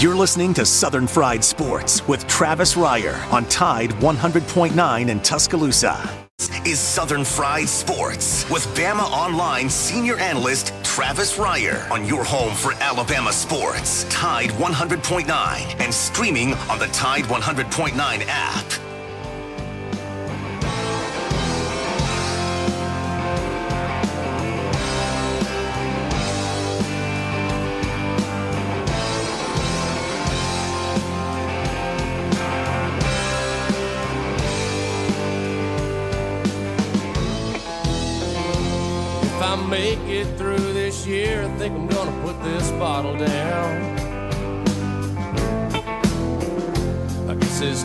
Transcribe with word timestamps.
You're 0.00 0.16
listening 0.16 0.52
to 0.54 0.66
Southern 0.66 1.06
Fried 1.06 1.44
Sports 1.44 2.06
with 2.08 2.26
Travis 2.26 2.74
Reier 2.74 3.16
on 3.32 3.44
Tide 3.46 3.90
100.9 3.90 5.08
in 5.08 5.20
Tuscaloosa. 5.20 6.26
Is 6.66 6.80
Southern 6.80 7.24
Fried 7.24 7.68
Sports 7.68 8.50
with 8.50 8.66
Bama 8.76 9.04
Online 9.12 9.70
senior 9.70 10.16
analyst 10.16 10.72
Travis 10.82 11.38
Reier 11.38 11.88
on 11.92 12.04
your 12.04 12.24
home 12.24 12.54
for 12.54 12.72
Alabama 12.74 13.32
sports. 13.32 14.04
Tide 14.10 14.50
100.9 14.50 15.80
and 15.80 15.94
streaming 15.94 16.54
on 16.54 16.80
the 16.80 16.88
Tide 16.88 17.24
100.9 17.24 18.24
app. 18.26 18.83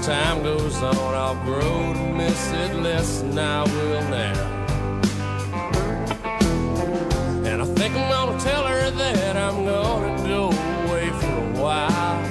Time 0.04 0.44
goes 0.44 0.82
on, 0.82 0.96
I'll 0.96 1.36
grow 1.44 1.94
to 1.94 2.14
miss 2.14 2.52
it 2.52 2.76
less 2.76 3.22
than 3.22 3.38
I 3.38 3.64
will 3.64 4.02
now. 4.10 4.56
And 7.46 7.62
I 7.62 7.66
think 7.66 7.96
I'm 7.96 8.10
gonna 8.10 8.40
tell 8.40 8.66
her 8.66 8.92
that 8.92 9.36
I'm 9.36 9.66
gonna 9.66 10.28
go 10.28 10.46
away 10.86 11.10
for 11.10 11.38
a 11.44 11.62
while. 11.62 12.24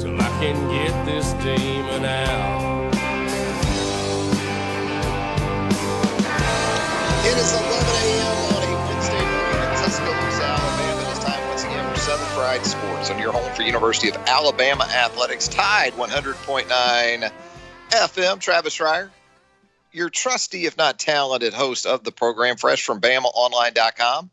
Till 0.00 0.20
I 0.20 0.28
can 0.40 0.56
get 0.70 1.04
this 1.04 1.32
demon 1.44 2.04
out. 2.04 2.55
Fried 12.56 12.66
Sports 12.66 13.10
on 13.10 13.18
your 13.18 13.32
home 13.32 13.52
for 13.54 13.60
University 13.62 14.08
of 14.08 14.16
Alabama 14.26 14.84
Athletics. 14.84 15.46
Tide 15.46 15.92
100.9 15.92 17.30
FM. 17.90 18.40
Travis 18.40 18.78
Reier, 18.78 19.10
your 19.92 20.08
trusty, 20.08 20.64
if 20.64 20.78
not 20.78 20.98
talented, 20.98 21.52
host 21.52 21.84
of 21.84 22.02
the 22.02 22.12
program, 22.12 22.56
fresh 22.56 22.82
from 22.82 23.02
BamaOnline.com. 23.02 24.30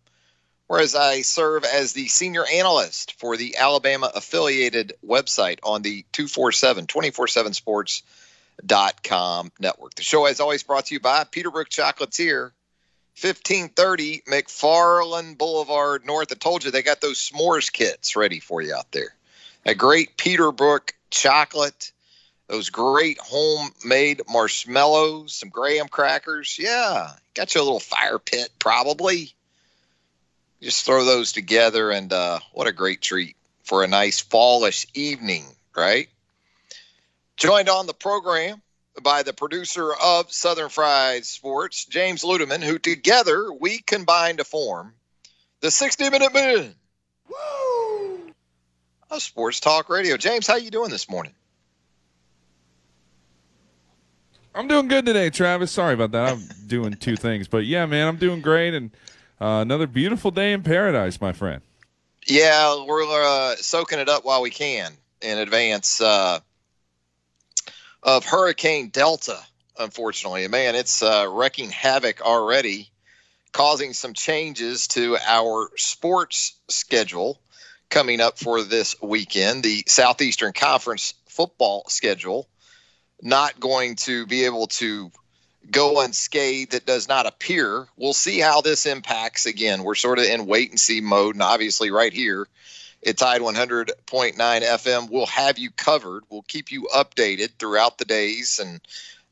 Whereas 0.67 0.95
I 0.95 1.21
serve 1.21 1.65
as 1.65 1.91
the 1.91 2.07
senior 2.07 2.45
analyst 2.45 3.19
for 3.19 3.35
the 3.35 3.57
Alabama 3.57 4.09
affiliated 4.15 4.93
website 5.05 5.59
on 5.61 5.81
the 5.81 6.05
247 6.13 6.87
247 6.87 7.53
sports.com 7.53 9.51
network. 9.59 9.95
The 9.95 10.03
show, 10.03 10.27
as 10.27 10.39
always, 10.39 10.63
brought 10.63 10.85
to 10.85 10.93
you 10.93 11.01
by 11.01 11.25
Peterbrooke 11.25 11.67
Chocolatier 11.67 12.51
1530 13.19 14.23
McFarland 14.27 15.37
Boulevard 15.37 16.05
North. 16.05 16.31
I 16.31 16.35
told 16.35 16.63
you 16.63 16.71
they 16.71 16.81
got 16.81 16.99
those 16.99 17.19
s'mores 17.19 17.71
kits 17.71 18.15
ready 18.15 18.39
for 18.39 18.61
you 18.61 18.73
out 18.73 18.91
there. 18.91 19.13
A 19.65 19.75
great 19.75 20.17
Peterbrooke 20.17 20.93
chocolate, 21.11 21.91
those 22.47 22.69
great 22.71 23.19
homemade 23.19 24.23
marshmallows, 24.29 25.35
some 25.35 25.49
graham 25.49 25.87
crackers. 25.87 26.57
Yeah, 26.59 27.11
got 27.35 27.53
you 27.53 27.61
a 27.61 27.63
little 27.63 27.79
fire 27.79 28.19
pit 28.19 28.49
probably. 28.57 29.33
Just 30.61 30.85
throw 30.85 31.05
those 31.05 31.33
together, 31.33 31.91
and 31.91 32.11
uh, 32.11 32.39
what 32.51 32.67
a 32.67 32.71
great 32.71 33.01
treat 33.01 33.35
for 33.63 33.83
a 33.83 33.87
nice 33.87 34.21
fallish 34.21 34.87
evening, 34.93 35.45
right? 35.75 36.09
Joined 37.37 37.69
on 37.69 37.85
the 37.85 37.93
program 37.93 38.61
by 39.01 39.23
the 39.23 39.33
producer 39.33 39.91
of 39.93 40.31
Southern 40.31 40.69
Fried 40.69 41.25
Sports, 41.25 41.85
James 41.85 42.23
Ludeman, 42.23 42.61
who 42.61 42.77
together 42.77 43.51
we 43.51 43.79
combine 43.79 44.37
to 44.37 44.43
form 44.43 44.93
the 45.61 45.71
60 45.71 46.09
Minute 46.09 46.33
Men. 46.33 46.75
Woo! 47.29 48.31
Of 49.09 49.21
Sports 49.21 49.59
Talk 49.59 49.89
Radio. 49.89 50.17
James, 50.17 50.45
how 50.45 50.55
you 50.55 50.69
doing 50.69 50.89
this 50.89 51.09
morning? 51.09 51.33
I'm 54.55 54.67
doing 54.67 54.87
good 54.87 55.05
today, 55.05 55.31
Travis. 55.31 55.71
Sorry 55.71 55.95
about 55.95 56.11
that. 56.11 56.33
I'm 56.33 56.47
doing 56.67 56.93
two 56.93 57.15
things, 57.15 57.47
but 57.47 57.65
yeah, 57.65 57.85
man, 57.87 58.07
I'm 58.07 58.17
doing 58.17 58.41
great, 58.41 58.75
and 58.75 58.91
uh, 59.41 59.61
another 59.61 59.87
beautiful 59.87 60.29
day 60.29 60.53
in 60.53 60.61
paradise, 60.61 61.19
my 61.19 61.33
friend. 61.33 61.61
Yeah, 62.27 62.85
we're 62.85 63.03
uh, 63.03 63.55
soaking 63.55 63.99
it 63.99 64.09
up 64.09 64.25
while 64.25 64.41
we 64.41 64.51
can 64.51 64.91
in 65.21 65.39
advance. 65.39 65.99
Uh, 65.99 66.39
of 68.03 68.25
Hurricane 68.25 68.89
Delta, 68.89 69.39
unfortunately. 69.79 70.47
Man, 70.47 70.75
it's 70.75 71.01
uh, 71.01 71.27
wrecking 71.29 71.69
havoc 71.69 72.21
already, 72.21 72.91
causing 73.51 73.93
some 73.93 74.13
changes 74.13 74.87
to 74.89 75.17
our 75.25 75.71
sports 75.77 76.53
schedule 76.69 77.39
coming 77.89 78.19
up 78.19 78.37
for 78.37 78.61
this 78.61 78.95
weekend. 79.01 79.63
The 79.63 79.83
Southeastern 79.87 80.53
Conference 80.53 81.13
football 81.27 81.85
schedule 81.87 82.47
not 83.21 83.59
going 83.59 83.95
to 83.95 84.25
be 84.25 84.45
able 84.45 84.67
to 84.67 85.09
go 85.71 86.01
unscathed. 86.01 86.73
It 86.73 86.85
does 86.85 87.07
not 87.07 87.25
appear. 87.25 87.87
We'll 87.95 88.13
see 88.13 88.39
how 88.39 88.59
this 88.61 88.85
impacts. 88.85 89.45
Again, 89.45 89.83
we're 89.83 89.95
sort 89.95 90.19
of 90.19 90.25
in 90.25 90.45
wait 90.45 90.71
and 90.71 90.79
see 90.79 90.99
mode, 90.99 91.35
and 91.35 91.41
obviously, 91.41 91.89
right 91.89 92.11
here 92.11 92.47
at 93.05 93.17
Tide 93.17 93.41
100.9 93.41 94.35
FM. 94.35 95.09
We'll 95.09 95.25
have 95.27 95.57
you 95.57 95.71
covered. 95.71 96.23
We'll 96.29 96.43
keep 96.43 96.71
you 96.71 96.87
updated 96.93 97.51
throughout 97.59 97.97
the 97.97 98.05
days. 98.05 98.59
And 98.59 98.81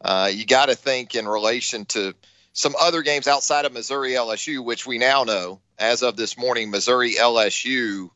uh, 0.02 0.30
you 0.34 0.46
got 0.46 0.68
to 0.68 0.76
think 0.76 1.16
in 1.16 1.28
relation 1.28 1.86
to 1.86 2.14
some 2.54 2.76
other 2.80 3.02
games 3.02 3.28
outside 3.28 3.66
of 3.66 3.74
Missouri 3.74 4.12
LSU, 4.12 4.64
which 4.64 4.86
we 4.86 4.98
now 4.98 5.24
know 5.24 5.62
as 5.80 6.04
of 6.04 6.18
this 6.18 6.38
morning, 6.38 6.70
Missouri 6.70 7.14
LSU 7.14 8.10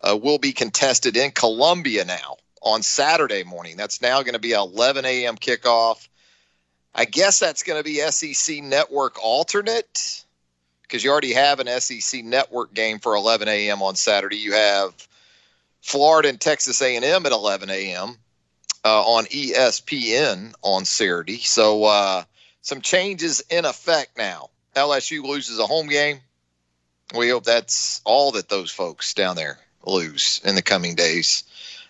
uh, 0.00 0.16
will 0.16 0.38
be 0.38 0.52
contested 0.52 1.16
in 1.16 1.30
Columbia 1.30 2.04
now 2.04 2.36
on 2.62 2.82
Saturday 2.82 3.44
morning. 3.44 3.76
That's 3.76 4.00
now 4.00 4.22
going 4.22 4.34
to 4.34 4.38
be 4.38 4.52
11 4.52 5.04
a.m. 5.04 5.36
kickoff. 5.36 6.08
I 6.94 7.04
guess 7.04 7.38
that's 7.38 7.62
going 7.62 7.82
to 7.82 7.84
be 7.84 7.98
SEC 7.98 8.62
Network 8.62 9.22
alternate 9.22 10.23
because 10.94 11.02
you 11.02 11.10
already 11.10 11.32
have 11.32 11.58
an 11.58 11.66
SEC 11.80 12.22
network 12.22 12.72
game 12.72 13.00
for 13.00 13.16
11 13.16 13.48
a.m. 13.48 13.82
on 13.82 13.96
Saturday. 13.96 14.36
You 14.36 14.52
have 14.52 14.94
Florida 15.82 16.28
and 16.28 16.40
Texas 16.40 16.80
A&M 16.80 17.26
at 17.26 17.32
11 17.32 17.68
a.m. 17.68 18.16
Uh, 18.84 19.02
on 19.02 19.24
ESPN 19.24 20.54
on 20.62 20.84
Saturday. 20.84 21.38
So 21.38 21.82
uh, 21.82 22.22
some 22.62 22.80
changes 22.80 23.42
in 23.50 23.64
effect 23.64 24.16
now. 24.16 24.50
LSU 24.76 25.24
loses 25.24 25.58
a 25.58 25.66
home 25.66 25.88
game. 25.88 26.20
We 27.12 27.28
hope 27.28 27.42
that's 27.42 28.00
all 28.04 28.30
that 28.30 28.48
those 28.48 28.70
folks 28.70 29.14
down 29.14 29.34
there 29.34 29.58
lose 29.84 30.40
in 30.44 30.54
the 30.54 30.62
coming 30.62 30.94
days. 30.94 31.42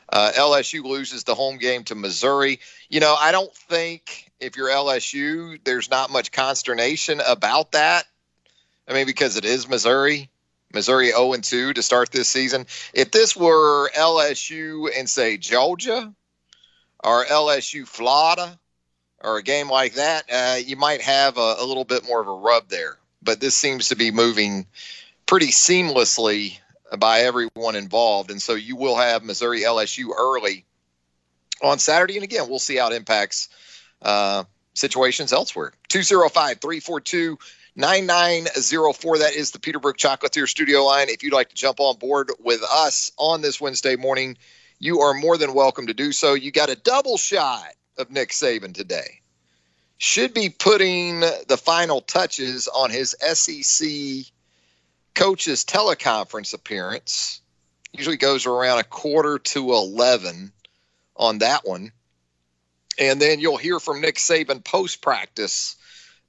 Uh, 0.09 0.33
LSU 0.35 0.83
loses 0.83 1.25
the 1.25 1.35
home 1.35 1.59
game 1.59 1.85
to 1.85 1.95
Missouri. 1.95 2.59
You 2.89 3.01
know, 3.01 3.15
I 3.15 3.33
don't 3.33 3.55
think 3.55 4.33
if 4.41 4.57
you're 4.57 4.71
LSU, 4.71 5.63
there's 5.63 5.91
not 5.91 6.11
much 6.11 6.33
consternation 6.33 7.21
about 7.21 7.73
that 7.73 8.07
I 8.87 8.93
mean, 8.93 9.07
because 9.07 9.37
it 9.37 9.45
is 9.45 9.69
Missouri, 9.69 10.29
Missouri 10.73 11.09
0 11.09 11.33
and 11.33 11.45
2 11.45 11.73
to 11.75 11.83
start 11.83 12.11
this 12.11 12.29
season. 12.29 12.67
If 12.93 13.11
this 13.11 13.37
were 13.37 13.91
LSU 13.91 14.89
and 14.97 15.09
say 15.09 15.37
Georgia 15.37 16.13
or 17.03 17.25
LSU 17.25 17.87
Florida 17.87 18.59
or 19.21 19.39
a 19.39 19.43
game 19.43 19.71
like 19.71 19.95
that, 19.95 20.25
uh, 20.31 20.57
you 20.57 20.77
might 20.77 21.01
have 21.01 21.39
a, 21.39 21.57
a 21.61 21.65
little 21.65 21.85
bit 21.85 22.07
more 22.07 22.21
of 22.21 22.29
a 22.29 22.33
rub 22.33 22.69
there. 22.69 22.99
But 23.23 23.41
this 23.41 23.57
seems 23.57 23.89
to 23.89 23.97
be 23.97 24.11
moving 24.11 24.67
pretty 25.27 25.49
seamlessly 25.49 26.59
by 26.99 27.21
everyone 27.21 27.77
involved. 27.77 28.31
And 28.31 28.41
so 28.41 28.55
you 28.55 28.77
will 28.77 28.97
have 28.97 29.25
Missouri 29.25 29.63
LSU 29.63 30.11
early 30.17 30.67
on 31.63 31.79
Saturday. 31.79 32.17
And 32.17 32.25
again, 32.25 32.49
we'll 32.49 32.59
see 32.59 32.77
how 32.77 32.91
it 32.91 32.97
impacts 32.97 33.49
uh, 34.03 34.45
situations 34.75 35.33
elsewhere. 35.33 35.73
205 35.89 36.61
342 36.61 37.39
9904. 37.77 39.19
That 39.19 39.35
is 39.35 39.51
the 39.51 39.59
Peterbrooke 39.59 39.97
Chocolatier 39.97 40.49
studio 40.49 40.85
line. 40.85 41.09
If 41.09 41.23
you'd 41.23 41.33
like 41.33 41.49
to 41.49 41.57
jump 41.57 41.81
on 41.81 41.99
board 41.99 42.31
with 42.39 42.63
us 42.63 43.11
on 43.17 43.43
this 43.43 43.61
Wednesday 43.61 43.97
morning, 43.97 44.37
you 44.79 45.01
are 45.01 45.15
more 45.15 45.37
than 45.37 45.55
welcome 45.55 45.89
to 45.89 45.95
do 45.95 46.13
so. 46.13 46.35
You 46.35 46.53
got 46.53 46.71
a 46.71 46.77
double 46.77 47.17
shot 47.17 47.67
of 47.99 48.11
Nick 48.11 48.31
Saban 48.31 48.75
today. 48.75 49.21
Should 49.99 50.35
be 50.35 50.51
putting 50.51 51.21
the 51.21 51.61
final 51.61 52.01
touches 52.01 52.69
on 52.69 52.91
his 52.91 53.17
SEC 53.21 53.89
coaches 55.15 55.65
teleconference 55.65 56.55
appearance. 56.55 57.41
Usually 57.93 58.17
goes 58.17 58.47
around 58.47 58.79
a 58.79 58.85
quarter 58.85 59.39
to 59.39 59.73
11 59.73 60.53
on 61.17 61.39
that 61.39 61.67
one. 61.67 61.91
And 63.01 63.21
then 63.21 63.41
you'll 63.41 63.57
hear 63.57 63.81
from 63.81 64.01
Nick 64.01 64.17
Saban 64.17 64.63
post 64.63 65.03
practice 65.03 65.77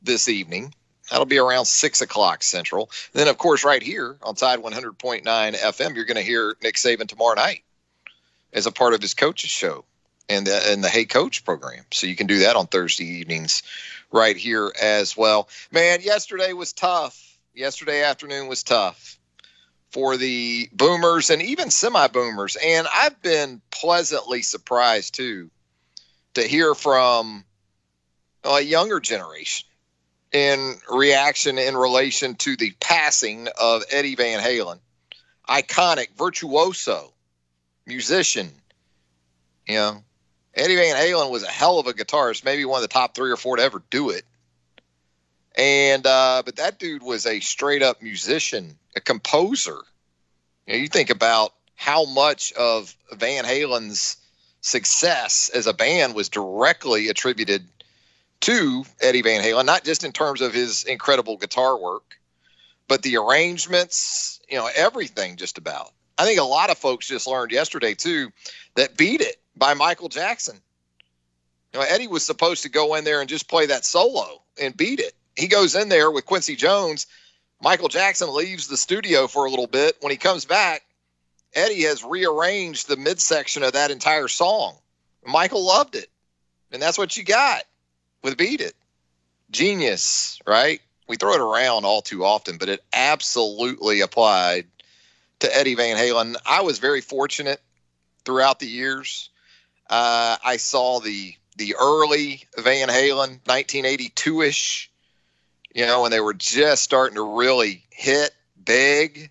this 0.01 0.27
evening 0.27 0.73
That'll 1.09 1.25
be 1.25 1.37
around 1.37 1.65
six 1.65 2.01
o'clock 2.01 2.41
Central. 2.43 2.89
And 3.13 3.19
then, 3.19 3.27
of 3.27 3.37
course, 3.37 3.63
right 3.63 3.81
here 3.81 4.17
on 4.23 4.35
Tide 4.35 4.59
100.9 4.59 5.23
FM, 5.23 5.95
you're 5.95 6.05
going 6.05 6.15
to 6.15 6.23
hear 6.23 6.55
Nick 6.63 6.75
Saban 6.75 7.07
tomorrow 7.07 7.35
night 7.35 7.63
as 8.53 8.65
a 8.65 8.71
part 8.71 8.93
of 8.93 9.01
his 9.01 9.13
coach's 9.13 9.51
show 9.51 9.85
and 10.29 10.47
the 10.47 10.71
and 10.71 10.83
the 10.83 10.89
Hey 10.89 11.05
Coach 11.05 11.45
program. 11.45 11.85
So 11.91 12.07
you 12.07 12.15
can 12.15 12.27
do 12.27 12.39
that 12.39 12.55
on 12.55 12.67
Thursday 12.67 13.05
evenings 13.05 13.61
right 14.11 14.35
here 14.35 14.71
as 14.81 15.15
well. 15.15 15.47
Man, 15.71 15.99
yesterday 16.01 16.53
was 16.53 16.73
tough. 16.73 17.21
Yesterday 17.53 18.03
afternoon 18.03 18.47
was 18.47 18.63
tough 18.63 19.17
for 19.91 20.17
the 20.17 20.69
boomers 20.73 21.29
and 21.29 21.41
even 21.41 21.69
semi 21.69 22.07
boomers. 22.07 22.57
And 22.61 22.87
I've 22.91 23.21
been 23.21 23.61
pleasantly 23.71 24.41
surprised 24.41 25.13
too 25.13 25.49
to 26.33 26.41
hear 26.41 26.73
from 26.73 27.45
a 28.43 28.59
younger 28.59 28.99
generation 28.99 29.67
in 30.35 30.75
reaction 30.91 31.57
in 31.57 31.77
relation 31.77 32.35
to 32.35 32.57
the 32.57 32.73
passing 32.81 33.47
of 33.57 33.83
Eddie 33.89 34.15
Van 34.15 34.41
Halen, 34.41 34.79
iconic 35.47 36.09
virtuoso 36.17 37.13
musician. 37.85 38.51
You 39.65 39.75
know, 39.75 40.03
Eddie 40.53 40.75
Van 40.75 40.97
Halen 40.97 41.31
was 41.31 41.43
a 41.43 41.47
hell 41.47 41.79
of 41.79 41.87
a 41.87 41.93
guitarist, 41.93 42.43
maybe 42.43 42.65
one 42.65 42.79
of 42.79 42.81
the 42.81 42.93
top 42.93 43.15
three 43.15 43.31
or 43.31 43.37
four 43.37 43.55
to 43.55 43.63
ever 43.63 43.81
do 43.89 44.09
it. 44.09 44.25
And 45.55 46.05
uh, 46.05 46.43
but 46.43 46.57
that 46.57 46.79
dude 46.79 47.01
was 47.01 47.25
a 47.25 47.39
straight 47.39 47.81
up 47.81 48.01
musician, 48.01 48.77
a 48.93 48.99
composer. 48.99 49.79
You, 50.67 50.73
know, 50.73 50.79
you 50.79 50.89
think 50.89 51.11
about 51.11 51.53
how 51.75 52.03
much 52.03 52.51
of 52.51 52.93
Van 53.13 53.45
Halen's 53.45 54.17
success 54.59 55.49
as 55.53 55.65
a 55.65 55.73
band 55.73 56.13
was 56.13 56.27
directly 56.27 57.07
attributed 57.07 57.65
to 58.45 58.85
Eddie 59.01 59.23
Van 59.23 59.41
Halen, 59.41 59.65
not 59.65 59.83
just 59.83 60.03
in 60.03 60.11
terms 60.11 60.41
of 60.41 60.53
his 60.53 60.83
incredible 60.83 61.35
guitar 61.35 61.81
work, 61.81 62.19
but 62.87 63.01
the 63.01 63.17
arrangements, 63.17 64.39
you 64.47 64.55
know, 64.55 64.69
everything 64.75 65.35
just 65.35 65.57
about. 65.57 65.91
I 66.15 66.25
think 66.25 66.39
a 66.39 66.43
lot 66.43 66.69
of 66.69 66.77
folks 66.77 67.07
just 67.07 67.25
learned 67.25 67.51
yesterday 67.51 67.95
too 67.95 68.31
that 68.75 68.97
Beat 68.97 69.21
It 69.21 69.37
by 69.55 69.73
Michael 69.73 70.09
Jackson. 70.09 70.61
You 71.73 71.79
know, 71.79 71.85
Eddie 71.89 72.05
was 72.05 72.23
supposed 72.23 72.61
to 72.63 72.69
go 72.69 72.93
in 72.93 73.03
there 73.03 73.19
and 73.19 73.27
just 73.27 73.49
play 73.49 73.65
that 73.65 73.83
solo 73.83 74.43
and 74.61 74.77
beat 74.77 74.99
it. 74.99 75.13
He 75.35 75.47
goes 75.47 75.73
in 75.73 75.89
there 75.89 76.11
with 76.11 76.27
Quincy 76.27 76.55
Jones. 76.55 77.07
Michael 77.59 77.89
Jackson 77.89 78.31
leaves 78.31 78.67
the 78.67 78.77
studio 78.77 79.25
for 79.25 79.45
a 79.45 79.49
little 79.49 79.65
bit. 79.65 79.97
When 80.01 80.11
he 80.11 80.17
comes 80.17 80.45
back, 80.45 80.83
Eddie 81.55 81.81
has 81.85 82.03
rearranged 82.03 82.87
the 82.87 82.95
midsection 82.95 83.63
of 83.63 83.73
that 83.73 83.89
entire 83.89 84.27
song. 84.27 84.77
Michael 85.25 85.65
loved 85.65 85.95
it. 85.95 86.11
And 86.71 86.79
that's 86.79 86.99
what 86.99 87.17
you 87.17 87.23
got 87.23 87.63
with 88.25 88.37
Beat 88.37 88.59
It. 88.59 88.73
Genius, 89.51 90.39
right? 90.47 90.81
We 91.07 91.15
throw 91.15 91.35
it 91.35 91.39
around 91.39 91.85
all 91.85 92.01
too 92.01 92.25
often, 92.25 92.57
but 92.57 92.69
it 92.69 92.83
absolutely 92.91 94.01
applied 94.01 94.65
to 95.39 95.55
Eddie 95.55 95.75
Van 95.75 95.95
Halen. 95.95 96.35
I 96.43 96.61
was 96.61 96.79
very 96.79 97.01
fortunate 97.01 97.61
throughout 98.25 98.59
the 98.59 98.67
years. 98.67 99.29
Uh, 99.87 100.37
I 100.43 100.57
saw 100.57 100.99
the 100.99 101.35
the 101.57 101.75
early 101.79 102.43
Van 102.57 102.89
Halen, 102.89 103.39
1982 103.45 104.41
ish, 104.41 104.91
you 105.73 105.85
know, 105.85 106.01
when 106.01 106.11
they 106.11 106.19
were 106.19 106.33
just 106.33 106.83
starting 106.83 107.15
to 107.15 107.37
really 107.37 107.85
hit 107.91 108.31
big. 108.61 109.29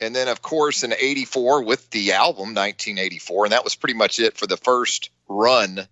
And 0.00 0.16
then, 0.16 0.26
of 0.26 0.42
course, 0.42 0.82
in 0.82 0.92
84 0.98 1.62
with 1.62 1.88
the 1.90 2.12
album 2.12 2.54
1984. 2.54 3.44
And 3.44 3.52
that 3.52 3.62
was 3.62 3.76
pretty 3.76 3.94
much 3.94 4.18
it 4.18 4.36
for 4.36 4.48
the 4.48 4.56
first 4.56 5.10
run 5.28 5.86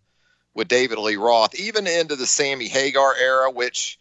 with 0.54 0.68
David 0.68 0.98
Lee 0.98 1.16
Roth, 1.16 1.54
even 1.54 1.86
into 1.86 2.16
the 2.16 2.26
Sammy 2.26 2.68
Hagar 2.68 3.14
era, 3.14 3.50
which, 3.50 3.98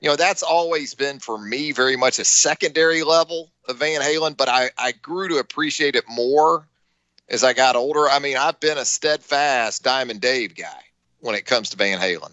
you 0.00 0.08
know, 0.08 0.16
that's 0.16 0.42
always 0.42 0.94
been 0.94 1.18
for 1.18 1.38
me 1.38 1.72
very 1.72 1.96
much 1.96 2.18
a 2.18 2.24
secondary 2.24 3.02
level 3.02 3.50
of 3.68 3.78
Van 3.78 4.00
Halen, 4.00 4.36
but 4.36 4.48
I, 4.48 4.70
I 4.76 4.92
grew 4.92 5.28
to 5.28 5.38
appreciate 5.38 5.96
it 5.96 6.04
more 6.08 6.68
as 7.28 7.42
I 7.42 7.54
got 7.54 7.76
older. 7.76 8.08
I 8.08 8.18
mean, 8.18 8.36
I've 8.36 8.60
been 8.60 8.78
a 8.78 8.84
steadfast 8.84 9.82
Diamond 9.82 10.20
Dave 10.20 10.54
guy 10.54 10.82
when 11.20 11.34
it 11.34 11.46
comes 11.46 11.70
to 11.70 11.76
Van 11.76 11.98
Halen, 11.98 12.32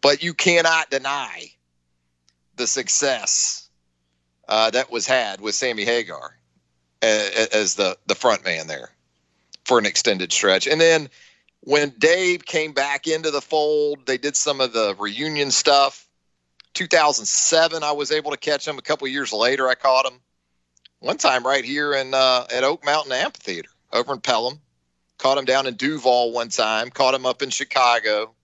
but 0.00 0.22
you 0.22 0.32
cannot 0.32 0.90
deny 0.90 1.50
the 2.56 2.66
success 2.66 3.68
uh, 4.48 4.70
that 4.70 4.90
was 4.90 5.06
had 5.06 5.40
with 5.40 5.54
Sammy 5.54 5.84
Hagar 5.84 6.36
as, 7.02 7.48
as 7.48 7.74
the, 7.74 7.98
the 8.06 8.14
front 8.14 8.44
man 8.44 8.66
there 8.66 8.90
for 9.64 9.78
an 9.78 9.86
extended 9.86 10.32
stretch. 10.32 10.66
And 10.66 10.80
then 10.80 11.08
when 11.64 11.90
Dave 11.96 12.44
came 12.44 12.72
back 12.72 13.06
into 13.06 13.30
the 13.30 13.40
fold, 13.40 14.04
they 14.04 14.18
did 14.18 14.36
some 14.36 14.60
of 14.60 14.72
the 14.72 14.96
reunion 14.98 15.52
stuff. 15.52 16.08
2007, 16.74 17.84
I 17.84 17.92
was 17.92 18.10
able 18.10 18.32
to 18.32 18.36
catch 18.36 18.66
him. 18.66 18.78
A 18.78 18.82
couple 18.82 19.06
years 19.06 19.32
later, 19.32 19.68
I 19.68 19.74
caught 19.74 20.06
him. 20.06 20.18
One 20.98 21.18
time 21.18 21.46
right 21.46 21.64
here 21.64 21.94
in 21.94 22.14
uh, 22.14 22.46
at 22.52 22.64
Oak 22.64 22.84
Mountain 22.84 23.12
Amphitheater 23.12 23.70
over 23.92 24.12
in 24.12 24.20
Pelham. 24.20 24.60
Caught 25.18 25.38
him 25.38 25.44
down 25.44 25.66
in 25.66 25.74
Duval 25.74 26.32
one 26.32 26.48
time. 26.48 26.90
Caught 26.90 27.14
him 27.14 27.26
up 27.26 27.42
in 27.42 27.50
Chicago. 27.50 28.34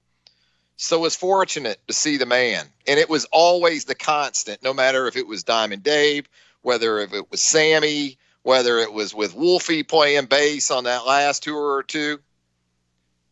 So 0.77 1.01
was 1.01 1.17
fortunate 1.17 1.81
to 1.89 1.95
see 1.95 2.19
the 2.19 2.27
man, 2.27 2.67
and 2.87 3.01
it 3.01 3.09
was 3.09 3.25
always 3.33 3.85
the 3.85 3.97
constant. 3.97 4.63
No 4.63 4.73
matter 4.73 5.09
if 5.09 5.17
it 5.17 5.27
was 5.27 5.43
Diamond 5.43 5.83
Dave, 5.83 6.29
whether 6.63 7.01
if 7.01 7.13
it 7.13 7.33
was 7.33 7.43
Sammy, 7.43 8.17
whether 8.43 8.79
it 8.79 8.93
was 8.93 9.13
with 9.13 9.35
Wolfie 9.35 9.83
playing 9.83 10.27
bass 10.27 10.71
on 10.71 10.85
that 10.85 11.05
last 11.05 11.43
tour 11.43 11.75
or 11.75 11.83
two 11.83 12.21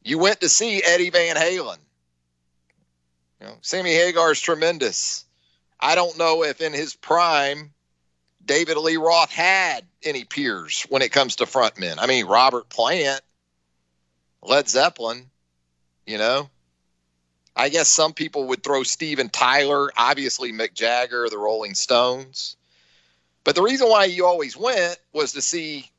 you 0.06 0.18
went 0.18 0.40
to 0.40 0.48
see 0.48 0.82
Eddie 0.84 1.10
Van 1.10 1.34
Halen. 1.34 1.78
You 3.40 3.48
know, 3.48 3.56
Sammy 3.60 3.92
Hagar 3.92 4.30
is 4.30 4.40
tremendous. 4.40 5.24
I 5.80 5.96
don't 5.96 6.16
know 6.16 6.44
if 6.44 6.60
in 6.60 6.72
his 6.72 6.94
prime 6.94 7.72
David 8.44 8.76
Lee 8.76 8.96
Roth 8.96 9.32
had 9.32 9.84
any 10.04 10.24
peers 10.24 10.86
when 10.88 11.02
it 11.02 11.10
comes 11.10 11.36
to 11.36 11.44
frontmen. 11.44 11.96
I 11.98 12.06
mean, 12.06 12.26
Robert 12.26 12.68
Plant, 12.68 13.20
Led 14.42 14.68
Zeppelin, 14.68 15.26
you 16.06 16.18
know. 16.18 16.48
I 17.56 17.68
guess 17.68 17.88
some 17.88 18.12
people 18.12 18.48
would 18.48 18.62
throw 18.62 18.84
Steven 18.84 19.28
Tyler, 19.28 19.90
obviously 19.96 20.52
Mick 20.52 20.74
Jagger, 20.74 21.28
the 21.28 21.38
Rolling 21.38 21.74
Stones. 21.74 22.56
But 23.42 23.56
the 23.56 23.62
reason 23.62 23.88
why 23.88 24.04
you 24.04 24.24
always 24.24 24.56
went 24.56 24.98
was 25.12 25.32
to 25.32 25.42
see 25.42 25.90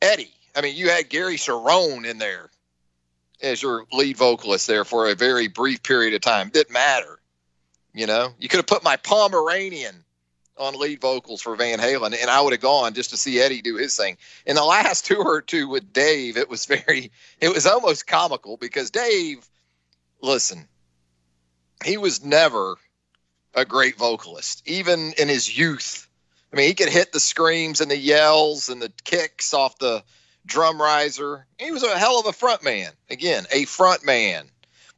Eddie. 0.00 0.32
I 0.54 0.60
mean, 0.60 0.76
you 0.76 0.90
had 0.90 1.08
Gary 1.08 1.36
Cherone 1.36 2.06
in 2.06 2.18
there 2.18 2.50
as 3.42 3.62
your 3.62 3.86
lead 3.92 4.16
vocalist 4.16 4.66
there 4.66 4.84
for 4.84 5.08
a 5.08 5.14
very 5.14 5.48
brief 5.48 5.82
period 5.82 6.14
of 6.14 6.20
time. 6.20 6.48
Didn't 6.48 6.72
matter. 6.72 7.18
You 7.92 8.06
know, 8.06 8.34
you 8.38 8.48
could 8.48 8.58
have 8.58 8.66
put 8.66 8.84
my 8.84 8.96
Pomeranian 8.96 10.04
on 10.58 10.78
lead 10.78 11.00
vocals 11.00 11.42
for 11.42 11.54
Van 11.56 11.78
Halen, 11.78 12.16
and 12.18 12.30
I 12.30 12.40
would 12.40 12.52
have 12.52 12.62
gone 12.62 12.94
just 12.94 13.10
to 13.10 13.16
see 13.16 13.40
Eddie 13.40 13.62
do 13.62 13.76
his 13.76 13.96
thing. 13.96 14.16
In 14.46 14.56
the 14.56 14.64
last 14.64 15.06
tour 15.06 15.24
or 15.24 15.42
two 15.42 15.68
with 15.68 15.92
Dave, 15.92 16.36
it 16.36 16.48
was 16.48 16.66
very, 16.66 17.10
it 17.40 17.52
was 17.52 17.66
almost 17.66 18.06
comical 18.06 18.56
because 18.56 18.90
Dave, 18.90 19.46
listen, 20.22 20.66
he 21.84 21.96
was 21.96 22.24
never 22.24 22.76
a 23.54 23.64
great 23.64 23.96
vocalist, 23.96 24.62
even 24.66 25.12
in 25.18 25.28
his 25.28 25.56
youth. 25.56 26.08
I 26.52 26.56
mean, 26.56 26.68
he 26.68 26.74
could 26.74 26.88
hit 26.88 27.12
the 27.12 27.20
screams 27.20 27.80
and 27.80 27.90
the 27.90 27.98
yells 27.98 28.68
and 28.68 28.80
the 28.80 28.92
kicks 29.04 29.52
off 29.52 29.78
the 29.78 30.04
drum 30.46 30.80
riser. 30.80 31.46
He 31.58 31.70
was 31.70 31.82
a 31.82 31.98
hell 31.98 32.20
of 32.20 32.26
a 32.26 32.32
front 32.32 32.62
man. 32.62 32.90
Again, 33.10 33.44
a 33.52 33.64
front 33.64 34.04
man. 34.06 34.46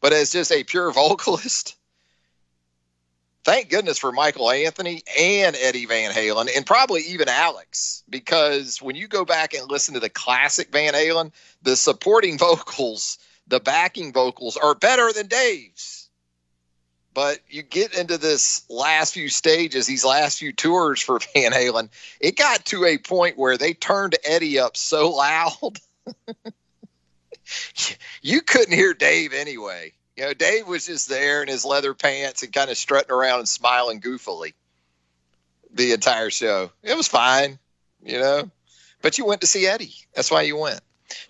But 0.00 0.12
as 0.12 0.30
just 0.30 0.52
a 0.52 0.64
pure 0.64 0.92
vocalist, 0.92 1.76
thank 3.44 3.70
goodness 3.70 3.98
for 3.98 4.12
Michael 4.12 4.50
Anthony 4.50 5.02
and 5.18 5.56
Eddie 5.56 5.86
Van 5.86 6.12
Halen, 6.12 6.48
and 6.54 6.66
probably 6.66 7.00
even 7.08 7.28
Alex, 7.28 8.04
because 8.08 8.80
when 8.82 8.94
you 8.94 9.08
go 9.08 9.24
back 9.24 9.54
and 9.54 9.70
listen 9.70 9.94
to 9.94 10.00
the 10.00 10.10
classic 10.10 10.70
Van 10.70 10.92
Halen, 10.92 11.32
the 11.62 11.76
supporting 11.76 12.38
vocals, 12.38 13.18
the 13.46 13.60
backing 13.60 14.12
vocals 14.12 14.56
are 14.56 14.74
better 14.74 15.12
than 15.12 15.26
Dave's. 15.26 15.97
But 17.14 17.38
you 17.48 17.62
get 17.62 17.94
into 17.94 18.18
this 18.18 18.64
last 18.68 19.14
few 19.14 19.28
stages, 19.28 19.86
these 19.86 20.04
last 20.04 20.38
few 20.38 20.52
tours 20.52 21.00
for 21.00 21.18
Van 21.34 21.52
Halen, 21.52 21.88
it 22.20 22.36
got 22.36 22.64
to 22.66 22.84
a 22.84 22.98
point 22.98 23.38
where 23.38 23.56
they 23.56 23.74
turned 23.74 24.16
Eddie 24.24 24.58
up 24.58 24.76
so 24.76 25.10
loud. 25.10 25.78
you 28.22 28.40
couldn't 28.42 28.74
hear 28.74 28.94
Dave 28.94 29.32
anyway. 29.32 29.92
You 30.16 30.24
know, 30.24 30.34
Dave 30.34 30.66
was 30.66 30.86
just 30.86 31.08
there 31.08 31.42
in 31.42 31.48
his 31.48 31.64
leather 31.64 31.94
pants 31.94 32.42
and 32.42 32.52
kind 32.52 32.70
of 32.70 32.76
strutting 32.76 33.12
around 33.12 33.38
and 33.40 33.48
smiling 33.48 34.00
goofily 34.00 34.52
the 35.72 35.92
entire 35.92 36.30
show. 36.30 36.70
It 36.82 36.96
was 36.96 37.08
fine, 37.08 37.58
you 38.02 38.18
know. 38.18 38.50
But 39.00 39.16
you 39.16 39.26
went 39.26 39.42
to 39.42 39.46
see 39.46 39.66
Eddie. 39.66 39.94
That's 40.14 40.30
why 40.30 40.42
you 40.42 40.56
went. 40.56 40.80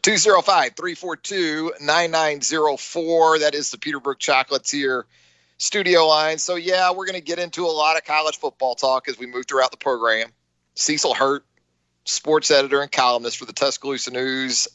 205 0.03 0.75
342 0.75 1.75
9904. 1.81 3.39
That 3.41 3.55
is 3.55 3.71
the 3.71 3.77
Peterbrooke 3.77 4.19
Chocolatier 4.19 5.05
studio 5.59 6.07
line. 6.07 6.39
So, 6.39 6.55
yeah, 6.55 6.91
we're 6.93 7.07
going 7.07 7.15
to 7.15 7.21
get 7.21 7.39
into 7.39 7.67
a 7.67 7.69
lot 7.69 7.97
of 7.97 8.05
college 8.05 8.39
football 8.39 8.75
talk 8.75 9.09
as 9.09 9.19
we 9.19 9.27
move 9.27 9.47
throughout 9.47 9.71
the 9.71 9.77
program. 9.77 10.31
Cecil 10.75 11.15
Hurt, 11.15 11.45
sports 12.05 12.51
editor 12.51 12.81
and 12.81 12.91
columnist 12.91 13.37
for 13.37 13.45
the 13.45 13.53
Tuscaloosa 13.53 14.13
News, 14.13 14.69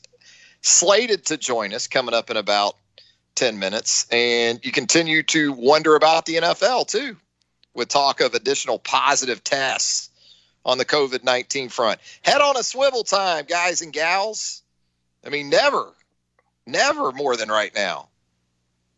slated 0.61 1.25
to 1.27 1.37
join 1.37 1.73
us 1.73 1.87
coming 1.87 2.13
up 2.13 2.29
in 2.29 2.37
about 2.37 2.75
10 3.35 3.57
minutes. 3.57 4.05
And 4.11 4.59
you 4.63 4.71
continue 4.71 5.23
to 5.23 5.53
wonder 5.53 5.95
about 5.95 6.25
the 6.25 6.35
NFL, 6.35 6.87
too. 6.87 7.17
with 7.73 7.87
talk 7.87 8.21
of 8.21 8.35
additional 8.35 8.77
positive 8.77 9.43
tests 9.43 10.09
on 10.65 10.77
the 10.77 10.85
COVID 10.85 11.23
19 11.23 11.69
front. 11.69 11.99
Head 12.21 12.41
on 12.41 12.57
a 12.57 12.63
swivel 12.63 13.03
time, 13.03 13.45
guys 13.45 13.81
and 13.81 13.91
gals. 13.91 14.61
I 15.25 15.29
mean, 15.29 15.49
never, 15.49 15.87
never 16.67 17.11
more 17.11 17.35
than 17.35 17.49
right 17.49 17.73
now. 17.73 18.09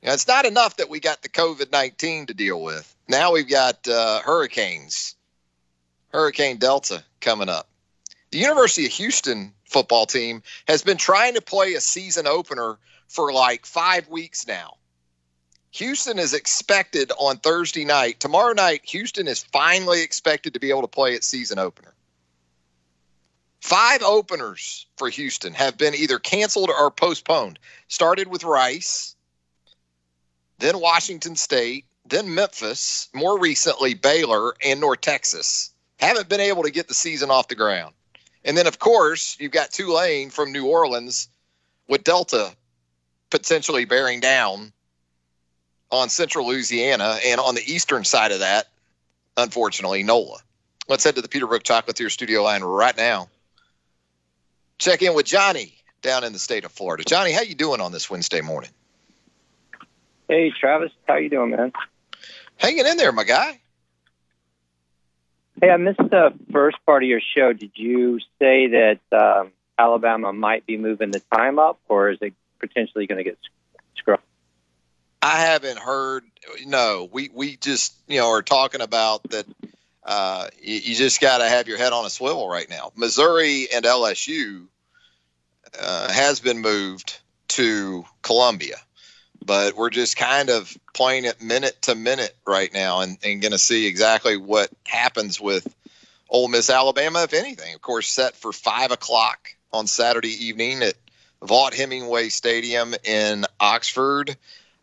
You 0.05 0.09
know, 0.09 0.13
it's 0.13 0.27
not 0.27 0.45
enough 0.45 0.77
that 0.77 0.87
we 0.87 0.99
got 0.99 1.23
the 1.23 1.29
COVID 1.29 1.71
19 1.71 2.27
to 2.27 2.35
deal 2.35 2.61
with. 2.61 2.95
Now 3.07 3.31
we've 3.31 3.49
got 3.49 3.87
uh, 3.87 4.21
hurricanes, 4.21 5.15
Hurricane 6.09 6.57
Delta 6.57 7.03
coming 7.21 7.49
up. 7.49 7.67
The 8.29 8.37
University 8.37 8.85
of 8.85 8.91
Houston 8.91 9.51
football 9.63 10.05
team 10.05 10.43
has 10.67 10.83
been 10.83 10.97
trying 10.97 11.33
to 11.33 11.41
play 11.41 11.73
a 11.73 11.81
season 11.81 12.27
opener 12.27 12.77
for 13.07 13.33
like 13.33 13.65
five 13.65 14.07
weeks 14.07 14.45
now. 14.45 14.75
Houston 15.71 16.19
is 16.19 16.35
expected 16.35 17.11
on 17.17 17.37
Thursday 17.37 17.83
night. 17.83 18.19
Tomorrow 18.19 18.53
night, 18.53 18.81
Houston 18.85 19.27
is 19.27 19.41
finally 19.41 20.03
expected 20.03 20.53
to 20.53 20.59
be 20.59 20.69
able 20.69 20.83
to 20.83 20.87
play 20.87 21.13
its 21.13 21.25
season 21.25 21.57
opener. 21.57 21.95
Five 23.59 24.03
openers 24.03 24.85
for 24.97 25.09
Houston 25.09 25.55
have 25.55 25.79
been 25.79 25.95
either 25.95 26.19
canceled 26.19 26.69
or 26.69 26.91
postponed. 26.91 27.57
Started 27.87 28.27
with 28.27 28.43
Rice, 28.43 29.14
then 30.59 30.79
Washington 30.79 31.35
State, 31.35 31.85
then 32.07 32.33
Memphis, 32.33 33.09
more 33.13 33.39
recently 33.39 33.93
Baylor 33.93 34.55
and 34.63 34.79
North 34.79 35.01
Texas. 35.01 35.71
Haven't 35.99 36.29
been 36.29 36.39
able 36.39 36.63
to 36.63 36.71
get 36.71 36.87
the 36.87 36.93
season 36.93 37.31
off 37.31 37.47
the 37.47 37.55
ground. 37.55 37.93
And 38.43 38.57
then, 38.57 38.67
of 38.67 38.79
course, 38.79 39.37
you've 39.39 39.51
got 39.51 39.71
Tulane 39.71 40.29
from 40.29 40.51
New 40.51 40.67
Orleans 40.67 41.29
with 41.87 42.03
Delta 42.03 42.55
potentially 43.29 43.85
bearing 43.85 44.19
down 44.19 44.71
on 45.91 46.09
central 46.09 46.47
Louisiana, 46.47 47.19
and 47.25 47.39
on 47.39 47.55
the 47.55 47.73
eastern 47.73 48.03
side 48.03 48.31
of 48.31 48.39
that, 48.39 48.67
unfortunately, 49.37 50.03
NOLA. 50.03 50.39
Let's 50.87 51.03
head 51.03 51.15
to 51.15 51.21
the 51.21 51.27
Peterbrooke 51.27 51.63
Chocolatier 51.63 52.11
studio 52.11 52.43
line 52.43 52.63
right 52.63 52.95
now. 52.95 53.29
Check 54.77 55.01
in 55.01 55.13
with 55.13 55.25
Johnny 55.25 55.73
down 56.01 56.23
in 56.23 56.33
the 56.33 56.39
state 56.39 56.65
of 56.65 56.71
Florida. 56.71 57.03
Johnny, 57.03 57.31
how 57.31 57.41
you 57.41 57.55
doing 57.55 57.81
on 57.81 57.91
this 57.91 58.09
Wednesday 58.09 58.41
morning? 58.41 58.69
Hey, 60.27 60.51
Travis, 60.51 60.91
how 61.07 61.15
you 61.15 61.29
doing, 61.29 61.51
man? 61.51 61.71
Hanging 62.57 62.85
in 62.85 62.97
there, 62.97 63.11
my 63.11 63.23
guy. 63.23 63.59
Hey, 65.61 65.69
I 65.69 65.77
missed 65.77 65.99
the 65.99 66.33
first 66.51 66.77
part 66.85 67.03
of 67.03 67.09
your 67.09 67.21
show. 67.35 67.53
Did 67.53 67.71
you 67.75 68.19
say 68.39 68.67
that 68.67 68.99
um, 69.11 69.51
Alabama 69.77 70.33
might 70.33 70.65
be 70.65 70.77
moving 70.77 71.11
the 71.11 71.21
time 71.33 71.59
up, 71.59 71.79
or 71.87 72.09
is 72.09 72.17
it 72.21 72.33
potentially 72.59 73.07
going 73.07 73.17
to 73.17 73.23
get 73.23 73.37
scrubbed? 73.95 74.23
I 75.21 75.39
haven't 75.41 75.79
heard. 75.79 76.23
No, 76.65 77.09
we 77.11 77.29
we 77.33 77.55
just 77.57 77.95
you 78.07 78.19
know 78.19 78.29
are 78.29 78.41
talking 78.41 78.81
about 78.81 79.23
that. 79.29 79.45
Uh, 80.03 80.47
you, 80.61 80.75
you 80.75 80.95
just 80.95 81.19
got 81.19 81.39
to 81.39 81.49
have 81.49 81.67
your 81.67 81.77
head 81.77 81.93
on 81.93 82.05
a 82.05 82.09
swivel 82.09 82.47
right 82.47 82.69
now. 82.69 82.91
Missouri 82.95 83.67
and 83.73 83.85
LSU 83.85 84.67
uh, 85.79 86.11
has 86.11 86.39
been 86.39 86.59
moved 86.59 87.19
to 87.49 88.05
Columbia, 88.21 88.75
but 89.45 89.75
we're 89.75 89.89
just 89.89 90.17
kind 90.17 90.49
of 90.49 90.75
playing 90.93 91.25
it 91.25 91.41
minute 91.41 91.81
to 91.83 91.95
minute 91.95 92.35
right 92.45 92.73
now, 92.73 93.01
and, 93.01 93.17
and 93.23 93.41
going 93.41 93.51
to 93.51 93.57
see 93.57 93.85
exactly 93.87 94.37
what 94.37 94.69
happens 94.85 95.39
with 95.39 95.67
Ole 96.29 96.47
Miss 96.47 96.69
Alabama, 96.69 97.23
if 97.23 97.33
anything. 97.33 97.73
Of 97.75 97.81
course, 97.81 98.07
set 98.07 98.35
for 98.35 98.51
five 98.51 98.91
o'clock 98.91 99.55
on 99.71 99.87
Saturday 99.87 100.45
evening 100.47 100.81
at 100.81 100.95
Vaught 101.41 101.73
Hemingway 101.73 102.29
Stadium 102.29 102.95
in 103.03 103.45
Oxford. 103.59 104.35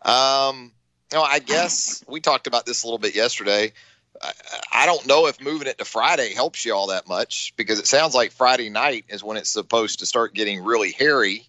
Um, 0.03 0.73
you 1.11 1.19
know, 1.19 1.25
I 1.25 1.41
guess 1.41 2.05
we 2.07 2.21
talked 2.21 2.47
about 2.47 2.67
this 2.67 2.85
a 2.85 2.87
little 2.87 2.99
bit 2.99 3.15
yesterday. 3.15 3.73
I, 4.21 4.33
I 4.73 4.87
don't 4.87 5.07
know 5.07 5.27
if 5.27 5.41
moving 5.41 5.67
it 5.67 5.79
to 5.79 5.85
Friday 5.85 6.35
helps 6.35 6.65
you 6.65 6.75
all 6.75 6.89
that 6.89 7.09
much 7.09 7.53
because 7.57 7.79
it 7.79 7.87
sounds 7.87 8.15
like 8.15 8.33
Friday 8.33 8.71
night 8.71 9.07
is 9.09 9.25
when 9.25 9.37
it's 9.37 9.51
supposed 9.51 9.99
to 9.99 10.07
start 10.07 10.35
getting 10.35 10.63
really 10.63 10.93
hairy, 10.93 11.49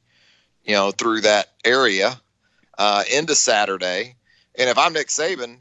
you 0.63 0.73
know, 0.73 0.91
through 0.91 1.21
that 1.21 1.49
area 1.63 2.19
uh, 2.77 3.03
into 3.11 3.35
Saturday. 3.35 4.15
And 4.55 4.69
if 4.69 4.77
I'm 4.77 4.93
Nick 4.93 5.07
Saban, 5.07 5.57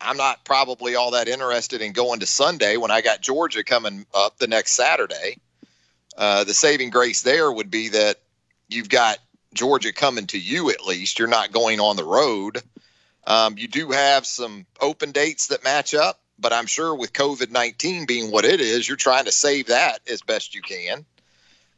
I'm 0.00 0.16
not 0.16 0.44
probably 0.44 0.94
all 0.94 1.12
that 1.12 1.28
interested 1.28 1.80
in 1.80 1.92
going 1.92 2.20
to 2.20 2.26
Sunday 2.26 2.76
when 2.76 2.90
I 2.90 3.00
got 3.00 3.20
Georgia 3.20 3.64
coming 3.64 4.06
up 4.14 4.38
the 4.38 4.46
next 4.46 4.72
Saturday. 4.72 5.38
Uh, 6.16 6.44
the 6.44 6.54
saving 6.54 6.90
grace 6.90 7.22
there 7.22 7.50
would 7.50 7.70
be 7.70 7.88
that 7.88 8.18
you've 8.68 8.88
got 8.88 9.18
Georgia 9.54 9.92
coming 9.92 10.26
to 10.28 10.38
you 10.38 10.70
at 10.70 10.84
least. 10.84 11.18
You're 11.18 11.28
not 11.28 11.52
going 11.52 11.80
on 11.80 11.96
the 11.96 12.04
road. 12.04 12.62
Um, 13.26 13.56
you 13.56 13.68
do 13.68 13.90
have 13.90 14.26
some 14.26 14.66
open 14.80 15.12
dates 15.12 15.48
that 15.48 15.64
match 15.64 15.94
up, 15.94 16.20
but 16.38 16.52
I'm 16.52 16.66
sure 16.66 16.94
with 16.94 17.12
COVID 17.12 17.50
19 17.50 18.06
being 18.06 18.30
what 18.30 18.44
it 18.44 18.60
is, 18.60 18.86
you're 18.86 18.96
trying 18.96 19.24
to 19.24 19.32
save 19.32 19.68
that 19.68 20.00
as 20.08 20.22
best 20.22 20.54
you 20.54 20.60
can. 20.60 21.04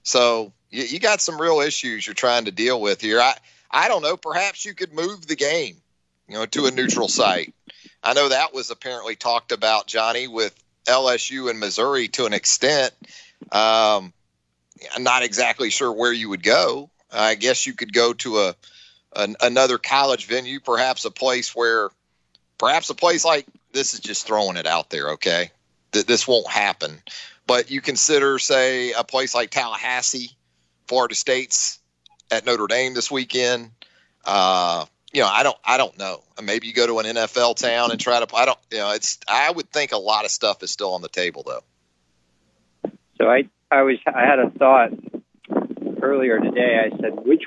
So 0.02 0.52
you, 0.71 0.85
you 0.85 0.99
got 0.99 1.21
some 1.21 1.40
real 1.40 1.61
issues 1.61 2.07
you're 2.07 2.14
trying 2.14 2.47
to 2.47 2.52
deal 2.52 2.81
with 2.81 3.00
here. 3.00 3.21
I, 3.21 3.35
I 3.70 3.88
don't 3.88 4.02
know. 4.02 4.16
Perhaps 4.16 4.64
you 4.64 4.75
could 4.75 4.92
move 4.92 5.26
the 5.26 5.37
game, 5.37 5.76
you 6.28 6.35
know, 6.35 6.46
to 6.46 6.66
a 6.66 6.70
neutral 6.70 7.08
site. 7.08 7.54
I 8.02 8.14
know 8.14 8.28
that 8.28 8.54
was 8.54 8.70
apparently 8.70 9.16
talked 9.16 9.52
about, 9.52 9.87
Johnny, 9.87 10.28
with 10.28 10.54
LSU 10.87 11.50
and 11.50 11.58
Missouri 11.58 12.08
to 12.08 12.26
an 12.26 12.32
extent. 12.32 12.92
Um, 13.52 14.12
I'm 14.94 15.02
not 15.02 15.23
exactly 15.23 15.70
sure 15.70 15.92
where 15.92 16.12
you 16.12 16.28
would 16.28 16.42
go. 16.42 16.90
I 17.12 17.35
guess 17.35 17.66
you 17.66 17.73
could 17.73 17.92
go 17.92 18.12
to 18.14 18.40
a 18.40 18.54
an, 19.14 19.37
another 19.40 19.78
college 19.78 20.26
venue, 20.26 20.61
perhaps 20.61 21.04
a 21.04 21.11
place 21.11 21.54
where, 21.54 21.88
perhaps 22.58 22.90
a 22.90 22.94
place 22.94 23.25
like 23.25 23.46
this 23.73 23.94
is 23.94 24.00
just 24.00 24.26
throwing 24.26 24.56
it 24.56 24.66
out 24.66 24.90
there. 24.90 25.11
Okay, 25.11 25.50
that 25.92 26.06
this 26.06 26.28
won't 26.28 26.49
happen, 26.49 27.00
but 27.46 27.70
you 27.70 27.80
consider, 27.80 28.38
say, 28.38 28.92
a 28.92 29.04
place 29.04 29.35
like 29.35 29.50
Tallahassee, 29.50 30.30
Florida 30.87 31.14
State's 31.14 31.78
at 32.30 32.47
Notre 32.47 32.66
Dame 32.66 32.95
this 32.95 33.11
weekend. 33.11 33.71
Uh, 34.25 34.87
you 35.12 35.23
know, 35.23 35.28
I 35.28 35.42
don't, 35.42 35.56
I 35.64 35.76
don't 35.76 35.97
know. 35.99 36.23
Maybe 36.42 36.66
you 36.66 36.75
go 36.75 36.87
to 36.87 36.99
an 36.99 37.06
NFL 37.06 37.56
town 37.56 37.90
and 37.90 38.00
try 38.00 38.23
to. 38.23 38.37
I 38.37 38.45
don't, 38.45 38.59
you 38.71 38.78
know, 38.78 38.90
it's. 38.90 39.18
I 39.28 39.50
would 39.50 39.71
think 39.71 39.92
a 39.92 39.99
lot 39.99 40.25
of 40.25 40.30
stuff 40.30 40.62
is 40.62 40.71
still 40.71 40.95
on 40.95 41.02
the 41.02 41.09
table 41.09 41.42
though. 41.47 42.90
So 43.18 43.26
I, 43.26 43.49
I 43.71 43.83
was, 43.83 43.97
I 44.06 44.26
had 44.26 44.38
a 44.38 44.50
thought 44.50 44.90
earlier 46.02 46.38
today. 46.38 46.78
I 46.85 46.90
said, 47.00 47.25
which, 47.25 47.45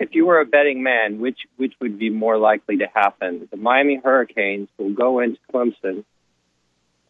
if 0.00 0.14
you 0.14 0.26
were 0.26 0.40
a 0.40 0.44
betting 0.44 0.82
man, 0.82 1.20
which 1.20 1.38
which 1.56 1.74
would 1.80 1.98
be 1.98 2.10
more 2.10 2.36
likely 2.36 2.78
to 2.78 2.86
happen? 2.92 3.48
The 3.50 3.56
Miami 3.56 4.00
Hurricanes 4.02 4.68
will 4.76 4.92
go 4.92 5.20
into 5.20 5.38
Clemson 5.52 6.04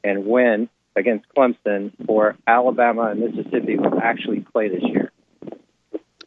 and 0.03 0.27
win 0.27 0.69
against 0.95 1.25
Clemson, 1.35 1.93
or 2.07 2.37
Alabama 2.47 3.11
and 3.11 3.21
Mississippi 3.21 3.77
will 3.77 3.99
actually 4.01 4.41
play 4.41 4.69
this 4.69 4.83
year. 4.83 5.11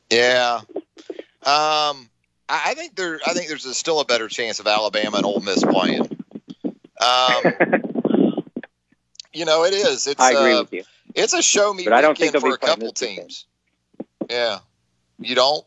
Yeah, 0.10 0.62
um, 1.44 2.10
I 2.50 2.74
think 2.76 2.96
there. 2.96 3.20
I 3.26 3.34
think 3.34 3.50
there's 3.50 3.66
a, 3.66 3.74
still 3.74 4.00
a 4.00 4.06
better 4.06 4.28
chance 4.28 4.60
of 4.60 4.68
Alabama 4.68 5.18
and 5.18 5.26
Ole 5.26 5.42
Miss 5.42 5.64
playing. 5.64 6.08
Um, 7.02 7.44
you 9.34 9.46
know, 9.46 9.66
it 9.66 9.74
is. 9.74 10.08
It's. 10.08 10.22
I 10.22 10.32
agree 10.32 10.54
uh, 10.54 10.62
with 10.62 10.74
you. 10.74 10.84
It's 11.14 11.34
a 11.34 11.42
show 11.42 11.74
me 11.74 11.84
But 11.84 11.94
I 11.94 12.02
don't 12.02 12.18
think 12.18 12.32
they'll 12.32 12.42
for 12.42 12.50
be 12.50 12.54
a 12.54 12.58
playing 12.58 12.76
couple 12.76 12.92
this 12.92 13.02
weekend. 13.02 13.44
Yeah, 14.30 14.60
you 15.20 15.36
don't. 15.36 15.66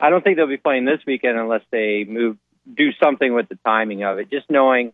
I 0.00 0.10
don't 0.10 0.24
think 0.24 0.36
they'll 0.36 0.46
be 0.46 0.56
playing 0.56 0.84
this 0.84 1.00
weekend 1.06 1.38
unless 1.38 1.62
they 1.70 2.04
move, 2.04 2.36
do 2.72 2.92
something 2.92 3.32
with 3.34 3.48
the 3.48 3.58
timing 3.64 4.02
of 4.02 4.18
it. 4.18 4.30
Just 4.30 4.50
knowing 4.50 4.92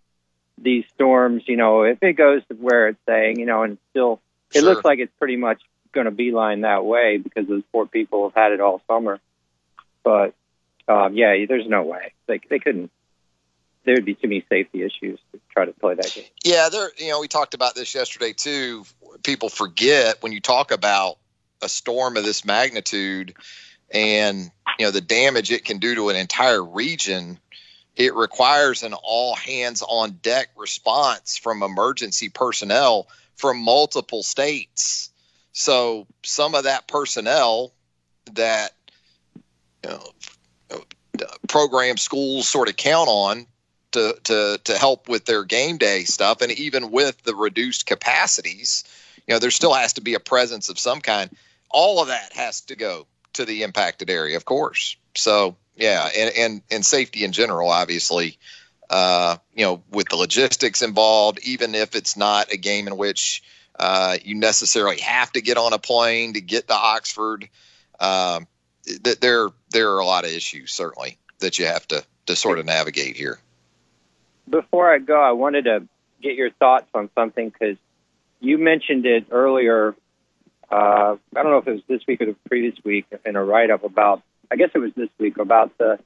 these 0.58 0.84
storms, 0.94 1.44
you 1.46 1.56
know, 1.56 1.82
if 1.82 2.02
it 2.02 2.12
goes 2.14 2.42
to 2.48 2.54
where 2.54 2.88
it's 2.88 3.00
saying, 3.06 3.38
you 3.38 3.46
know, 3.46 3.62
and 3.62 3.78
still, 3.90 4.20
it 4.54 4.60
Sure. 4.60 4.68
looks 4.68 4.84
like 4.84 4.98
it's 4.98 5.12
pretty 5.18 5.36
much 5.36 5.62
going 5.92 6.06
to 6.06 6.10
beeline 6.10 6.62
that 6.62 6.84
way 6.84 7.18
because 7.18 7.46
those 7.48 7.62
poor 7.72 7.86
people 7.86 8.28
have 8.28 8.34
had 8.34 8.52
it 8.52 8.60
all 8.60 8.82
summer. 8.86 9.20
But 10.02 10.34
um, 10.88 11.14
yeah, 11.14 11.34
there's 11.48 11.68
no 11.68 11.82
way 11.82 12.12
they 12.26 12.40
they 12.48 12.58
couldn't. 12.58 12.90
There 13.84 13.94
would 13.94 14.04
be 14.04 14.14
too 14.14 14.28
many 14.28 14.44
safety 14.48 14.82
issues 14.82 15.18
to 15.32 15.40
try 15.50 15.64
to 15.64 15.72
play 15.72 15.94
that 15.94 16.12
game. 16.14 16.24
Yeah, 16.44 16.68
there. 16.68 16.90
You 16.98 17.10
know, 17.10 17.20
we 17.20 17.28
talked 17.28 17.54
about 17.54 17.74
this 17.74 17.94
yesterday 17.94 18.32
too. 18.32 18.84
People 19.22 19.48
forget 19.48 20.22
when 20.22 20.32
you 20.32 20.40
talk 20.40 20.70
about 20.70 21.18
a 21.62 21.68
storm 21.68 22.16
of 22.16 22.24
this 22.24 22.44
magnitude 22.44 23.34
and 23.90 24.50
you 24.78 24.86
know 24.86 24.90
the 24.90 25.00
damage 25.00 25.50
it 25.50 25.64
can 25.64 25.78
do 25.78 25.94
to 25.94 26.08
an 26.10 26.16
entire 26.16 26.62
region. 26.62 27.38
It 27.96 28.14
requires 28.14 28.84
an 28.84 28.94
all 28.94 29.34
hands 29.34 29.82
on 29.82 30.12
deck 30.22 30.50
response 30.56 31.36
from 31.36 31.64
emergency 31.64 32.28
personnel 32.28 33.08
from 33.34 33.58
multiple 33.58 34.22
states. 34.22 35.07
So 35.58 36.06
some 36.24 36.54
of 36.54 36.64
that 36.64 36.86
personnel 36.86 37.72
that 38.34 38.70
you 39.82 39.90
know, 39.90 40.84
program 41.48 41.96
schools 41.96 42.48
sort 42.48 42.68
of 42.68 42.76
count 42.76 43.08
on 43.08 43.44
to, 43.90 44.16
to 44.22 44.60
to 44.62 44.78
help 44.78 45.08
with 45.08 45.24
their 45.24 45.42
game 45.42 45.76
day 45.76 46.04
stuff 46.04 46.42
and 46.42 46.52
even 46.52 46.92
with 46.92 47.20
the 47.24 47.34
reduced 47.34 47.86
capacities 47.86 48.84
you 49.26 49.34
know 49.34 49.40
there 49.40 49.50
still 49.50 49.72
has 49.74 49.94
to 49.94 50.00
be 50.00 50.14
a 50.14 50.20
presence 50.20 50.68
of 50.68 50.78
some 50.78 51.00
kind. 51.00 51.36
All 51.70 52.00
of 52.00 52.06
that 52.06 52.32
has 52.34 52.60
to 52.62 52.76
go 52.76 53.08
to 53.32 53.44
the 53.44 53.64
impacted 53.64 54.10
area 54.10 54.36
of 54.36 54.44
course. 54.44 54.96
So 55.16 55.56
yeah 55.74 56.08
and 56.16 56.32
and, 56.36 56.62
and 56.70 56.86
safety 56.86 57.24
in 57.24 57.32
general 57.32 57.68
obviously 57.68 58.38
uh, 58.90 59.36
you 59.54 59.64
know, 59.64 59.82
with 59.90 60.08
the 60.08 60.16
logistics 60.16 60.80
involved, 60.80 61.40
even 61.42 61.74
if 61.74 61.94
it's 61.94 62.16
not 62.16 62.50
a 62.52 62.56
game 62.56 62.86
in 62.86 62.96
which 62.96 63.42
uh, 63.78 64.16
you 64.22 64.34
necessarily 64.34 65.00
have 65.00 65.32
to 65.32 65.40
get 65.40 65.56
on 65.56 65.72
a 65.72 65.78
plane 65.78 66.34
to 66.34 66.40
get 66.40 66.68
to 66.68 66.74
Oxford. 66.74 67.48
Um, 68.00 68.46
th- 68.84 69.20
there, 69.20 69.48
there 69.70 69.92
are 69.92 69.98
a 69.98 70.06
lot 70.06 70.24
of 70.24 70.30
issues 70.30 70.72
certainly 70.72 71.18
that 71.40 71.58
you 71.58 71.66
have 71.66 71.86
to 71.88 72.04
to 72.28 72.36
sort 72.36 72.58
of 72.58 72.66
navigate 72.66 73.16
here. 73.16 73.38
Before 74.48 74.92
I 74.92 74.98
go, 74.98 75.20
I 75.20 75.32
wanted 75.32 75.64
to 75.64 75.88
get 76.22 76.36
your 76.36 76.50
thoughts 76.50 76.86
on 76.94 77.10
something 77.14 77.48
because 77.48 77.76
you 78.40 78.58
mentioned 78.58 79.06
it 79.06 79.26
earlier. 79.30 79.94
Uh, 80.70 81.16
I 81.34 81.42
don't 81.42 81.50
know 81.50 81.58
if 81.58 81.66
it 81.66 81.72
was 81.72 81.82
this 81.88 82.06
week 82.06 82.20
or 82.20 82.26
the 82.26 82.36
previous 82.46 82.74
week 82.84 83.06
in 83.24 83.36
a 83.36 83.42
write 83.42 83.70
up 83.70 83.82
about, 83.82 84.22
I 84.50 84.56
guess 84.56 84.70
it 84.74 84.78
was 84.78 84.92
this 84.94 85.08
week, 85.18 85.38
about 85.38 85.76
the 85.78 85.98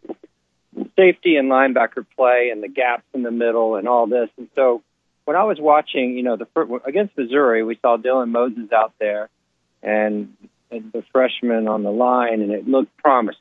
safety 0.97 1.37
and 1.37 1.51
linebacker 1.51 2.07
play 2.17 2.51
and 2.51 2.63
the 2.63 2.69
gaps 2.69 3.05
in 3.13 3.23
the 3.23 3.31
middle 3.33 3.77
and 3.77 3.89
all 3.89 4.07
this. 4.07 4.31
And 4.39 4.49
so 4.55 4.83
when 5.25 5.37
I 5.37 5.45
was 5.45 5.59
watching, 5.61 6.17
you 6.17 6.23
know, 6.23 6.37
the 6.37 6.47
against 6.85 7.17
Missouri, 7.17 7.63
we 7.63 7.79
saw 7.81 7.97
Dylan 7.97 8.31
Moses 8.31 8.73
out 8.73 8.93
there 8.99 9.29
and, 9.83 10.35
and 10.71 10.93
the 10.93 11.05
freshman 11.13 11.69
on 11.69 11.83
the 11.83 11.91
line, 11.91 12.43
and 12.43 12.51
it 12.53 12.67
looked 12.67 12.97
promising. 12.99 13.41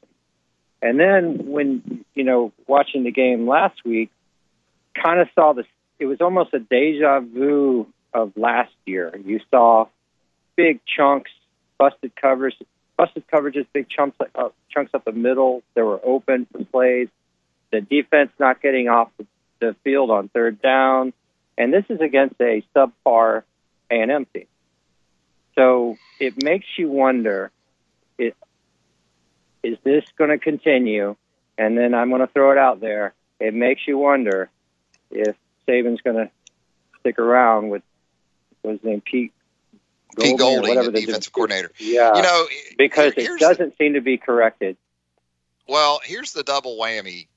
And 0.82 1.00
then 1.00 1.48
when 1.48 2.06
you 2.16 2.24
know 2.24 2.52
watching 2.68 3.04
the 3.04 3.12
game 3.12 3.48
last 3.48 3.86
week, 3.86 4.10
kind 4.96 5.20
of 5.20 5.28
saw 5.36 5.54
the 5.54 5.64
it 6.00 6.06
was 6.06 6.22
almost 6.22 6.54
a 6.54 6.60
deja 6.60 7.20
vu 7.20 7.88
of 8.14 8.34
last 8.36 8.74
year. 8.86 9.16
You 9.24 9.40
saw 9.52 9.86
big 10.56 10.80
chunks, 10.86 11.32
busted 11.78 12.16
covers, 12.16 12.56
busted 12.98 13.26
coverages, 13.28 13.68
big 13.72 13.88
chunks 13.90 14.18
uh, 14.34 14.50
chunks 14.70 14.92
up 14.94 15.06
the 15.06 15.12
middle. 15.12 15.62
They 15.76 15.84
were 15.84 16.00
open 16.04 16.48
plays. 16.72 17.10
The 17.72 17.82
defense 17.82 18.32
not 18.40 18.62
getting 18.62 18.90
off 18.90 19.10
the 19.60 19.76
field 19.84 20.10
on 20.10 20.28
third 20.30 20.62
down, 20.62 21.14
and 21.58 21.74
this 21.74 21.86
is 21.90 22.00
against 22.00 22.36
a 22.40 22.64
subpar 22.76 23.44
A 23.90 23.94
and 23.94 24.12
M 24.12 24.26
team. 24.34 24.48
So 25.56 25.98
it 26.20 26.42
makes 26.44 26.68
you 26.78 26.90
wonder: 26.90 27.52
it, 28.18 28.36
Is 29.64 29.78
this 29.84 30.06
going 30.18 30.30
to 30.30 30.38
continue? 30.38 31.16
And 31.58 31.78
then 31.78 31.94
I'm 31.94 32.10
going 32.10 32.22
to 32.22 32.28
throw 32.28 32.52
it 32.52 32.58
out 32.58 32.80
there. 32.80 33.14
It 33.40 33.54
makes 33.54 33.82
you 33.88 33.98
wonder 33.98 34.50
if 35.12 35.36
Saban's 35.68 36.02
going 36.02 36.16
to 36.16 36.32
stick 37.00 37.20
around 37.20 37.70
with 37.70 37.84
what 38.62 38.72
his 38.72 38.84
name, 38.84 39.02
Pete 39.02 39.34
Golding, 40.16 40.32
Pete 40.32 40.40
Golding, 40.40 40.70
whatever 40.70 40.92
the 40.92 41.02
defensive 41.06 41.34
coordinator. 41.34 41.72
Yeah, 41.78 42.16
you 42.16 42.22
know, 42.22 42.48
because 42.78 43.14
it 43.18 43.40
doesn't 43.40 43.78
seem 43.78 43.94
to 43.94 44.02
be 44.02 44.18
corrected. 44.18 44.78
Well, 45.68 46.02
here's 46.04 46.34
the 46.34 46.44
double 46.44 46.78
whammy. 46.78 47.28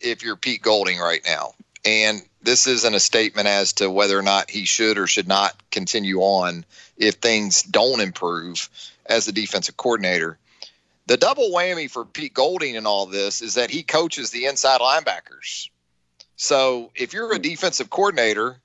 If 0.00 0.22
you're 0.22 0.36
Pete 0.36 0.62
Golding 0.62 0.98
right 0.98 1.22
now, 1.26 1.54
and 1.88 2.22
this 2.42 2.66
isn't 2.66 2.94
a 2.94 3.00
statement 3.00 3.48
as 3.48 3.72
to 3.74 3.90
whether 3.90 4.18
or 4.18 4.22
not 4.22 4.50
he 4.50 4.64
should 4.64 4.98
or 4.98 5.06
should 5.06 5.28
not 5.28 5.54
continue 5.70 6.20
on 6.20 6.64
if 6.96 7.16
things 7.16 7.62
don't 7.62 8.00
improve 8.00 8.68
as 9.06 9.26
the 9.26 9.32
defensive 9.32 9.76
coordinator. 9.76 10.38
The 11.06 11.16
double 11.16 11.50
whammy 11.50 11.90
for 11.90 12.04
Pete 12.04 12.34
Golding 12.34 12.74
in 12.74 12.86
all 12.86 13.06
this 13.06 13.40
is 13.40 13.54
that 13.54 13.70
he 13.70 13.82
coaches 13.82 14.30
the 14.30 14.44
inside 14.44 14.80
linebackers. 14.80 15.70
So 16.36 16.90
if 16.94 17.12
you're 17.14 17.32
a 17.32 17.38
defensive 17.38 17.90
coordinator 17.90 18.60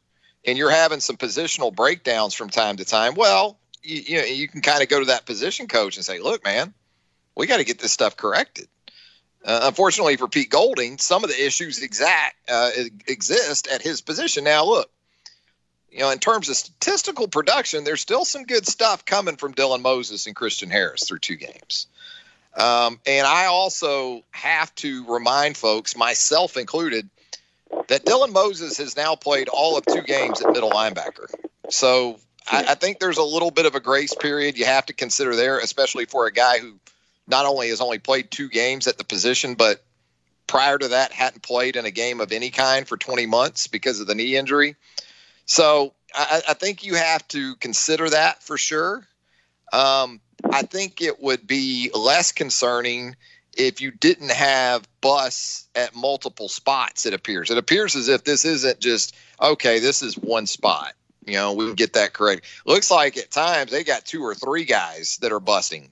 and 0.45 0.57
you're 0.57 0.69
having 0.69 0.99
some 0.99 1.15
positional 1.15 1.73
breakdowns 1.73 2.33
from 2.33 2.49
time 2.49 2.77
to 2.77 2.85
time, 2.85 3.15
well, 3.15 3.57
you, 3.81 4.01
you 4.05 4.17
know, 4.17 4.25
you 4.25 4.47
can 4.47 4.61
kind 4.61 4.83
of 4.83 4.89
go 4.89 4.99
to 4.99 5.05
that 5.05 5.25
position 5.25 5.67
coach 5.67 5.95
and 5.95 6.05
say, 6.05 6.19
look, 6.19 6.43
man, 6.43 6.73
we 7.35 7.47
got 7.47 7.57
to 7.57 7.63
get 7.63 7.79
this 7.79 7.93
stuff 7.93 8.17
corrected. 8.17 8.67
Uh, 9.45 9.61
unfortunately 9.63 10.15
for 10.15 10.27
Pete 10.27 10.49
Golding, 10.49 10.97
some 10.97 11.23
of 11.23 11.29
the 11.29 11.45
issues 11.45 11.81
exact 11.81 12.35
uh, 12.49 12.71
exist 13.07 13.67
at 13.67 13.81
his 13.81 13.99
position. 14.01 14.45
Now, 14.45 14.65
look, 14.65 14.89
you 15.91 15.99
know, 15.99 16.09
in 16.11 16.19
terms 16.19 16.49
of 16.49 16.55
statistical 16.55 17.27
production, 17.27 17.83
there's 17.83 18.01
still 18.01 18.25
some 18.25 18.43
good 18.43 18.65
stuff 18.65 19.05
coming 19.05 19.35
from 19.35 19.53
Dylan 19.53 19.81
Moses 19.81 20.27
and 20.27 20.35
Christian 20.35 20.69
Harris 20.69 21.07
through 21.07 21.19
two 21.19 21.35
games. 21.35 21.87
Um, 22.55 22.99
and 23.05 23.27
I 23.27 23.45
also 23.45 24.23
have 24.31 24.73
to 24.75 25.05
remind 25.05 25.57
folks, 25.57 25.95
myself 25.95 26.55
included, 26.57 27.09
that 27.87 28.05
Dylan 28.05 28.31
Moses 28.31 28.77
has 28.77 28.95
now 28.95 29.15
played 29.15 29.49
all 29.49 29.77
of 29.77 29.85
two 29.85 30.01
games 30.01 30.41
at 30.41 30.51
middle 30.51 30.69
linebacker. 30.69 31.25
So 31.69 32.19
I, 32.49 32.65
I, 32.69 32.75
think 32.75 32.99
there's 32.99 33.17
a 33.17 33.23
little 33.23 33.49
bit 33.49 33.65
of 33.65 33.73
a 33.73 33.79
grace 33.79 34.13
period 34.13 34.57
you 34.57 34.65
have 34.65 34.85
to 34.87 34.93
consider 34.93 35.35
there, 35.35 35.59
especially 35.59 36.05
for 36.05 36.27
a 36.27 36.31
guy 36.31 36.59
who 36.59 36.75
not 37.27 37.45
only 37.45 37.69
has 37.69 37.81
only 37.81 37.99
played 37.99 38.31
two 38.31 38.49
games 38.49 38.87
at 38.87 38.97
the 38.97 39.03
position, 39.03 39.55
but 39.55 39.83
prior 40.47 40.77
to 40.77 40.89
that 40.89 41.11
hadn't 41.11 41.41
played 41.41 41.75
in 41.75 41.85
a 41.85 41.91
game 41.91 42.21
of 42.21 42.31
any 42.31 42.49
kind 42.49 42.87
for 42.87 42.97
20 42.97 43.25
months 43.25 43.67
because 43.67 43.99
of 43.99 44.07
the 44.07 44.15
knee 44.15 44.35
injury. 44.35 44.75
So 45.45 45.93
I, 46.13 46.41
I 46.49 46.53
think 46.53 46.83
you 46.83 46.95
have 46.95 47.27
to 47.29 47.55
consider 47.55 48.09
that 48.09 48.43
for 48.43 48.57
sure. 48.57 49.07
Um, 49.71 50.21
I 50.51 50.63
think 50.63 51.01
it 51.01 51.21
would 51.21 51.47
be 51.47 51.89
less 51.93 52.31
concerning 52.31 53.15
if 53.55 53.81
you 53.81 53.91
didn't 53.91 54.31
have 54.31 54.87
bus 55.01 55.67
at 55.75 55.95
multiple 55.95 56.49
spots, 56.49 57.05
it 57.05 57.13
appears. 57.13 57.51
It 57.51 57.57
appears 57.57 57.95
as 57.95 58.09
if 58.09 58.23
this 58.23 58.45
isn't 58.45 58.79
just, 58.79 59.15
okay, 59.39 59.79
this 59.79 60.01
is 60.01 60.17
one 60.17 60.47
spot. 60.47 60.93
You 61.25 61.35
know, 61.35 61.53
we 61.53 61.73
get 61.73 61.93
that 61.93 62.13
correct. 62.13 62.45
Looks 62.65 62.91
like 62.91 63.17
at 63.17 63.31
times 63.31 63.71
they 63.71 63.83
got 63.83 64.05
two 64.05 64.23
or 64.23 64.35
three 64.35 64.65
guys 64.65 65.17
that 65.21 65.31
are 65.31 65.39
busing. 65.39 65.89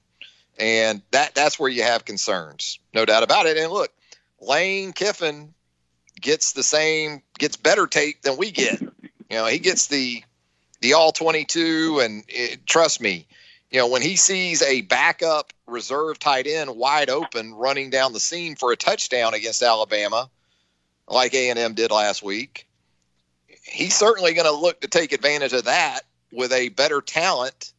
And 0.61 1.01
that 1.09 1.33
that's 1.33 1.59
where 1.59 1.71
you 1.71 1.81
have 1.81 2.05
concerns. 2.05 2.77
No 2.93 3.03
doubt 3.03 3.23
about 3.23 3.47
it. 3.47 3.57
And 3.57 3.71
look, 3.71 3.91
Lane 4.39 4.93
Kiffin 4.93 5.55
gets 6.21 6.53
the 6.53 6.61
same 6.61 7.23
gets 7.39 7.57
better 7.57 7.87
tape 7.87 8.21
than 8.21 8.37
we 8.37 8.51
get. 8.51 8.79
You 8.79 9.37
know, 9.37 9.47
he 9.47 9.57
gets 9.57 9.87
the 9.87 10.23
the 10.79 10.93
all 10.93 11.11
22 11.11 11.99
and 12.03 12.23
it, 12.27 12.65
trust 12.67 13.01
me, 13.01 13.25
you 13.71 13.79
know, 13.79 13.87
when 13.87 14.03
he 14.03 14.15
sees 14.15 14.61
a 14.61 14.81
backup 14.81 15.51
reserve 15.65 16.19
tight 16.19 16.45
end 16.45 16.75
wide 16.75 17.09
open 17.09 17.55
running 17.55 17.89
down 17.89 18.13
the 18.13 18.19
seam 18.19 18.55
for 18.55 18.71
a 18.71 18.77
touchdown 18.77 19.33
against 19.33 19.63
Alabama, 19.63 20.29
like 21.07 21.33
A&M 21.33 21.73
did 21.73 21.89
last 21.89 22.21
week, 22.21 22.67
he's 23.63 23.95
certainly 23.95 24.33
going 24.33 24.45
to 24.45 24.55
look 24.55 24.81
to 24.81 24.87
take 24.87 25.11
advantage 25.11 25.53
of 25.53 25.63
that 25.63 26.01
with 26.31 26.51
a 26.51 26.69
better 26.69 27.01
talent 27.01 27.73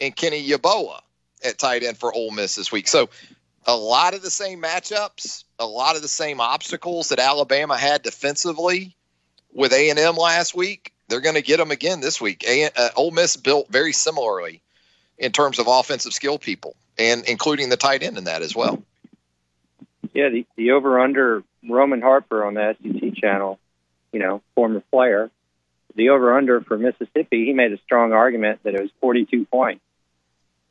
in 0.00 0.10
Kenny 0.10 0.44
Yeboah 0.48 1.00
at 1.44 1.58
tight 1.58 1.82
end 1.82 1.98
for 1.98 2.12
Ole 2.12 2.30
Miss 2.30 2.54
this 2.54 2.72
week. 2.72 2.88
So 2.88 3.08
a 3.66 3.76
lot 3.76 4.14
of 4.14 4.22
the 4.22 4.30
same 4.30 4.62
matchups, 4.62 5.44
a 5.58 5.66
lot 5.66 5.96
of 5.96 6.02
the 6.02 6.08
same 6.08 6.40
obstacles 6.40 7.08
that 7.10 7.18
Alabama 7.18 7.76
had 7.76 8.02
defensively 8.02 8.96
with 9.52 9.72
A&M 9.72 10.16
last 10.16 10.54
week, 10.54 10.92
they're 11.08 11.20
going 11.20 11.34
to 11.34 11.42
get 11.42 11.56
them 11.58 11.70
again 11.70 12.00
this 12.00 12.20
week. 12.20 12.44
A- 12.46 12.70
uh, 12.76 12.88
Ole 12.96 13.10
Miss 13.10 13.36
built 13.36 13.68
very 13.68 13.92
similarly 13.92 14.62
in 15.18 15.32
terms 15.32 15.58
of 15.58 15.66
offensive 15.66 16.12
skill 16.12 16.38
people, 16.38 16.76
and 16.98 17.24
including 17.26 17.68
the 17.68 17.76
tight 17.76 18.02
end 18.02 18.18
in 18.18 18.24
that 18.24 18.42
as 18.42 18.54
well. 18.54 18.82
Yeah, 20.12 20.28
the, 20.28 20.46
the 20.56 20.72
over 20.72 21.00
under 21.00 21.42
Roman 21.68 22.02
Harper 22.02 22.44
on 22.44 22.54
the 22.54 22.76
SEC 22.82 23.14
channel, 23.14 23.58
you 24.12 24.20
know, 24.20 24.42
former 24.54 24.82
player, 24.92 25.30
the 25.94 26.10
over 26.10 26.36
under 26.36 26.60
for 26.60 26.78
Mississippi, 26.78 27.46
he 27.46 27.52
made 27.52 27.72
a 27.72 27.78
strong 27.78 28.12
argument 28.12 28.60
that 28.62 28.74
it 28.74 28.80
was 28.80 28.90
42 29.00 29.46
points. 29.46 29.82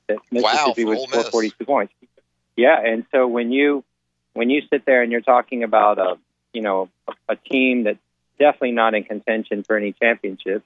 That 0.08 0.18
Mississippi 0.32 0.86
wow, 0.86 0.92
was 1.14 1.28
42 1.30 1.66
points. 1.66 1.94
Yeah, 2.56 2.80
and 2.80 3.06
so 3.12 3.28
when 3.28 3.52
you 3.52 3.84
when 4.34 4.50
you 4.50 4.62
sit 4.70 4.86
there 4.86 5.02
and 5.02 5.12
you're 5.12 5.22
talking 5.22 5.64
about 5.64 5.98
a 5.98 6.18
you 6.54 6.62
know 6.62 6.90
a, 7.08 7.34
a 7.34 7.36
team 7.36 7.84
that's 7.84 8.00
definitely 8.40 8.74
not 8.74 8.94
in 8.94 9.04
contention 9.04 9.64
for 9.64 9.76
any 9.76 9.94
championship, 9.94 10.64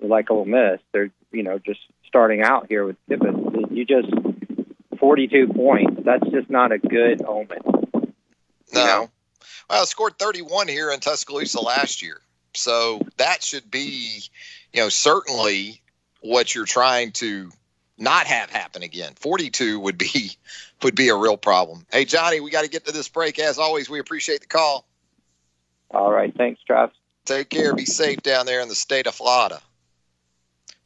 like 0.00 0.30
Ole 0.30 0.44
Miss, 0.44 0.80
they're 0.92 1.10
you 1.32 1.42
know 1.42 1.58
just 1.58 1.80
starting 2.06 2.42
out 2.42 2.66
here 2.68 2.84
with 2.84 2.96
Kiffin. 3.08 3.68
You 3.70 3.84
just 3.84 4.08
42 4.98 5.48
points. 5.48 6.02
That's 6.04 6.26
just 6.30 6.50
not 6.50 6.72
a 6.72 6.78
good 6.78 7.24
omen. 7.24 7.58
No. 8.72 8.84
Know? 8.84 9.10
Well, 9.68 9.82
I 9.82 9.84
scored 9.84 10.18
31 10.18 10.68
here 10.68 10.90
in 10.90 11.00
Tuscaloosa 11.00 11.60
last 11.60 12.02
year. 12.02 12.20
So 12.54 13.00
that 13.16 13.42
should 13.42 13.70
be, 13.70 14.22
you 14.72 14.80
know, 14.80 14.88
certainly 14.88 15.82
what 16.20 16.54
you're 16.54 16.64
trying 16.64 17.12
to 17.12 17.50
not 17.96 18.26
have 18.26 18.50
happen 18.50 18.82
again. 18.82 19.14
42 19.16 19.78
would 19.80 19.98
be 19.98 20.32
would 20.82 20.94
be 20.94 21.08
a 21.08 21.16
real 21.16 21.36
problem. 21.36 21.86
Hey 21.90 22.04
Johnny, 22.04 22.40
we 22.40 22.50
got 22.50 22.64
to 22.64 22.70
get 22.70 22.86
to 22.86 22.92
this 22.92 23.08
break 23.08 23.38
as 23.38 23.58
always. 23.58 23.88
We 23.88 24.00
appreciate 24.00 24.40
the 24.40 24.46
call. 24.46 24.86
All 25.90 26.10
right, 26.10 26.34
thanks, 26.36 26.60
Travis. 26.62 26.96
Take 27.24 27.50
care. 27.50 27.74
Be 27.74 27.86
safe 27.86 28.22
down 28.22 28.46
there 28.46 28.60
in 28.60 28.68
the 28.68 28.74
state 28.74 29.06
of 29.06 29.14
Florida. 29.14 29.60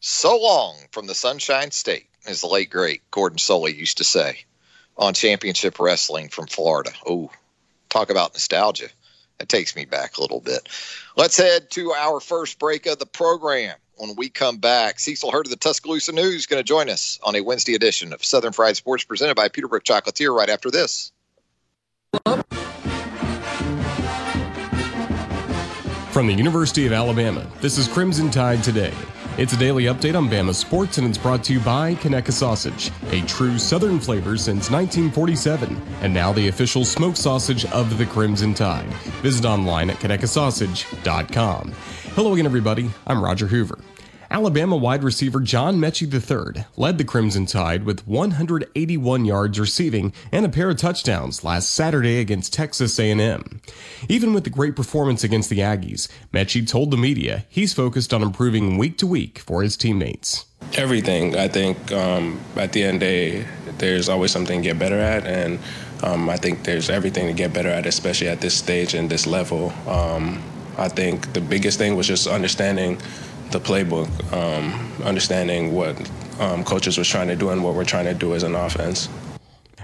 So 0.00 0.38
long 0.38 0.76
from 0.92 1.06
the 1.06 1.14
Sunshine 1.14 1.72
State, 1.72 2.06
as 2.26 2.42
the 2.42 2.46
late 2.46 2.70
great 2.70 3.10
Gordon 3.10 3.38
Solie 3.38 3.76
used 3.76 3.98
to 3.98 4.04
say 4.04 4.44
on 4.96 5.14
Championship 5.14 5.80
Wrestling 5.80 6.28
from 6.28 6.46
Florida. 6.46 6.92
Oh, 7.06 7.30
talk 7.88 8.10
about 8.10 8.34
nostalgia. 8.34 8.88
That 9.38 9.48
takes 9.48 9.74
me 9.74 9.84
back 9.84 10.16
a 10.16 10.20
little 10.20 10.40
bit. 10.40 10.68
Let's 11.16 11.36
head 11.36 11.70
to 11.70 11.92
our 11.92 12.20
first 12.20 12.58
break 12.58 12.86
of 12.86 12.98
the 12.98 13.06
program. 13.06 13.76
When 13.98 14.14
we 14.14 14.28
come 14.28 14.58
back, 14.58 15.00
Cecil 15.00 15.32
Hurt 15.32 15.46
of 15.46 15.50
the 15.50 15.56
Tuscaloosa 15.56 16.12
News 16.12 16.46
going 16.46 16.60
to 16.60 16.64
join 16.64 16.88
us 16.88 17.18
on 17.24 17.34
a 17.34 17.40
Wednesday 17.40 17.74
edition 17.74 18.12
of 18.12 18.24
Southern 18.24 18.52
Fried 18.52 18.76
Sports 18.76 19.02
presented 19.02 19.34
by 19.34 19.48
Peterbrooke 19.48 19.82
Chocolatier 19.82 20.32
right 20.32 20.48
after 20.48 20.70
this. 20.70 21.10
From 26.12 26.28
the 26.28 26.34
University 26.34 26.86
of 26.86 26.92
Alabama, 26.92 27.44
this 27.60 27.76
is 27.76 27.88
Crimson 27.88 28.30
Tide 28.30 28.62
Today. 28.62 28.94
It's 29.36 29.52
a 29.52 29.56
daily 29.56 29.84
update 29.84 30.16
on 30.16 30.28
Bama 30.28 30.54
sports, 30.54 30.98
and 30.98 31.08
it's 31.08 31.18
brought 31.18 31.42
to 31.44 31.52
you 31.52 31.60
by 31.60 31.96
Conecuh 31.96 32.32
Sausage, 32.32 32.92
a 33.10 33.20
true 33.22 33.58
Southern 33.58 33.98
flavor 33.98 34.36
since 34.36 34.70
1947, 34.70 35.80
and 36.02 36.14
now 36.14 36.32
the 36.32 36.46
official 36.46 36.84
smoked 36.84 37.18
sausage 37.18 37.64
of 37.66 37.98
the 37.98 38.06
Crimson 38.06 38.54
Tide. 38.54 38.86
Visit 39.22 39.44
online 39.44 39.90
at 39.90 39.96
conecuhsausage.com. 39.96 41.72
Hello 42.14 42.32
again, 42.32 42.46
everybody. 42.46 42.90
I'm 43.06 43.22
Roger 43.22 43.46
Hoover. 43.46 43.78
Alabama 44.30 44.76
wide 44.76 45.02
receiver 45.02 45.40
John 45.40 45.78
Metchie 45.78 46.12
III 46.12 46.66
led 46.76 46.98
the 46.98 47.04
Crimson 47.04 47.46
Tide 47.46 47.84
with 47.84 48.06
181 48.06 49.24
yards 49.24 49.58
receiving 49.58 50.12
and 50.30 50.44
a 50.44 50.50
pair 50.50 50.68
of 50.68 50.76
touchdowns 50.76 51.44
last 51.44 51.72
Saturday 51.72 52.20
against 52.20 52.52
Texas 52.52 52.98
A&M. 52.98 53.60
Even 54.08 54.34
with 54.34 54.44
the 54.44 54.50
great 54.50 54.76
performance 54.76 55.24
against 55.24 55.48
the 55.48 55.60
Aggies, 55.60 56.08
Metchie 56.32 56.68
told 56.68 56.90
the 56.90 56.96
media 56.98 57.46
he's 57.48 57.72
focused 57.72 58.12
on 58.12 58.22
improving 58.22 58.76
week 58.76 58.98
to 58.98 59.06
week 59.06 59.38
for 59.38 59.62
his 59.62 59.76
teammates. 59.78 60.44
Everything. 60.74 61.34
I 61.34 61.48
think 61.48 61.90
um, 61.92 62.38
at 62.56 62.72
the 62.72 62.82
end 62.82 62.96
of 62.96 63.00
the 63.00 63.06
day, 63.06 63.46
there's 63.78 64.10
always 64.10 64.30
something 64.30 64.60
to 64.60 64.68
get 64.68 64.78
better 64.78 64.98
at, 64.98 65.24
and 65.26 65.58
um, 66.02 66.28
I 66.28 66.36
think 66.36 66.64
there's 66.64 66.90
everything 66.90 67.26
to 67.28 67.32
get 67.32 67.54
better 67.54 67.70
at, 67.70 67.86
especially 67.86 68.28
at 68.28 68.42
this 68.42 68.54
stage 68.54 68.92
and 68.92 69.08
this 69.08 69.26
level. 69.26 69.72
Um, 69.86 70.42
I 70.76 70.88
think 70.88 71.32
the 71.32 71.40
biggest 71.40 71.78
thing 71.78 71.96
was 71.96 72.06
just 72.06 72.26
understanding 72.26 73.00
the 73.50 73.60
playbook, 73.60 74.08
um, 74.32 75.02
understanding 75.02 75.74
what 75.74 75.96
um, 76.40 76.64
coaches 76.64 76.98
was 76.98 77.08
trying 77.08 77.28
to 77.28 77.36
do 77.36 77.50
and 77.50 77.62
what 77.64 77.74
we're 77.74 77.84
trying 77.84 78.04
to 78.04 78.14
do 78.14 78.34
as 78.34 78.42
an 78.42 78.54
offense. 78.54 79.08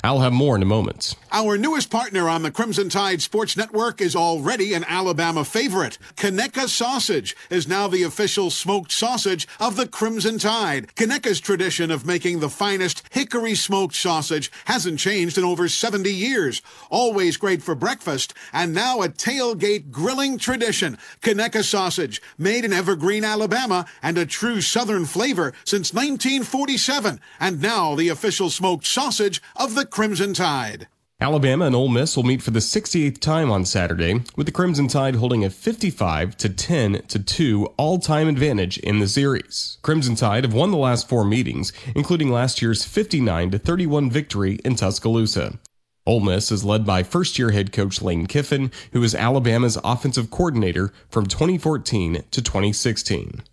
I'll 0.04 0.20
have 0.20 0.34
more 0.34 0.54
in 0.54 0.60
a 0.60 0.66
moment. 0.66 1.14
Our 1.32 1.56
newest 1.56 1.88
partner 1.88 2.28
on 2.28 2.42
the 2.42 2.50
Crimson 2.50 2.90
Tide 2.90 3.22
Sports 3.22 3.56
Network 3.56 4.02
is 4.02 4.14
already 4.14 4.74
an 4.74 4.84
Alabama 4.86 5.46
favorite. 5.46 5.96
Conecuh 6.16 6.68
Sausage 6.68 7.34
is 7.48 7.66
now 7.66 7.88
the 7.88 8.02
official 8.02 8.50
smoked 8.50 8.92
sausage 8.92 9.48
of 9.58 9.76
the 9.76 9.88
Crimson 9.88 10.38
Tide. 10.38 10.94
Conecuh's 10.94 11.40
tradition 11.40 11.90
of 11.90 12.04
making 12.04 12.40
the 12.40 12.50
finest 12.50 13.02
hickory 13.10 13.54
smoked 13.54 13.94
sausage 13.94 14.52
hasn't 14.66 15.00
changed 15.00 15.38
in 15.38 15.44
over 15.44 15.68
70 15.68 16.12
years. 16.12 16.60
Always 16.90 17.38
great 17.38 17.62
for 17.62 17.74
breakfast, 17.74 18.34
and 18.52 18.74
now 18.74 19.00
a 19.00 19.08
tailgate 19.08 19.90
grilling 19.90 20.36
tradition. 20.36 20.98
Conecuh 21.22 21.64
Sausage, 21.64 22.20
made 22.36 22.66
in 22.66 22.74
Evergreen, 22.74 23.24
Alabama, 23.24 23.86
and 24.02 24.18
a 24.18 24.26
true 24.26 24.60
Southern 24.60 25.06
flavor 25.06 25.54
since 25.64 25.94
1947, 25.94 27.20
and 27.40 27.62
now 27.62 27.94
the 27.94 28.10
official 28.10 28.50
smoked 28.50 28.86
sausage 28.86 29.40
of 29.56 29.74
the 29.74 29.93
Crimson 29.94 30.34
Tide. 30.34 30.88
Alabama 31.20 31.66
and 31.66 31.76
Ole 31.76 31.86
Miss 31.86 32.16
will 32.16 32.24
meet 32.24 32.42
for 32.42 32.50
the 32.50 32.58
68th 32.58 33.20
time 33.20 33.48
on 33.48 33.64
Saturday, 33.64 34.24
with 34.34 34.46
the 34.46 34.52
Crimson 34.52 34.88
Tide 34.88 35.14
holding 35.14 35.44
a 35.44 35.50
55 35.50 36.36
to 36.38 36.48
10 36.48 37.02
to 37.06 37.22
2 37.22 37.66
all-time 37.76 38.26
advantage 38.26 38.76
in 38.78 38.98
the 38.98 39.06
series. 39.06 39.78
Crimson 39.82 40.16
Tide 40.16 40.42
have 40.42 40.52
won 40.52 40.72
the 40.72 40.76
last 40.76 41.08
four 41.08 41.24
meetings, 41.24 41.72
including 41.94 42.32
last 42.32 42.60
year's 42.60 42.82
59 42.82 43.52
to 43.52 43.58
31 43.60 44.10
victory 44.10 44.58
in 44.64 44.74
Tuscaloosa. 44.74 45.60
Ole 46.04 46.18
Miss 46.18 46.50
is 46.50 46.64
led 46.64 46.84
by 46.84 47.04
first-year 47.04 47.52
head 47.52 47.70
coach 47.70 48.02
Lane 48.02 48.26
Kiffin, 48.26 48.72
who 48.94 49.02
is 49.04 49.14
Alabama's 49.14 49.78
offensive 49.84 50.28
coordinator 50.28 50.92
from 51.08 51.26
2014 51.26 52.24
to 52.32 52.42
2016. 52.42 53.44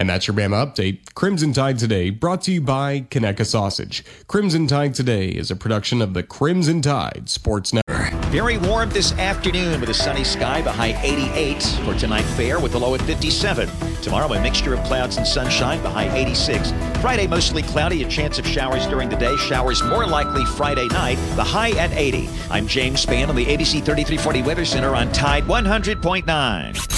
And 0.00 0.08
that's 0.08 0.26
your 0.26 0.34
Bama 0.34 0.66
update. 0.66 1.12
Crimson 1.14 1.52
Tide 1.52 1.78
Today, 1.78 2.08
brought 2.08 2.40
to 2.42 2.52
you 2.52 2.62
by 2.62 3.00
Conecuh 3.10 3.44
Sausage. 3.44 4.02
Crimson 4.28 4.66
Tide 4.66 4.94
Today 4.94 5.28
is 5.28 5.50
a 5.50 5.56
production 5.56 6.00
of 6.00 6.14
the 6.14 6.22
Crimson 6.22 6.80
Tide 6.80 7.28
Sports 7.28 7.74
Network. 7.74 7.99
Very 8.30 8.58
warm 8.58 8.90
this 8.90 9.10
afternoon 9.14 9.80
with 9.80 9.90
a 9.90 9.94
sunny 9.94 10.22
sky, 10.22 10.60
the 10.60 10.70
high 10.70 10.96
88 11.02 11.60
for 11.84 11.94
tonight 11.94 12.22
fair 12.22 12.60
with 12.60 12.70
the 12.70 12.78
low 12.78 12.94
at 12.94 13.02
57. 13.02 13.68
Tomorrow, 14.02 14.32
a 14.32 14.40
mixture 14.40 14.72
of 14.72 14.84
clouds 14.84 15.16
and 15.16 15.26
sunshine, 15.26 15.82
the 15.82 15.90
high 15.90 16.16
86. 16.16 16.70
Friday, 17.00 17.26
mostly 17.26 17.64
cloudy, 17.64 18.04
a 18.04 18.08
chance 18.08 18.38
of 18.38 18.46
showers 18.46 18.86
during 18.86 19.08
the 19.08 19.16
day. 19.16 19.34
Showers 19.36 19.82
more 19.82 20.06
likely 20.06 20.44
Friday 20.44 20.86
night, 20.86 21.16
the 21.34 21.42
high 21.42 21.72
at 21.72 21.90
80. 21.90 22.30
I'm 22.50 22.68
James 22.68 23.04
Spann 23.04 23.30
on 23.30 23.34
the 23.34 23.44
ABC 23.46 23.84
3340 23.84 24.42
Weather 24.42 24.64
Center 24.64 24.94
on 24.94 25.10
Tide 25.10 25.42
100.9. 25.42 26.24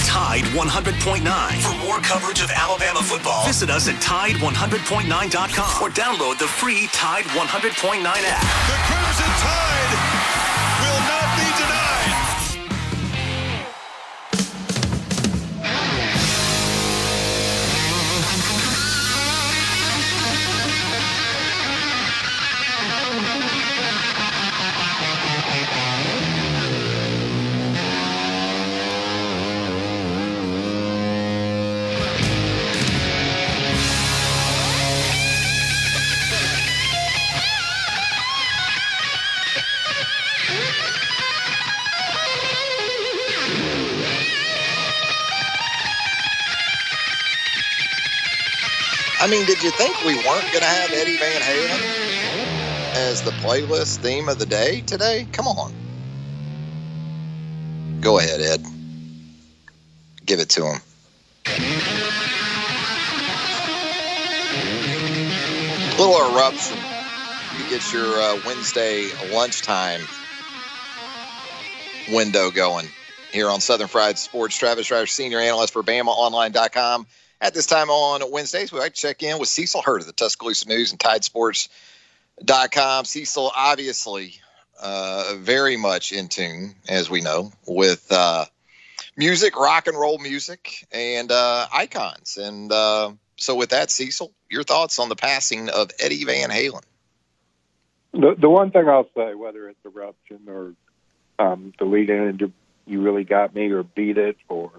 Tide 0.05 0.43
100.9. 0.43 1.61
For 1.63 1.87
more 1.87 1.97
coverage 1.97 2.43
of 2.43 2.51
Alabama 2.51 3.01
football, 3.01 3.43
visit 3.47 3.71
us 3.71 3.87
at 3.87 3.95
Tide100.9.com 3.95 5.81
or 5.81 5.89
download 5.89 6.37
the 6.37 6.45
free 6.45 6.85
Tide 6.93 7.25
100.9 7.25 8.03
app. 8.05 8.41
The 8.67 8.77
Crimson 8.85 9.25
Tide 9.41 10.32
I 49.23 49.27
mean, 49.27 49.45
did 49.45 49.63
you 49.63 49.71
think 49.71 50.03
we 50.03 50.15
weren't 50.15 50.51
going 50.51 50.59
to 50.59 50.65
have 50.65 50.91
Eddie 50.91 51.15
Van 51.15 51.41
Halen 51.41 51.79
as 52.95 53.21
the 53.21 53.31
playlist 53.31 53.99
theme 53.99 54.27
of 54.27 54.37
the 54.37 54.45
day 54.45 54.81
today? 54.81 55.25
Come 55.31 55.47
on. 55.47 55.73
Go 58.01 58.19
ahead, 58.19 58.41
Ed. 58.41 58.65
Give 60.25 60.41
it 60.41 60.49
to 60.49 60.65
him. 60.65 60.81
Little 65.97 66.35
eruption. 66.35 66.77
You 67.57 67.69
get 67.69 67.93
your 67.93 68.05
uh, 68.05 68.41
Wednesday 68.45 69.09
lunchtime 69.31 70.01
window 72.09 72.51
going 72.51 72.89
here 73.31 73.49
on 73.49 73.61
Southern 73.61 73.87
Fried 73.87 74.17
Sports. 74.17 74.57
Travis 74.57 74.89
Reier, 74.89 75.07
senior 75.07 75.39
analyst 75.39 75.71
for 75.71 75.81
BamaOnline.com. 75.81 77.07
At 77.43 77.53
this 77.53 77.65
time 77.65 77.89
on 77.89 78.21
Wednesdays, 78.31 78.71
we 78.71 78.79
like 78.79 78.93
to 78.93 79.01
check 79.01 79.21
in 79.21 79.37
with 79.37 79.49
Cecil 79.49 79.81
Hurt 79.81 79.99
of 79.99 80.07
the 80.07 80.13
Tuscaloosa 80.13 80.69
News 80.69 80.91
and 80.91 80.99
TideSports.com. 80.99 83.03
Cecil, 83.03 83.51
obviously, 83.53 84.35
uh, 84.81 85.33
very 85.39 85.75
much 85.75 86.13
in 86.13 86.29
tune, 86.29 86.75
as 86.87 87.09
we 87.09 87.19
know, 87.19 87.51
with 87.67 88.09
uh, 88.13 88.45
music, 89.17 89.57
rock 89.57 89.87
and 89.87 89.99
roll 89.99 90.19
music, 90.19 90.87
and 90.93 91.33
uh, 91.33 91.67
icons. 91.73 92.37
And 92.37 92.71
uh, 92.71 93.11
so, 93.35 93.55
with 93.55 93.71
that, 93.71 93.91
Cecil, 93.91 94.31
your 94.49 94.63
thoughts 94.63 94.97
on 94.97 95.09
the 95.09 95.17
passing 95.17 95.69
of 95.69 95.91
Eddie 95.99 96.23
Van 96.23 96.49
Halen? 96.49 96.83
The, 98.13 98.35
the 98.37 98.49
one 98.49 98.71
thing 98.71 98.87
I'll 98.87 99.09
say, 99.17 99.33
whether 99.33 99.67
it's 99.67 99.85
Eruption 99.85 100.47
or 100.47 100.75
um, 101.39 101.73
the 101.77 101.83
lead 101.83 102.09
in 102.09 102.53
You 102.87 103.01
Really 103.01 103.25
Got 103.25 103.53
Me 103.53 103.69
or 103.69 103.83
Beat 103.83 104.17
It 104.17 104.37
or 104.47 104.71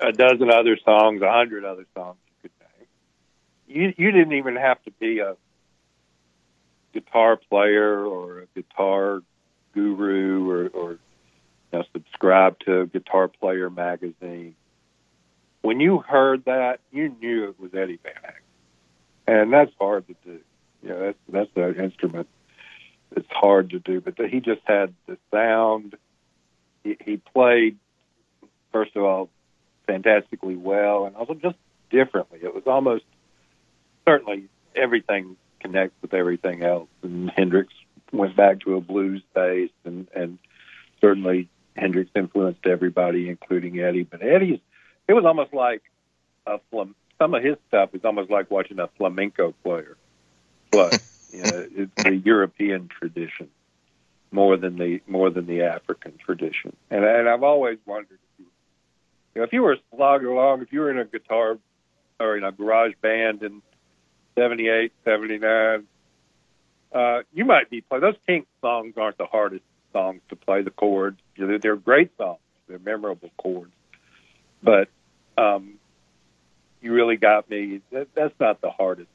a 0.00 0.12
dozen 0.12 0.50
other 0.50 0.78
songs, 0.84 1.22
a 1.22 1.30
hundred 1.30 1.64
other 1.64 1.86
songs 1.94 2.18
you 2.42 2.50
could 2.50 2.52
name. 2.78 2.88
You 3.96 4.04
you 4.04 4.12
didn't 4.12 4.34
even 4.34 4.56
have 4.56 4.82
to 4.84 4.90
be 4.92 5.20
a 5.20 5.36
guitar 6.92 7.36
player 7.36 8.04
or 8.04 8.40
a 8.40 8.46
guitar 8.54 9.20
guru 9.74 10.50
or, 10.50 10.68
or 10.68 10.90
you 10.92 11.78
know, 11.78 11.84
subscribe 11.92 12.58
to 12.60 12.80
a 12.80 12.86
Guitar 12.86 13.28
Player 13.28 13.70
magazine. 13.70 14.54
When 15.62 15.80
you 15.80 15.98
heard 15.98 16.46
that, 16.46 16.80
you 16.90 17.14
knew 17.20 17.48
it 17.48 17.60
was 17.60 17.72
Eddie 17.74 17.98
Van 18.02 18.14
Halen, 18.24 19.42
and 19.42 19.52
that's 19.52 19.72
hard 19.78 20.06
to 20.08 20.14
do. 20.24 20.40
You 20.82 20.88
know, 20.88 21.00
that's 21.00 21.18
that's 21.54 21.78
an 21.78 21.84
instrument 21.84 22.28
that's 23.14 23.28
hard 23.30 23.70
to 23.70 23.78
do. 23.78 24.00
But 24.00 24.16
the, 24.16 24.26
he 24.26 24.40
just 24.40 24.62
had 24.64 24.94
the 25.06 25.18
sound. 25.30 25.96
He, 26.82 26.96
he 27.04 27.16
played, 27.18 27.76
first 28.72 28.96
of 28.96 29.04
all, 29.04 29.28
fantastically 29.90 30.56
well, 30.56 31.06
and 31.06 31.16
also 31.16 31.34
just 31.34 31.56
differently. 31.90 32.38
It 32.42 32.54
was 32.54 32.64
almost 32.66 33.04
certainly 34.06 34.44
everything 34.76 35.36
connects 35.58 36.00
with 36.00 36.14
everything 36.14 36.62
else. 36.62 36.88
And 37.02 37.30
Hendrix 37.30 37.72
went 38.12 38.36
back 38.36 38.60
to 38.60 38.76
a 38.76 38.80
blues 38.80 39.22
base, 39.34 39.72
and 39.84 40.06
and 40.14 40.38
certainly 41.00 41.48
Hendrix 41.76 42.10
influenced 42.14 42.66
everybody, 42.66 43.28
including 43.28 43.80
Eddie. 43.80 44.04
But 44.04 44.22
Eddie's 44.22 44.60
it 45.08 45.14
was 45.14 45.24
almost 45.24 45.52
like 45.52 45.82
a 46.46 46.60
flam- 46.70 46.94
some 47.18 47.34
of 47.34 47.42
his 47.42 47.56
stuff 47.68 47.92
was 47.92 48.04
almost 48.04 48.30
like 48.30 48.50
watching 48.50 48.78
a 48.78 48.86
flamenco 48.96 49.54
player, 49.64 49.96
but 50.70 51.02
you 51.32 51.42
know, 51.42 51.66
it's 51.74 52.04
the 52.04 52.16
European 52.16 52.88
tradition 52.88 53.48
more 54.30 54.56
than 54.56 54.76
the 54.76 55.00
more 55.08 55.30
than 55.30 55.46
the 55.46 55.62
African 55.62 56.16
tradition. 56.24 56.76
And 56.90 57.04
and 57.04 57.28
I've 57.28 57.42
always 57.42 57.78
wondered 57.86 58.18
You 58.38 58.46
know, 59.36 59.42
if 59.42 59.52
you 59.52 59.62
were 59.62 59.76
slogging 59.94 60.28
along, 60.28 60.62
if 60.62 60.72
you 60.72 60.80
were 60.80 60.90
in 60.90 60.98
a 60.98 61.04
guitar 61.04 61.58
or 62.18 62.36
in 62.36 62.44
a 62.44 62.52
garage 62.52 62.94
band 63.00 63.42
in 63.42 63.62
78, 64.36 64.92
79, 65.04 65.86
uh, 66.92 67.22
you 67.32 67.44
might 67.44 67.70
be 67.70 67.80
playing. 67.80 68.02
Those 68.02 68.16
Kinks 68.26 68.48
songs 68.60 68.94
aren't 68.96 69.18
the 69.18 69.26
hardest 69.26 69.64
songs 69.92 70.20
to 70.28 70.36
play 70.36 70.62
the 70.62 70.70
chords. 70.70 71.18
They're, 71.36 71.58
they're 71.58 71.76
great 71.76 72.10
songs. 72.16 72.40
They're 72.68 72.78
memorable 72.78 73.30
chords. 73.36 73.72
But 74.62 74.88
um, 75.38 75.74
you 76.80 76.92
really 76.92 77.16
got 77.16 77.48
me. 77.48 77.80
That, 77.92 78.08
that's 78.14 78.34
not 78.40 78.60
the 78.60 78.70
hardest 78.70 79.08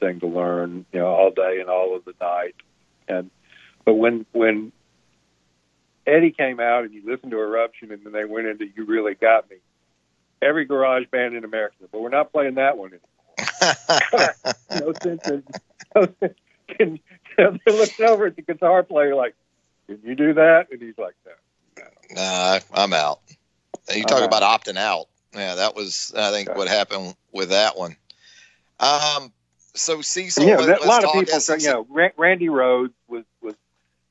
thing 0.00 0.20
to 0.20 0.26
learn, 0.26 0.86
you 0.92 1.00
know, 1.00 1.08
all 1.08 1.30
day 1.30 1.58
and 1.60 1.68
all 1.68 1.96
of 1.96 2.04
the 2.04 2.14
night. 2.20 2.54
And 3.08 3.30
but 3.84 3.94
when 3.94 4.26
when 4.32 4.72
Eddie 6.08 6.30
came 6.30 6.58
out 6.58 6.84
and 6.84 6.92
you 6.92 7.02
listened 7.04 7.30
to 7.32 7.38
Eruption 7.38 7.92
and 7.92 8.02
then 8.04 8.12
they 8.12 8.24
went 8.24 8.46
into 8.46 8.66
You 8.66 8.84
Really 8.86 9.14
Got 9.14 9.48
Me, 9.50 9.56
every 10.40 10.64
garage 10.64 11.04
band 11.10 11.36
in 11.36 11.44
America, 11.44 11.76
but 11.92 12.00
we're 12.00 12.08
not 12.08 12.32
playing 12.32 12.54
that 12.54 12.78
one 12.78 12.92
anymore. 12.92 13.74
no 14.80 14.92
sense 15.00 15.28
in, 15.28 15.44
no 15.94 16.08
sense, 16.20 16.34
can, 16.68 17.00
they're 17.36 17.74
looking 17.74 18.06
over 18.06 18.26
at 18.26 18.36
the 18.36 18.42
guitar 18.42 18.82
player 18.82 19.14
like, 19.14 19.34
can 19.86 20.00
you 20.02 20.14
do 20.14 20.34
that? 20.34 20.68
And 20.72 20.80
he's 20.80 20.98
like, 20.98 21.14
no. 21.26 21.84
Nah, 22.14 22.58
I'm 22.72 22.92
out. 22.92 23.20
You 23.94 24.04
talk 24.04 24.22
about 24.22 24.42
opting 24.42 24.76
out. 24.76 25.06
Yeah, 25.34 25.56
that 25.56 25.74
was 25.74 26.12
I 26.16 26.30
think 26.30 26.54
what 26.56 26.68
happened 26.68 27.14
with 27.32 27.50
that 27.50 27.76
one. 27.76 27.96
Um, 28.80 29.32
so 29.74 30.00
Cecil, 30.00 30.44
yeah, 30.44 30.56
let, 30.56 30.82
a 30.82 30.86
lot 30.86 31.04
of 31.04 31.12
people, 31.12 31.40
SEC. 31.40 31.60
you 31.62 31.68
know, 31.68 32.10
Randy 32.16 32.48
Rhoads 32.48 32.92
was 33.08 33.24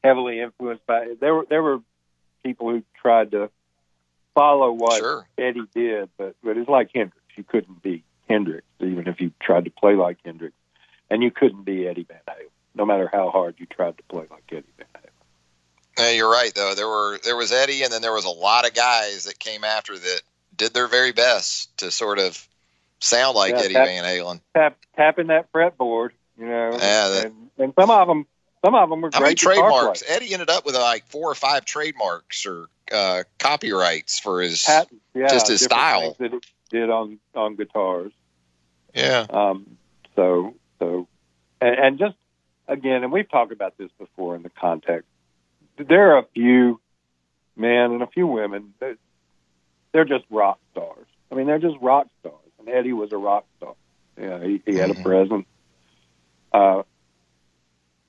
heavily 0.07 0.39
influenced 0.39 0.85
by. 0.85 1.13
There 1.19 1.35
were 1.35 1.45
there 1.49 1.61
were 1.61 1.79
people 2.43 2.69
who 2.69 2.83
tried 3.01 3.31
to 3.31 3.49
follow 4.33 4.71
what 4.71 4.99
Sure. 4.99 5.27
Eddie 5.37 5.67
did, 5.73 6.09
but 6.17 6.35
but 6.43 6.57
it's 6.57 6.69
like 6.69 6.89
Hendrix. 6.93 7.17
You 7.35 7.43
couldn't 7.43 7.81
be 7.83 8.03
Hendrix 8.29 8.65
even 8.79 9.07
if 9.07 9.19
you 9.21 9.31
tried 9.41 9.65
to 9.65 9.71
play 9.71 9.95
like 9.95 10.17
Hendrix, 10.25 10.53
and 11.09 11.21
you 11.21 11.31
couldn't 11.31 11.63
be 11.63 11.87
Eddie 11.87 12.03
Van 12.07 12.19
Halen, 12.27 12.49
no 12.75 12.85
matter 12.85 13.09
how 13.11 13.29
hard 13.29 13.55
you 13.57 13.65
tried 13.65 13.97
to 13.97 14.03
play 14.03 14.25
like 14.29 14.43
Eddie 14.51 14.63
Van 14.77 14.87
Halen. 14.95 15.09
Yeah, 15.99 16.11
you're 16.11 16.31
right 16.31 16.53
though. 16.55 16.73
There 16.75 16.87
were 16.87 17.19
there 17.23 17.35
was 17.35 17.51
Eddie, 17.51 17.83
and 17.83 17.91
then 17.91 18.01
there 18.01 18.13
was 18.13 18.25
a 18.25 18.29
lot 18.29 18.65
of 18.67 18.73
guys 18.73 19.25
that 19.25 19.39
came 19.39 19.63
after 19.63 19.97
that 19.97 20.21
did 20.55 20.73
their 20.73 20.87
very 20.87 21.11
best 21.11 21.75
to 21.79 21.91
sort 21.91 22.17
of 22.19 22.47
sound 22.99 23.35
like 23.35 23.53
Yeah, 23.53 23.59
Eddie 23.61 23.73
that- 23.75 23.85
Van 23.85 24.03
Halen. 24.03 24.41
Tap 24.55 24.77
tapping 24.95 25.27
that 25.27 25.51
fretboard, 25.51 26.09
you 26.37 26.45
know, 26.47 26.71
Yeah, 26.73 27.07
that- 27.09 27.25
and, 27.25 27.49
and 27.57 27.73
some 27.79 27.89
of 27.91 28.07
them. 28.07 28.25
Some 28.65 28.75
of 28.75 28.89
them 28.89 29.01
were 29.01 29.09
How 29.13 29.19
many 29.19 29.35
great 29.35 29.57
trademarks? 29.57 30.03
Eddie 30.07 30.33
ended 30.33 30.49
up 30.49 30.65
with 30.65 30.75
like 30.75 31.05
four 31.07 31.31
or 31.31 31.35
five 31.35 31.65
trademarks 31.65 32.45
or 32.45 32.67
uh, 32.91 33.23
copyrights 33.39 34.19
for 34.19 34.41
his. 34.41 34.63
Patents, 34.63 34.95
yeah, 35.13 35.27
just 35.27 35.47
his 35.47 35.61
style. 35.63 36.15
that 36.19 36.31
he 36.31 36.39
did 36.69 36.89
on 36.89 37.19
on 37.35 37.55
guitars. 37.55 38.11
Yeah. 38.93 39.25
Um, 39.29 39.77
so 40.15 40.55
so, 40.79 41.07
and, 41.61 41.75
and 41.75 41.99
just 41.99 42.15
again, 42.67 43.03
and 43.03 43.11
we've 43.11 43.29
talked 43.29 43.51
about 43.51 43.77
this 43.77 43.89
before 43.99 44.35
in 44.35 44.43
the 44.43 44.49
context. 44.49 45.07
There 45.77 46.15
are 46.15 46.19
a 46.19 46.25
few 46.33 46.79
men 47.55 47.91
and 47.91 48.01
a 48.01 48.07
few 48.07 48.27
women 48.27 48.73
that 48.79 48.97
they're 49.91 50.05
just 50.05 50.25
rock 50.29 50.59
stars. 50.71 51.07
I 51.31 51.35
mean, 51.35 51.47
they're 51.47 51.59
just 51.59 51.77
rock 51.81 52.07
stars. 52.19 52.35
And 52.59 52.69
Eddie 52.69 52.93
was 52.93 53.11
a 53.11 53.17
rock 53.17 53.45
star. 53.57 53.75
Yeah, 54.19 54.43
he, 54.43 54.61
he 54.65 54.75
had 54.75 54.89
a 54.89 54.95
presence. 54.95 55.45
Uh, 56.51 56.83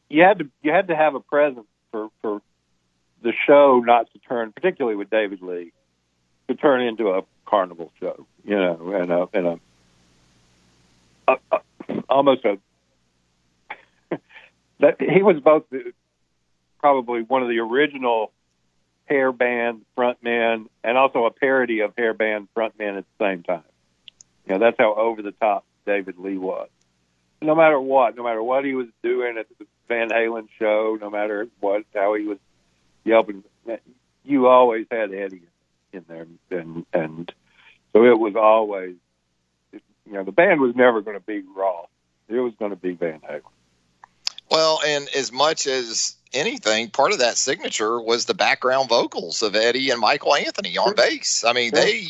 you 0.08 0.22
had 0.22 0.38
to 0.38 0.48
you 0.62 0.72
had 0.72 0.88
to 0.88 0.96
have 0.96 1.14
a 1.14 1.20
presence 1.20 1.66
for 1.90 2.08
for 2.22 2.42
the 3.22 3.32
show 3.46 3.82
not 3.84 4.10
to 4.12 4.18
turn, 4.20 4.52
particularly 4.52 4.96
with 4.96 5.10
David 5.10 5.42
Lee, 5.42 5.72
to 6.48 6.54
turn 6.54 6.82
into 6.82 7.08
a 7.10 7.22
carnival 7.46 7.92
show. 8.00 8.26
You 8.44 8.56
know, 8.56 8.92
and 8.94 9.12
a 9.12 9.28
and 9.32 9.46
a 9.46 9.60
a, 11.28 11.36
a, 11.52 12.02
almost 12.08 12.44
a 12.44 12.58
that 14.80 15.00
he 15.00 15.22
was 15.22 15.40
both 15.40 15.64
the, 15.70 15.92
probably 16.80 17.22
one 17.22 17.42
of 17.42 17.48
the 17.48 17.58
original 17.58 18.32
hair 19.06 19.32
band 19.32 19.82
frontmen 19.96 20.66
and 20.84 20.98
also 20.98 21.24
a 21.24 21.30
parody 21.30 21.80
of 21.80 21.94
hair 21.96 22.14
band 22.14 22.48
frontmen 22.56 22.98
at 22.98 23.04
the 23.18 23.24
same 23.24 23.42
time. 23.42 23.62
You 24.46 24.54
know, 24.54 24.60
that's 24.60 24.76
how 24.78 24.94
over 24.94 25.22
the 25.22 25.32
top 25.32 25.64
David 25.86 26.18
Lee 26.18 26.38
was. 26.38 26.68
No 27.40 27.54
matter 27.54 27.80
what, 27.80 28.16
no 28.16 28.24
matter 28.24 28.42
what 28.42 28.64
he 28.64 28.74
was 28.74 28.88
doing 29.02 29.38
at 29.38 29.46
the 29.48 29.66
Van 29.88 30.10
Halen 30.10 30.48
show, 30.58 30.98
no 31.00 31.10
matter 31.10 31.48
what 31.60 31.84
how 31.94 32.14
he 32.14 32.24
was 32.24 32.38
yelping, 33.04 33.42
you 34.24 34.46
always 34.46 34.86
had 34.90 35.12
Eddie 35.12 35.42
in 35.92 36.04
there, 36.08 36.26
and 36.50 36.86
and 36.92 37.32
so 37.92 38.04
it 38.04 38.18
was 38.18 38.36
always 38.36 38.94
you 40.08 40.14
know, 40.14 40.24
the 40.24 40.32
band 40.32 40.60
was 40.60 40.74
never 40.74 41.02
going 41.02 41.18
to 41.18 41.24
be 41.24 41.42
Roth. 41.54 41.88
It 42.28 42.40
was 42.40 42.54
going 42.58 42.70
to 42.70 42.76
be 42.76 42.92
Van 42.92 43.20
Halen. 43.20 43.42
Well, 44.50 44.80
and 44.86 45.08
as 45.14 45.30
much 45.30 45.66
as 45.66 46.16
anything, 46.32 46.88
part 46.88 47.12
of 47.12 47.18
that 47.18 47.36
signature 47.36 48.00
was 48.00 48.24
the 48.24 48.34
background 48.34 48.88
vocals 48.88 49.42
of 49.42 49.54
Eddie 49.54 49.90
and 49.90 50.00
Michael 50.00 50.34
Anthony 50.34 50.78
on 50.78 50.94
bass. 50.94 51.44
I 51.46 51.52
mean, 51.52 51.72
Sure. 51.74 51.84
they 51.84 52.06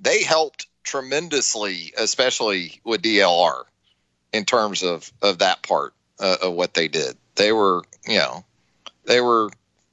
they 0.00 0.22
helped 0.22 0.66
tremendously, 0.84 1.92
especially 1.96 2.80
with 2.84 3.02
DLR, 3.02 3.64
in 4.32 4.44
terms 4.44 4.82
of 4.84 5.12
of 5.20 5.38
that 5.38 5.62
part 5.62 5.94
uh, 6.20 6.36
of 6.42 6.54
what 6.54 6.74
they 6.74 6.88
did. 6.88 7.16
They 7.36 7.52
were, 7.52 7.82
you 8.06 8.18
know, 8.18 8.44
they 9.04 9.20
were 9.20 9.50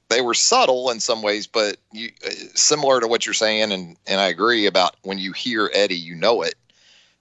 they 0.08 0.20
were 0.20 0.34
subtle 0.34 0.90
in 0.90 1.00
some 1.00 1.22
ways, 1.22 1.46
but 1.46 1.78
you, 1.92 2.10
uh, 2.26 2.30
similar 2.54 3.00
to 3.00 3.06
what 3.08 3.24
you're 3.26 3.32
saying, 3.34 3.72
and 3.72 3.96
and 4.06 4.20
I 4.20 4.28
agree 4.28 4.66
about 4.66 4.96
when 5.02 5.18
you 5.18 5.32
hear 5.32 5.70
Eddie, 5.72 5.96
you 5.96 6.14
know 6.14 6.42
it. 6.42 6.54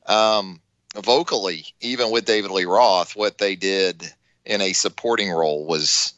Um, 0.07 0.59
vocally, 0.95 1.65
even 1.79 2.11
with 2.11 2.25
David 2.25 2.51
Lee 2.51 2.65
Roth, 2.65 3.15
what 3.15 3.37
they 3.37 3.55
did 3.55 4.03
in 4.45 4.61
a 4.61 4.73
supporting 4.73 5.31
role 5.31 5.65
was 5.65 6.13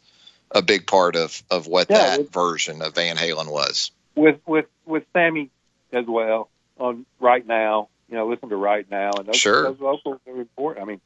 a 0.51 0.61
big 0.61 0.87
part 0.87 1.15
of 1.15 1.43
of 1.51 1.67
what 1.67 1.89
Yeah, 1.89 1.97
that 1.97 2.19
with- 2.19 2.31
version 2.33 2.81
of 2.81 2.95
Van 2.95 3.17
Halen 3.17 3.51
was. 3.51 3.91
with 4.15 4.39
with 4.45 4.65
with 4.85 5.03
Sammy 5.13 5.49
as 5.91 6.05
well 6.07 6.49
on 6.79 7.05
right 7.19 7.45
now. 7.45 7.89
You 8.09 8.15
know, 8.15 8.27
listen 8.27 8.49
to 8.49 8.55
right 8.55 8.85
now, 8.91 9.11
and 9.17 9.27
those, 9.27 9.37
Sure. 9.37 9.63
those 9.63 9.77
vocals 9.77 10.19
are 10.27 10.39
important. 10.39 10.83
I 10.85 10.87
mean, 10.87 11.01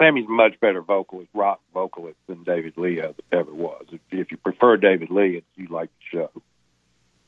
Sammy's 0.00 0.26
a 0.26 0.30
much 0.30 0.58
better 0.60 0.80
vocalist, 0.80 1.28
rock 1.34 1.60
vocalist 1.74 2.16
than 2.26 2.42
David 2.44 2.74
Lee 2.76 3.00
ever, 3.00 3.14
ever 3.32 3.52
was. 3.52 3.84
If, 3.92 4.00
if 4.10 4.30
you 4.30 4.36
prefer 4.38 4.76
David 4.76 5.10
Lee, 5.10 5.36
it's 5.36 5.46
you 5.56 5.66
like 5.68 5.90
the 6.12 6.18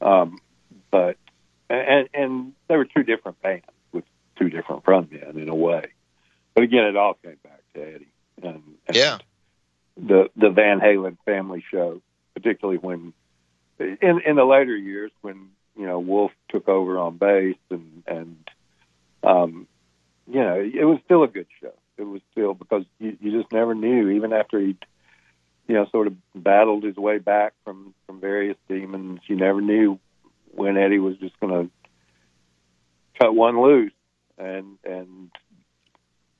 show. 0.01 0.07
Um, 0.07 0.39
but 0.91 1.17
and 1.69 2.09
and 2.15 2.53
they 2.69 2.77
were 2.77 2.87
two 2.87 3.03
different 3.03 3.41
bands 3.43 3.65
with 3.93 4.05
two 4.39 4.49
different 4.49 4.85
frontmen 4.85 5.37
in 5.37 5.49
a 5.49 5.55
way. 5.55 5.87
But 6.55 6.65
again, 6.65 6.85
it 6.85 6.97
all 6.97 7.15
came 7.15 7.37
back 7.43 7.61
to 7.75 7.81
Eddie 7.81 8.13
and, 8.43 8.63
and 8.87 8.97
Yeah. 8.97 9.19
the 9.97 10.31
the 10.37 10.51
Van 10.51 10.81
Halen 10.81 11.17
family 11.25 11.63
show, 11.71 12.01
particularly 12.35 12.79
when 12.79 13.13
in 13.79 14.21
in 14.27 14.37
the 14.37 14.45
later 14.45 14.77
years 14.77 15.13
when 15.21 15.51
you 15.77 15.87
know 15.87 15.99
Wolf 16.01 16.33
took 16.49 16.69
over 16.69 16.99
on 16.99 17.17
bass 17.19 17.57
and 17.71 18.03
and 18.07 18.37
um, 19.23 19.67
you 20.27 20.41
know 20.41 20.59
it 20.61 20.85
was 20.85 20.99
still 21.05 21.23
a 21.23 21.29
good 21.29 21.47
show. 21.61 21.73
It 22.03 22.09
was 22.09 22.21
still 22.33 22.53
because 22.55 22.85
you, 22.99 23.17
you 23.21 23.31
just 23.41 23.53
never 23.53 23.75
knew 23.77 24.11
even 24.11 24.33
after 24.33 24.59
he 24.59 24.77
you 25.69 25.75
know 25.75 25.87
sort 25.93 26.09
of 26.09 26.15
battled 26.35 26.83
his 26.83 26.97
way 26.97 27.19
back 27.19 27.53
from 27.65 27.95
from 28.07 28.21
various 28.21 28.57
demons. 28.69 29.21
You 29.29 29.37
never 29.37 29.61
knew 29.61 30.01
when 30.51 30.77
Eddie 30.77 30.99
was 30.99 31.17
just 31.19 31.39
going 31.39 31.53
to 31.67 31.71
cut 33.21 33.35
one 33.35 33.63
loose 33.63 33.93
and 34.37 34.79
and 34.85 35.31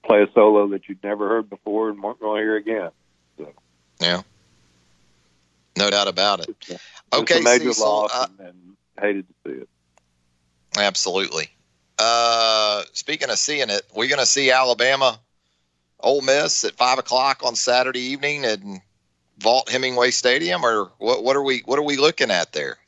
play 0.05 0.23
a 0.23 0.27
solo 0.35 0.69
that 0.71 0.89
you'd 0.89 1.03
never 1.05 1.29
heard 1.29 1.49
before 1.49 1.91
and 1.91 2.03
weren't 2.03 2.19
going 2.19 2.41
to 2.41 2.43
hear 2.43 2.57
again. 2.57 2.91
So 3.39 3.53
Yeah. 4.01 4.23
No 5.79 5.89
doubt 5.91 6.09
about 6.09 6.41
it. 6.41 6.49
it's 6.69 6.83
Okay, 7.13 7.39
a 7.39 7.43
major 7.43 7.73
Cecil, 7.73 7.87
loss 7.87 8.11
uh, 8.13 8.27
and, 8.41 8.49
and 8.49 8.77
hated 9.01 9.27
to 9.29 9.35
see 9.45 9.61
it. 9.63 9.69
Absolutely. 10.77 11.49
Uh, 11.99 12.83
speaking 12.93 13.31
of 13.31 13.39
seeing 13.39 13.71
it, 13.71 13.83
we're 13.95 14.09
going 14.09 14.19
to 14.19 14.27
see 14.27 14.51
Alabama, 14.51 15.21
Ole 16.03 16.23
Miss 16.23 16.65
at 16.65 16.75
five 16.75 16.99
o'clock 16.99 17.43
on 17.45 17.55
Saturday 17.55 18.01
evening 18.01 18.45
at 18.45 18.61
Vaught 19.39 19.69
Hemingway 19.69 20.11
Stadium, 20.11 20.65
or 20.65 20.91
what? 20.99 21.23
What 21.25 21.37
are 21.37 21.43
we? 21.43 21.63
What 21.65 21.79
are 21.79 21.85
we 21.85 21.97
looking 21.97 22.31
at 22.31 22.53
there? 22.53 22.79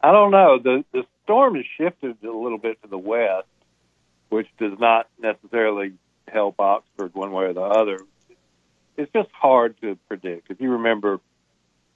I 0.00 0.12
don't 0.12 0.30
know. 0.30 0.58
The 0.58 0.84
the 0.92 1.04
storm 1.24 1.56
has 1.56 1.64
shifted 1.76 2.22
a 2.22 2.30
little 2.30 2.58
bit 2.58 2.80
to 2.82 2.88
the 2.88 2.98
west, 2.98 3.48
which 4.28 4.48
does 4.58 4.78
not 4.78 5.08
necessarily 5.18 5.94
help 6.28 6.60
Oxford 6.60 7.14
one 7.14 7.32
way 7.32 7.44
or 7.44 7.52
the 7.52 7.62
other. 7.62 8.00
It's 8.96 9.12
just 9.12 9.30
hard 9.32 9.80
to 9.80 9.98
predict. 10.08 10.50
If 10.50 10.60
you 10.60 10.72
remember, 10.72 11.20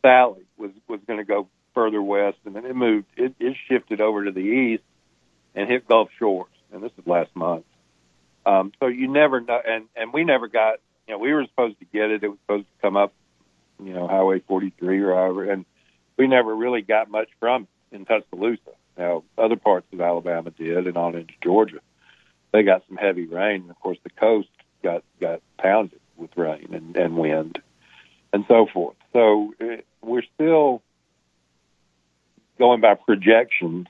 Sally 0.02 0.42
was 0.56 0.70
was 0.88 1.00
going 1.06 1.18
to 1.18 1.24
go 1.24 1.48
further 1.74 2.02
west, 2.02 2.38
and 2.44 2.56
then 2.56 2.64
it 2.64 2.74
moved. 2.74 3.06
It, 3.16 3.34
it 3.38 3.56
shifted 3.68 4.00
over 4.00 4.24
to 4.24 4.32
the 4.32 4.40
east 4.40 4.82
and 5.54 5.68
hit 5.68 5.86
Gulf 5.86 6.10
Shores, 6.18 6.50
and 6.72 6.82
this 6.82 6.92
is 6.98 7.06
last 7.06 7.34
month. 7.34 7.64
Um, 8.48 8.72
so 8.80 8.86
you 8.86 9.08
never 9.08 9.40
know, 9.40 9.60
and 9.66 9.84
and 9.94 10.12
we 10.12 10.24
never 10.24 10.48
got. 10.48 10.80
You 11.06 11.14
know, 11.14 11.18
we 11.18 11.32
were 11.32 11.44
supposed 11.44 11.78
to 11.80 11.84
get 11.84 12.10
it. 12.10 12.24
It 12.24 12.28
was 12.28 12.38
supposed 12.46 12.64
to 12.64 12.82
come 12.82 12.96
up, 12.96 13.12
you 13.82 13.92
know, 13.94 14.06
Highway 14.06 14.40
43 14.40 15.00
or 15.00 15.14
however, 15.14 15.50
and 15.50 15.64
we 16.18 16.26
never 16.26 16.54
really 16.54 16.82
got 16.82 17.10
much 17.10 17.28
from 17.40 17.62
it 17.92 17.96
in 17.96 18.04
Tuscaloosa. 18.04 18.60
Now, 18.96 19.22
other 19.36 19.56
parts 19.56 19.86
of 19.92 20.00
Alabama 20.00 20.50
did, 20.50 20.86
and 20.86 20.96
on 20.96 21.14
into 21.14 21.34
Georgia, 21.42 21.80
they 22.52 22.62
got 22.62 22.84
some 22.88 22.96
heavy 22.96 23.26
rain. 23.26 23.62
And 23.62 23.70
of 23.70 23.80
course, 23.80 23.98
the 24.02 24.10
coast 24.10 24.48
got 24.82 25.04
got 25.20 25.42
pounded 25.58 26.00
with 26.16 26.30
rain 26.36 26.70
and, 26.72 26.96
and 26.96 27.16
wind, 27.18 27.60
and 28.32 28.44
so 28.48 28.66
forth. 28.72 28.96
So 29.12 29.54
it, 29.60 29.86
we're 30.02 30.24
still 30.34 30.82
going 32.58 32.80
by 32.80 32.94
projections, 32.94 33.88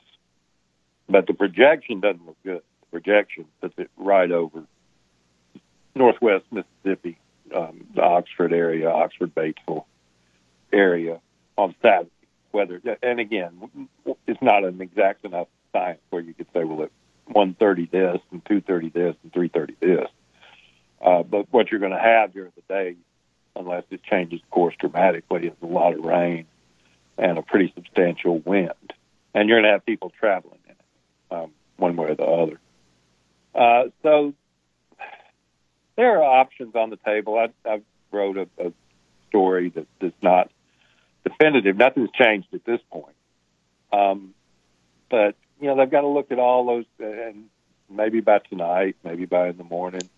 but 1.09 1.29
the 1.29 1.35
projection 1.35 2.01
doesn't 2.01 2.27
look 2.27 2.37
good. 2.45 2.63
Projection 2.91 3.47
puts 3.61 3.75
it 3.79 3.91
right 3.97 4.31
over 4.31 4.65
northwest 5.99 6.45
Mississippi, 6.51 7.19
um, 7.55 7.87
the 7.95 8.03
Oxford 8.03 8.53
area, 8.53 8.89
Oxford 8.89 9.35
Batesville 9.35 9.85
area 10.73 11.21
on 11.57 11.75
Saturday. 11.83 12.11
Whether 12.51 12.81
and 13.03 13.21
again, 13.21 13.89
it's 14.27 14.41
not 14.41 14.65
an 14.65 14.81
exact 14.81 15.27
enough 15.27 15.49
science 15.73 16.01
where 16.09 16.23
you 16.23 16.33
could 16.33 16.47
say, 16.55 16.65
well, 16.65 16.85
at 16.85 16.91
1:30 17.35 17.91
this 17.91 18.21
and 18.31 18.43
2:30 18.45 18.93
this 18.93 19.17
and 19.23 19.33
3:30 19.33 19.77
this. 19.81 20.09
Uh, 21.01 21.23
but 21.23 21.47
what 21.53 21.71
you're 21.71 21.81
going 21.81 21.93
to 21.93 21.99
have 21.99 22.33
during 22.33 22.53
the 22.57 22.63
day, 22.75 22.97
unless 23.55 23.85
it 23.91 24.03
changes 24.03 24.41
course 24.51 24.75
dramatically, 24.79 25.47
is 25.47 25.53
a 25.63 25.67
lot 25.67 25.93
of 25.93 26.05
rain 26.05 26.47
and 27.19 27.37
a 27.37 27.43
pretty 27.43 27.71
substantial 27.75 28.39
wind, 28.39 28.95
and 29.35 29.49
you're 29.49 29.59
going 29.59 29.69
to 29.69 29.73
have 29.73 29.85
people 29.85 30.11
traveling 30.19 30.61
in 30.65 30.71
it, 30.73 31.37
um, 31.43 31.51
one 31.77 31.97
way 31.97 32.09
or 32.09 32.15
the 32.15 32.25
other. 32.25 32.59
Uh, 33.59 33.89
so 34.05 34.35
there 35.97 36.23
are 36.23 36.41
options 36.41 36.77
on 36.77 36.91
the 36.91 36.97
table. 36.97 37.37
I, 37.37 37.69
I 37.69 37.83
wrote 38.13 38.37
a, 38.37 38.49
a 38.65 38.73
story 39.29 39.71
that 39.71 39.87
is 40.01 40.13
not 40.23 40.51
definitive. 41.25 41.77
Nothing's 41.77 42.11
changed 42.13 42.49
at 42.55 42.65
this 42.65 42.81
point. 42.91 43.17
Um, 43.93 44.35
but 45.11 45.35
you 45.61 45.67
know 45.67 45.77
they've 45.77 45.91
got 45.91 46.03
to 46.03 46.09
look 46.09 46.31
at 46.31 46.39
all 46.39 46.67
those, 46.67 46.85
and 47.01 47.47
maybe 47.91 48.21
by 48.21 48.39
tonight, 48.39 48.97
maybe 49.03 49.25
by 49.25 49.49
in 49.49 49.57
the 49.57 49.65
morning. 49.65 50.09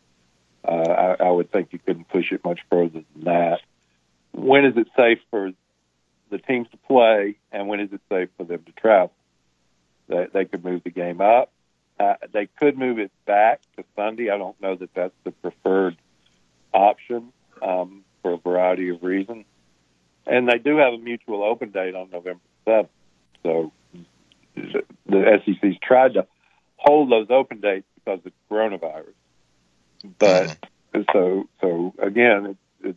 Uh, 0.62 1.16
I, 1.20 1.24
I 1.24 1.30
would 1.30 1.50
think 1.50 1.72
you 1.72 1.78
couldn't 1.78 2.08
push 2.08 2.32
it 2.32 2.44
much 2.44 2.60
further 2.68 3.02
than 3.14 3.24
that. 3.24 3.60
When 4.32 4.66
is 4.66 4.76
it 4.76 4.88
safe 4.98 5.20
for 5.30 5.52
the 6.30 6.38
teams 6.38 6.68
to 6.72 6.76
play, 6.76 7.36
and 7.50 7.68
when 7.68 7.80
is 7.80 7.90
it 7.92 8.00
safe 8.10 8.28
for 8.36 8.44
them 8.44 8.62
to 8.64 8.72
travel? 8.72 9.12
They, 10.08 10.26
they 10.30 10.44
could 10.44 10.62
move 10.62 10.84
the 10.84 10.90
game 10.90 11.22
up. 11.22 11.50
Uh, 12.00 12.14
they 12.32 12.46
could 12.58 12.78
move 12.78 12.98
it 12.98 13.12
back 13.26 13.60
to 13.76 13.84
Sunday. 13.94 14.30
I 14.30 14.38
don't 14.38 14.58
know 14.62 14.74
that 14.74 14.94
that's 14.94 15.12
the 15.24 15.32
preferred 15.32 15.98
option 16.72 17.30
um, 17.60 18.04
for 18.22 18.32
a 18.32 18.36
variety 18.38 18.88
of 18.88 19.02
reasons. 19.02 19.44
And 20.26 20.48
they 20.48 20.56
do 20.56 20.78
have 20.78 20.94
a 20.94 20.98
mutual 20.98 21.42
open 21.42 21.72
date 21.72 21.94
on 21.94 22.08
November 22.10 22.40
7th. 22.66 22.88
So 23.42 23.72
the 24.54 25.42
SEC's 25.44 25.76
tried 25.82 26.14
to 26.14 26.26
hold 26.76 27.12
those 27.12 27.26
open 27.28 27.60
dates 27.60 27.86
because 27.96 28.20
of 28.24 28.32
coronavirus. 28.50 29.12
But 30.18 30.56
mm-hmm. 30.94 31.02
so 31.12 31.48
so 31.60 31.94
again, 31.98 32.56
it's, 32.82 32.96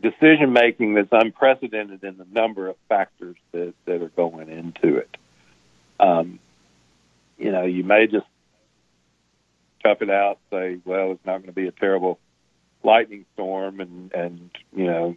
it's 0.00 0.12
decision 0.12 0.52
making 0.52 0.94
that's 0.94 1.08
unprecedented 1.10 2.04
in 2.04 2.16
the 2.16 2.26
number 2.30 2.68
of 2.68 2.76
factors 2.88 3.36
that, 3.50 3.74
that 3.86 4.02
are 4.02 4.10
going 4.10 4.48
into 4.48 4.98
it. 4.98 5.16
Um, 5.98 6.38
you 7.38 7.52
know, 7.52 7.64
you 7.64 7.84
may 7.84 8.06
just 8.06 8.26
tough 9.84 10.02
it 10.02 10.10
out, 10.10 10.38
say, 10.50 10.78
well, 10.84 11.12
it's 11.12 11.24
not 11.24 11.38
going 11.38 11.46
to 11.46 11.52
be 11.52 11.68
a 11.68 11.72
terrible 11.72 12.18
lightning 12.82 13.24
storm, 13.34 13.80
and 13.80 14.12
and 14.12 14.50
you 14.74 14.86
know, 14.86 15.16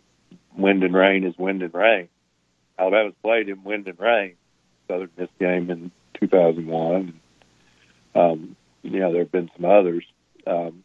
wind 0.55 0.83
and 0.83 0.93
rain 0.93 1.25
is 1.25 1.37
wind 1.37 1.61
and 1.61 1.73
rain. 1.73 2.09
Alabama's 2.77 3.13
played 3.21 3.49
in 3.49 3.63
wind 3.63 3.87
and 3.87 3.99
rain. 3.99 4.35
Southern 4.87 5.09
Miss 5.17 5.29
game 5.39 5.69
in 5.69 5.91
2001. 6.19 7.19
Um, 8.13 8.55
you 8.81 8.99
know, 8.99 9.11
there 9.11 9.21
have 9.21 9.31
been 9.31 9.49
some 9.55 9.65
others, 9.65 10.03
um, 10.45 10.83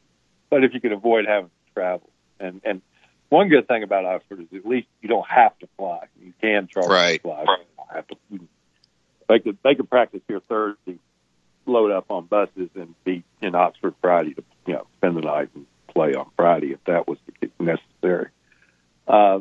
but 0.51 0.63
if 0.65 0.75
you 0.75 0.81
can 0.81 0.93
avoid 0.93 1.27
having 1.27 1.49
to 1.49 1.75
travel, 1.75 2.09
and 2.39 2.61
and 2.65 2.83
one 3.29 3.49
good 3.49 3.67
thing 3.67 3.83
about 3.83 4.05
Oxford 4.05 4.41
is 4.41 4.47
at 4.55 4.67
least 4.67 4.87
you 5.01 5.09
don't 5.09 5.27
have 5.29 5.59
to 5.59 5.69
fly. 5.77 6.07
You 6.23 6.33
can 6.41 6.69
charge 6.69 6.87
right. 6.87 7.17
to 7.17 7.23
fly. 7.23 7.41
You 7.41 7.65
don't 7.77 7.95
have 7.95 8.07
to. 8.09 8.17
They 9.29 9.39
could 9.41 9.59
they 9.65 9.75
could 9.75 9.91
practice 9.91 10.21
here 10.29 10.41
Thursday, 10.41 10.99
load 11.67 11.91
up 11.91 12.11
on 12.11 12.27
buses, 12.27 12.71
and 12.75 12.95
be 13.05 13.23
in 13.43 13.55
Oxford 13.55 13.95
Friday 14.01 14.35
to 14.35 14.45
you 14.67 14.75
know 14.75 14.87
spend 14.97 15.17
the 15.17 15.23
night 15.23 15.51
and 15.55 15.67
play 15.89 16.15
on 16.15 16.29
Friday 16.37 16.73
if 16.73 16.83
that 16.85 17.07
was 17.09 17.19
necessary. 17.59 18.29
Uh, 19.07 19.41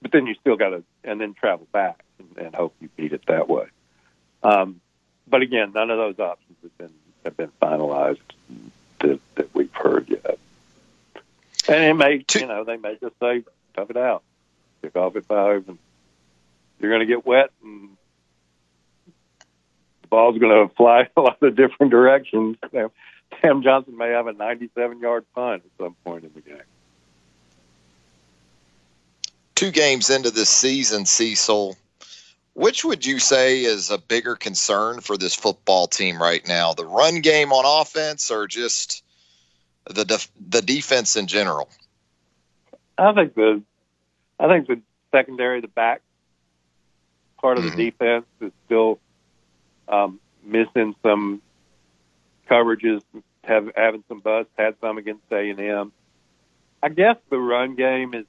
but 0.00 0.12
then 0.12 0.26
you 0.26 0.34
still 0.34 0.56
got 0.56 0.70
to 0.70 0.82
and 1.04 1.20
then 1.20 1.34
travel 1.34 1.66
back 1.72 2.02
and, 2.18 2.46
and 2.46 2.54
hope 2.54 2.74
you 2.80 2.88
beat 2.96 3.12
it 3.12 3.22
that 3.26 3.48
way. 3.48 3.66
Um, 4.42 4.80
but 5.28 5.42
again, 5.42 5.72
none 5.74 5.90
of 5.90 5.98
those 5.98 6.18
options 6.18 6.58
have 6.62 6.78
been 6.78 6.92
have 7.24 7.36
been 7.36 7.52
finalized 7.60 8.18
that, 9.00 9.20
that 9.36 9.54
we've 9.54 9.72
heard 9.72 10.08
yet. 10.08 10.38
And 11.68 11.84
it 11.84 11.94
may, 11.94 12.24
you 12.34 12.46
know, 12.46 12.64
they 12.64 12.76
may 12.76 12.96
just 13.00 13.14
say, 13.20 13.44
tough 13.74 13.90
it 13.90 13.96
out, 13.96 14.22
kick 14.82 14.96
off 14.96 15.14
at 15.14 15.24
five, 15.26 15.68
and 15.68 15.78
you're 16.80 16.90
going 16.90 17.00
to 17.00 17.06
get 17.06 17.24
wet, 17.24 17.50
and 17.62 17.96
ball's 20.12 20.38
going 20.38 20.68
to 20.68 20.74
fly 20.76 21.08
a 21.16 21.20
lot 21.20 21.42
of 21.42 21.56
different 21.56 21.90
directions. 21.90 22.56
Sam 23.40 23.62
Johnson 23.62 23.96
may 23.96 24.10
have 24.10 24.28
a 24.28 24.32
97 24.32 25.00
yard 25.00 25.24
punt 25.34 25.64
at 25.64 25.84
some 25.84 25.96
point 26.04 26.24
in 26.24 26.30
the 26.34 26.42
game. 26.42 26.58
Two 29.56 29.70
games 29.70 30.10
into 30.10 30.30
this 30.30 30.50
season, 30.50 31.06
Cecil, 31.06 31.76
which 32.54 32.84
would 32.84 33.06
you 33.06 33.18
say 33.18 33.62
is 33.62 33.90
a 33.90 33.98
bigger 33.98 34.36
concern 34.36 35.00
for 35.00 35.16
this 35.16 35.34
football 35.34 35.86
team 35.86 36.20
right 36.20 36.46
now? 36.46 36.74
The 36.74 36.84
run 36.84 37.20
game 37.20 37.52
on 37.52 37.80
offense 37.80 38.30
or 38.30 38.46
just 38.46 39.02
the 39.88 40.04
def- 40.04 40.30
the 40.48 40.62
defense 40.62 41.16
in 41.16 41.26
general? 41.26 41.68
I 42.98 43.12
think 43.12 43.34
the 43.34 43.62
I 44.38 44.48
think 44.48 44.66
the 44.66 44.80
secondary, 45.12 45.60
the 45.60 45.68
back 45.68 46.02
part 47.40 47.58
of 47.58 47.64
mm-hmm. 47.64 47.76
the 47.76 47.90
defense 47.90 48.26
is 48.40 48.52
still 48.66 48.98
um, 49.92 50.18
missing 50.42 50.96
some 51.02 51.42
coverages, 52.50 53.02
have, 53.44 53.70
having 53.76 54.02
some 54.08 54.20
busts, 54.20 54.50
had 54.58 54.74
some 54.80 54.98
against 54.98 55.22
A 55.30 55.50
and 55.50 55.60
M. 55.60 55.92
I 56.82 56.88
guess 56.88 57.16
the 57.30 57.38
run 57.38 57.76
game 57.76 58.14
is 58.14 58.26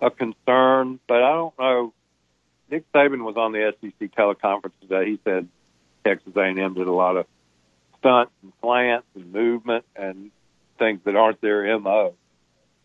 a 0.00 0.10
concern, 0.10 1.00
but 1.06 1.22
I 1.22 1.32
don't 1.32 1.58
know. 1.58 1.92
Nick 2.70 2.90
Saban 2.92 3.24
was 3.24 3.36
on 3.36 3.52
the 3.52 3.74
SEC 3.80 4.10
teleconference 4.12 4.72
today. 4.80 5.10
He 5.10 5.20
said 5.24 5.48
Texas 6.04 6.32
A&M 6.34 6.74
did 6.74 6.86
a 6.86 6.92
lot 6.92 7.16
of 7.16 7.26
stunts 7.98 8.32
and 8.42 8.52
slants 8.60 9.06
and 9.14 9.32
movement 9.32 9.84
and 9.94 10.30
things 10.78 11.00
that 11.04 11.16
aren't 11.16 11.40
their 11.40 11.78
mo 11.78 12.14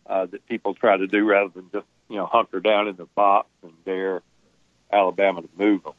uh, 0.06 0.26
that 0.26 0.46
people 0.46 0.74
try 0.74 0.96
to 0.96 1.06
do 1.06 1.24
rather 1.24 1.50
than 1.54 1.70
just 1.72 1.86
you 2.08 2.16
know 2.16 2.26
hunker 2.26 2.60
down 2.60 2.88
in 2.88 2.96
the 2.96 3.06
box 3.06 3.48
and 3.62 3.72
dare 3.84 4.22
Alabama 4.92 5.42
to 5.42 5.48
move 5.56 5.82
them. 5.82 5.92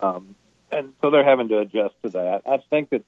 Um, 0.00 0.34
and 0.70 0.92
so 1.00 1.10
they're 1.10 1.24
having 1.24 1.48
to 1.48 1.58
adjust 1.58 1.94
to 2.02 2.10
that. 2.10 2.42
I 2.46 2.58
think 2.70 2.90
that 2.90 3.04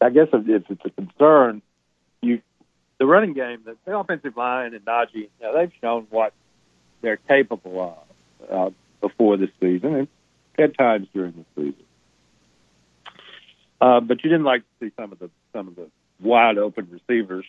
I 0.00 0.10
guess 0.10 0.28
if, 0.32 0.48
if 0.48 0.70
it's 0.70 0.84
a 0.84 0.90
concern, 0.90 1.62
you 2.20 2.42
the 2.98 3.06
running 3.06 3.34
game, 3.34 3.60
the, 3.64 3.76
the 3.84 3.96
offensive 3.96 4.36
line 4.36 4.74
and 4.74 4.84
Najee, 4.84 5.14
you 5.14 5.28
know, 5.42 5.54
they've 5.54 5.72
shown 5.80 6.06
what 6.10 6.32
they're 7.02 7.18
capable 7.18 7.98
of 8.40 8.50
uh, 8.50 8.70
before 9.00 9.36
this 9.36 9.50
season 9.60 9.94
and 9.94 10.08
at 10.58 10.76
times 10.76 11.06
during 11.12 11.32
the 11.32 11.44
season. 11.62 11.84
Uh, 13.80 14.00
but 14.00 14.24
you 14.24 14.30
didn't 14.30 14.44
like 14.44 14.62
to 14.62 14.86
see 14.86 14.92
some 14.96 15.12
of 15.12 15.18
the 15.18 15.30
some 15.52 15.68
of 15.68 15.76
the 15.76 15.88
wide 16.20 16.56
open 16.56 16.88
receivers, 16.90 17.44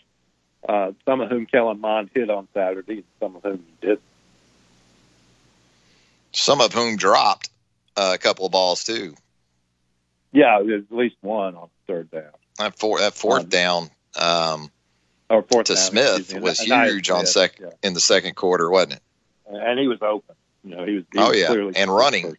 uh, 0.68 0.92
some 1.06 1.22
of 1.22 1.30
whom 1.30 1.46
Kellen 1.46 1.80
Mond 1.80 2.10
hit 2.14 2.30
on 2.30 2.48
Saturday, 2.54 2.96
and 2.96 3.04
some 3.20 3.36
of 3.36 3.44
whom 3.44 3.64
he 3.82 3.88
did. 3.88 4.00
Some 6.34 6.60
of 6.60 6.74
whom 6.74 6.98
dropped 6.98 7.50
uh, 7.98 8.12
a 8.14 8.18
couple 8.18 8.46
of 8.46 8.52
balls 8.52 8.84
too. 8.84 9.16
Yeah, 10.32 10.60
at 10.60 10.92
least 10.92 11.16
one 11.22 11.56
on 11.56 11.70
third 11.88 12.12
down. 12.12 12.32
That, 12.60 12.78
four, 12.78 13.00
that 13.00 13.14
fourth 13.14 13.44
um, 13.44 13.50
down, 13.50 13.90
um, 14.20 14.72
or 15.30 15.42
fourth 15.42 15.66
to 15.68 15.76
down, 15.76 15.84
Smith 15.84 16.40
was 16.40 16.60
huge 16.60 17.10
on 17.10 17.26
sec 17.26 17.60
yeah. 17.60 17.70
in 17.84 17.94
the 17.94 18.00
second 18.00 18.36
quarter, 18.36 18.70
wasn't 18.70 18.94
it? 18.94 19.02
And 19.48 19.80
he 19.80 19.88
was 19.88 20.02
open. 20.02 20.36
You 20.64 20.76
know, 20.76 20.86
he 20.86 20.96
was. 20.96 21.04
He 21.12 21.20
oh 21.20 21.30
was 21.30 21.40
yeah, 21.40 21.48
clearly 21.48 21.74
and 21.76 21.94
running. 21.94 22.38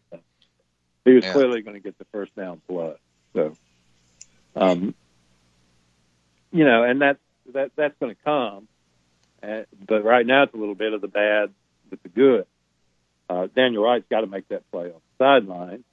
He 1.05 1.11
was 1.11 1.23
Yeah. 1.23 1.33
clearly 1.33 1.61
going 1.61 1.75
to 1.75 1.79
get 1.79 1.97
the 1.97 2.05
first 2.05 2.35
down 2.35 2.61
play. 2.67 2.93
So, 3.33 3.57
um, 4.55 4.93
you 6.51 6.63
know, 6.65 6.83
and 6.83 7.01
that's 7.01 7.19
that 7.53 7.71
that's 7.75 7.95
going 7.99 8.15
to 8.15 8.21
come. 8.23 8.67
Uh, 9.41 9.63
but 9.87 10.03
right 10.03 10.25
now, 10.25 10.43
it's 10.43 10.53
a 10.53 10.57
little 10.57 10.75
bit 10.75 10.93
of 10.93 11.01
the 11.01 11.07
bad 11.07 11.51
with 11.89 12.03
the 12.03 12.09
good. 12.09 12.45
Uh, 13.29 13.47
Daniel 13.55 13.83
Wright's 13.83 14.05
got 14.09 14.21
to 14.21 14.27
make 14.27 14.47
that 14.49 14.69
play 14.71 14.85
on 14.85 15.01
sideline. 15.19 15.83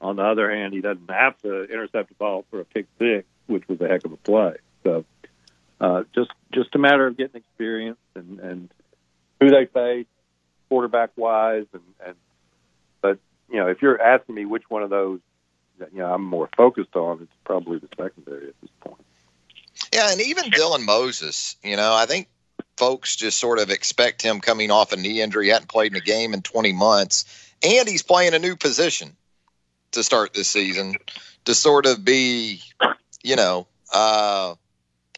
On 0.00 0.16
the 0.16 0.22
other 0.22 0.50
hand, 0.50 0.74
he 0.74 0.80
doesn't 0.80 1.08
have 1.08 1.40
to 1.42 1.62
intercept 1.64 2.08
the 2.08 2.16
ball 2.16 2.44
for 2.50 2.60
a 2.60 2.64
pick 2.64 2.86
six, 2.98 3.24
which 3.46 3.68
was 3.68 3.80
a 3.80 3.86
heck 3.86 4.04
of 4.04 4.10
a 4.12 4.16
play. 4.16 4.56
So, 4.82 5.04
uh, 5.80 6.02
just 6.12 6.30
just 6.50 6.74
a 6.74 6.78
matter 6.78 7.06
of 7.06 7.16
getting 7.16 7.36
experience 7.36 7.98
and, 8.16 8.40
and 8.40 8.68
who 9.40 9.48
they 9.50 9.66
face, 9.66 10.06
quarterback 10.68 11.10
wise, 11.14 11.66
and, 11.72 11.82
and 12.04 12.14
but 13.00 13.18
you 13.48 13.58
know, 13.58 13.68
if 13.68 13.80
you're 13.80 14.00
asking 14.00 14.34
me 14.34 14.44
which 14.44 14.68
one 14.68 14.82
of 14.82 14.90
those 14.90 15.20
you 15.92 15.98
know 15.98 16.12
I'm 16.12 16.24
more 16.24 16.48
focused 16.56 16.96
on, 16.96 17.22
it's 17.22 17.32
probably 17.44 17.78
the 17.78 17.88
secondary 17.96 18.48
at 18.48 18.60
this 18.60 18.70
point. 18.80 19.04
Yeah, 19.92 20.10
and 20.10 20.20
even 20.20 20.44
Dylan 20.50 20.84
Moses, 20.84 21.56
you 21.62 21.76
know, 21.76 21.94
I 21.94 22.06
think 22.06 22.28
folks 22.76 23.16
just 23.16 23.38
sort 23.38 23.58
of 23.58 23.70
expect 23.70 24.22
him 24.22 24.40
coming 24.40 24.70
off 24.70 24.92
a 24.92 24.96
knee 24.96 25.20
injury, 25.20 25.48
hadn't 25.48 25.68
played 25.68 25.92
in 25.92 25.96
a 25.96 26.00
game 26.00 26.34
in 26.34 26.42
20 26.42 26.72
months, 26.72 27.51
and 27.62 27.88
he's 27.88 28.02
playing 28.02 28.34
a 28.34 28.38
new 28.38 28.56
position 28.56 29.16
to 29.92 30.02
start 30.02 30.34
this 30.34 30.48
season 30.50 30.96
to 31.44 31.54
sort 31.54 31.86
of 31.86 32.04
be, 32.04 32.62
you 33.22 33.36
know, 33.36 33.66
uh, 33.92 34.54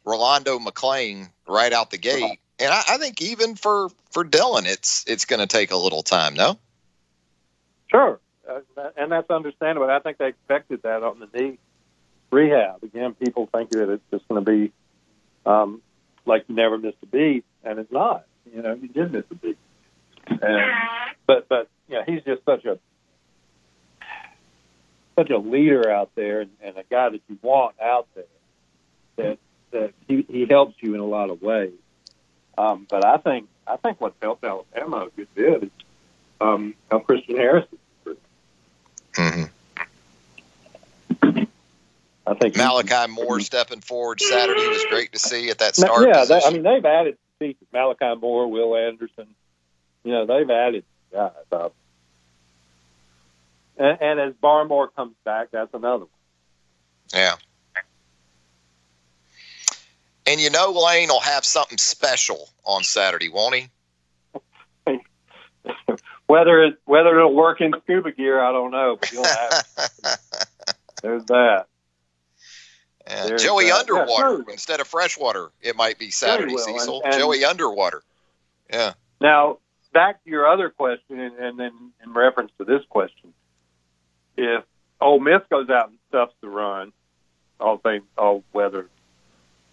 Rolando 0.05 0.59
McClain 0.59 1.28
right 1.47 1.72
out 1.72 1.90
the 1.90 1.99
gate. 1.99 2.38
And 2.59 2.72
I, 2.72 2.82
I 2.88 2.99
think 2.99 3.20
even 3.22 3.57
for 3.57 3.88
for 4.11 4.24
Dylan, 4.24 4.66
it's 4.66 5.05
it's 5.09 5.24
going 5.24 5.40
to 5.40 5.47
take 5.47 5.72
a 5.72 5.76
little 5.76 6.03
time. 6.03 6.34
No. 6.34 6.59
Sure, 7.90 8.20
uh, 8.49 8.61
and 8.97 9.11
that's 9.11 9.30
understandable. 9.30 9.88
I 9.90 9.99
think 10.01 10.18
they 10.18 10.28
expected 10.28 10.82
that 10.82 11.03
on 11.03 11.20
the 11.20 11.28
knee 11.32 11.59
rehab. 12.30 12.82
Again, 12.82 13.14
people 13.14 13.49
think 13.53 13.70
that 13.70 13.88
it's 13.88 14.03
just 14.11 14.26
going 14.28 14.45
to 14.45 14.51
be 14.51 14.72
um, 15.47 15.82
like 16.26 16.45
you 16.49 16.55
never 16.55 16.78
missed 16.78 16.99
a 17.03 17.07
beat, 17.07 17.45
and 17.62 17.78
it's 17.78 17.92
not. 17.92 18.24
You 18.53 18.62
know, 18.62 18.74
you 18.74 18.88
did 18.88 19.12
miss 19.12 19.24
a 19.30 19.34
beat. 19.34 19.59
And, 20.26 20.72
but 21.26 21.49
but 21.49 21.68
yeah, 21.89 22.03
he's 22.07 22.22
just 22.22 22.45
such 22.45 22.64
a 22.64 22.78
such 25.16 25.30
a 25.30 25.39
leader 25.39 25.91
out 25.91 26.11
there, 26.14 26.41
and, 26.41 26.51
and 26.61 26.76
a 26.76 26.85
guy 26.91 27.11
that 27.11 27.20
you 27.28 27.39
want 27.43 27.76
out 27.80 28.09
there. 28.14 28.24
That 29.16 29.39
that 29.70 29.93
he, 30.09 30.24
he 30.28 30.47
helps 30.47 30.74
you 30.80 30.95
in 30.95 31.01
a 31.01 31.07
lot 31.07 31.30
of 31.30 31.43
ways. 31.43 31.72
Um, 32.57 32.87
but 32.89 33.05
I 33.05 33.18
think 33.18 33.49
I 33.66 33.76
think 33.76 34.01
what's 34.01 34.16
helped 34.20 34.45
Alabama 34.45 35.07
a 35.07 35.11
good 35.11 35.28
bit 35.35 35.64
is 35.64 35.70
um, 36.41 36.74
how 36.91 37.01
Christian 37.01 37.37
Harrison. 37.37 37.78
Mm-hmm. 39.12 39.45
I 42.26 42.35
think 42.35 42.57
Malachi 42.57 43.12
Moore 43.12 43.39
stepping 43.41 43.80
forward 43.80 44.20
Saturday 44.20 44.66
was 44.66 44.85
great 44.89 45.12
to 45.12 45.18
see 45.18 45.51
at 45.51 45.59
that 45.59 45.76
start. 45.76 46.09
Yeah, 46.09 46.24
they. 46.24 46.41
I 46.43 46.51
mean 46.51 46.62
they've 46.62 46.85
added. 46.85 47.18
Malachi 47.72 48.14
Moore, 48.18 48.51
Will 48.51 48.74
Anderson. 48.74 49.26
You 50.05 50.12
know 50.12 50.24
they've 50.26 50.49
added 50.49 50.85
guys. 51.14 51.30
Uh, 51.50 51.68
and, 53.78 53.98
and 54.00 54.20
as 54.20 54.34
Barmore 54.42 54.88
comes 54.94 55.14
back, 55.24 55.48
that's 55.52 55.72
another 55.74 56.04
one. 56.04 56.08
Yeah. 57.14 57.34
And 60.26 60.40
you 60.40 60.50
know 60.50 60.70
Lane 60.72 61.08
will 61.08 61.20
have 61.20 61.44
something 61.44 61.78
special 61.78 62.48
on 62.64 62.82
Saturday, 62.82 63.28
won't 63.28 63.54
he? 63.56 63.68
whether 66.26 66.62
it 66.62 66.78
whether 66.86 67.18
it'll 67.18 67.34
work 67.34 67.60
in 67.60 67.72
scuba 67.84 68.12
gear, 68.12 68.42
I 68.42 68.50
don't 68.52 68.70
know. 68.70 68.96
But 68.98 69.12
you'll 69.12 69.24
have 69.24 69.64
there's 71.02 71.24
that. 71.26 71.66
Yeah, 73.06 73.26
There's 73.26 73.42
Joey 73.42 73.66
that. 73.66 73.80
Underwater 73.80 74.30
Yeah, 74.30 74.36
sure. 74.36 74.44
instead 74.50 74.80
of 74.80 74.86
freshwater. 74.88 75.50
It 75.60 75.76
might 75.76 75.98
be 75.98 76.10
Saturday, 76.10 76.52
and- 76.52 76.60
Cecil. 76.60 77.02
and- 77.04 77.12
Joey 77.14 77.44
Underwater. 77.44 78.02
Yeah. 78.72 78.94
Now, 79.20 79.58
back 79.95 80.22
to 80.24 80.30
your 80.30 80.47
other 80.47 80.68
question, 80.68 81.18
and, 81.18 81.36
and 81.38 81.59
then 81.59 81.72
in 82.05 82.12
reference 82.12 82.53
to 82.59 82.64
this 82.64 82.82
question, 82.90 83.32
if 84.36 84.64
Ole 85.01 85.20
Miss 85.20 85.40
goes 85.49 85.70
out 85.70 85.88
and 85.88 85.99
stuffs 86.09 86.34
the 86.42 86.49
run, 86.49 86.92
all 87.59 87.78
things, 87.78 88.05
all 88.18 88.45
weather 88.53 88.88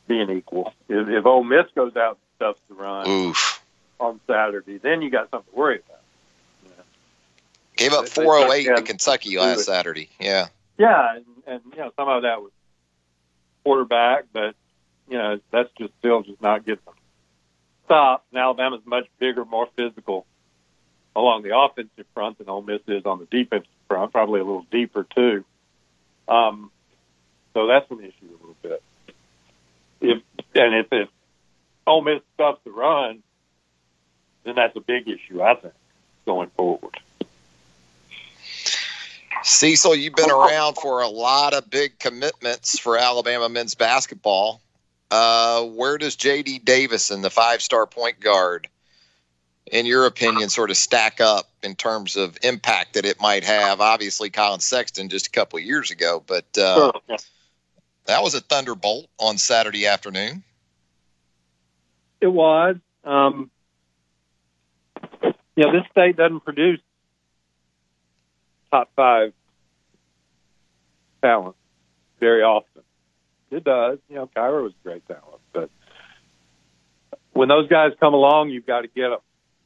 being 0.07 0.29
equal, 0.29 0.73
if, 0.87 1.09
if 1.09 1.25
Ole 1.25 1.43
Miss 1.43 1.65
goes 1.75 1.97
out 1.97 2.11
and 2.11 2.17
stuffs 2.37 2.61
the 2.69 2.75
run 2.75 3.09
Oof. 3.09 3.61
on 3.99 4.21
Saturday, 4.27 4.77
then 4.77 5.01
you 5.01 5.09
got 5.09 5.29
something 5.31 5.51
to 5.51 5.59
worry 5.59 5.81
about. 5.85 5.97
Gave 7.75 7.93
up 7.93 8.05
They- 8.05 8.21
they 8.21 8.25
408 8.25 8.75
to 8.75 8.81
Kentucky 8.83 9.37
last. 9.37 9.65
Saturday. 9.65 10.09
Yeah. 10.19 10.47
Yeah, 10.77 11.15
and, 11.15 11.25
and 11.47 11.61
you 11.73 11.79
know 11.79 11.91
some 11.95 12.07
of 12.07 12.23
that 12.23 12.41
was 12.41 12.51
quarterback, 13.63 14.25
but 14.33 14.55
you 15.09 15.17
know 15.17 15.39
that's 15.51 15.69
just 15.77 15.93
still 15.99 16.21
just 16.23 16.41
not 16.41 16.65
getting 16.65 16.83
them 16.85 16.95
stopped. 17.91 18.25
And 18.31 18.39
Alabama's 18.39 18.81
much 18.85 19.07
bigger, 19.19 19.43
more 19.43 19.67
physical 19.75 20.25
along 21.15 21.43
the 21.43 21.57
offensive 21.57 22.05
front 22.13 22.37
than 22.37 22.47
Ole 22.47 22.61
Miss 22.61 22.81
is 22.87 23.05
on 23.05 23.19
the 23.19 23.25
defensive 23.25 23.67
front, 23.87 24.13
probably 24.13 24.39
a 24.39 24.43
little 24.43 24.65
deeper 24.71 25.05
too. 25.13 25.43
Um, 26.27 26.71
so 27.53 27.67
that's 27.67 27.89
an 27.91 27.99
issue 27.99 28.29
a 28.29 28.39
little 28.39 28.55
bit. 28.61 28.83
If 29.99 30.23
and 30.55 30.75
if 30.75 30.87
if 30.91 31.09
Ole 31.85 32.01
Miss 32.01 32.21
stuffs 32.35 32.61
the 32.63 32.71
run, 32.71 33.21
then 34.45 34.55
that's 34.55 34.75
a 34.75 34.79
big 34.79 35.09
issue, 35.09 35.41
I 35.41 35.55
think, 35.55 35.73
going 36.25 36.49
forward. 36.51 36.97
Cecil, 39.43 39.95
you've 39.95 40.15
been 40.15 40.31
around 40.31 40.75
for 40.75 41.01
a 41.01 41.07
lot 41.07 41.53
of 41.53 41.69
big 41.69 41.99
commitments 41.99 42.79
for 42.79 42.97
Alabama 42.97 43.49
men's 43.49 43.75
basketball. 43.75 44.61
Uh, 45.11 45.63
where 45.65 45.97
does 45.97 46.15
J.D. 46.15 46.59
Davison, 46.59 47.21
the 47.21 47.29
five-star 47.29 47.85
point 47.85 48.21
guard, 48.21 48.69
in 49.69 49.85
your 49.85 50.05
opinion, 50.05 50.47
sort 50.49 50.71
of 50.71 50.77
stack 50.77 51.19
up 51.19 51.49
in 51.61 51.75
terms 51.75 52.15
of 52.15 52.37
impact 52.43 52.93
that 52.93 53.05
it 53.05 53.19
might 53.19 53.43
have? 53.43 53.81
Obviously, 53.81 54.29
Collin 54.29 54.61
Sexton 54.61 55.09
just 55.09 55.27
a 55.27 55.31
couple 55.31 55.59
of 55.59 55.65
years 55.65 55.91
ago, 55.91 56.23
but 56.25 56.45
uh, 56.57 56.93
Sure. 57.09 57.17
that 58.05 58.23
was 58.23 58.35
a 58.35 58.39
thunderbolt 58.39 59.07
on 59.19 59.37
Saturday 59.37 59.85
afternoon. 59.85 60.43
It 62.21 62.27
was. 62.27 62.77
Um, 63.03 63.51
you 65.55 65.65
know, 65.65 65.73
this 65.73 65.83
state 65.91 66.15
doesn't 66.15 66.45
produce 66.45 66.79
top 68.71 68.89
five 68.95 69.33
talent 71.21 71.55
very 72.19 72.43
often. 72.43 72.70
It 73.51 73.63
does. 73.63 73.99
You 74.09 74.15
know, 74.15 74.29
Kira 74.35 74.63
was 74.63 74.71
a 74.71 74.87
great 74.87 75.05
talent, 75.07 75.41
but 75.51 75.69
when 77.33 77.49
those 77.49 77.67
guys 77.67 77.91
come 77.99 78.13
along, 78.13 78.49
you've 78.49 78.65
got 78.65 78.81
to 78.81 78.87
get 78.87 79.09
them. 79.09 79.19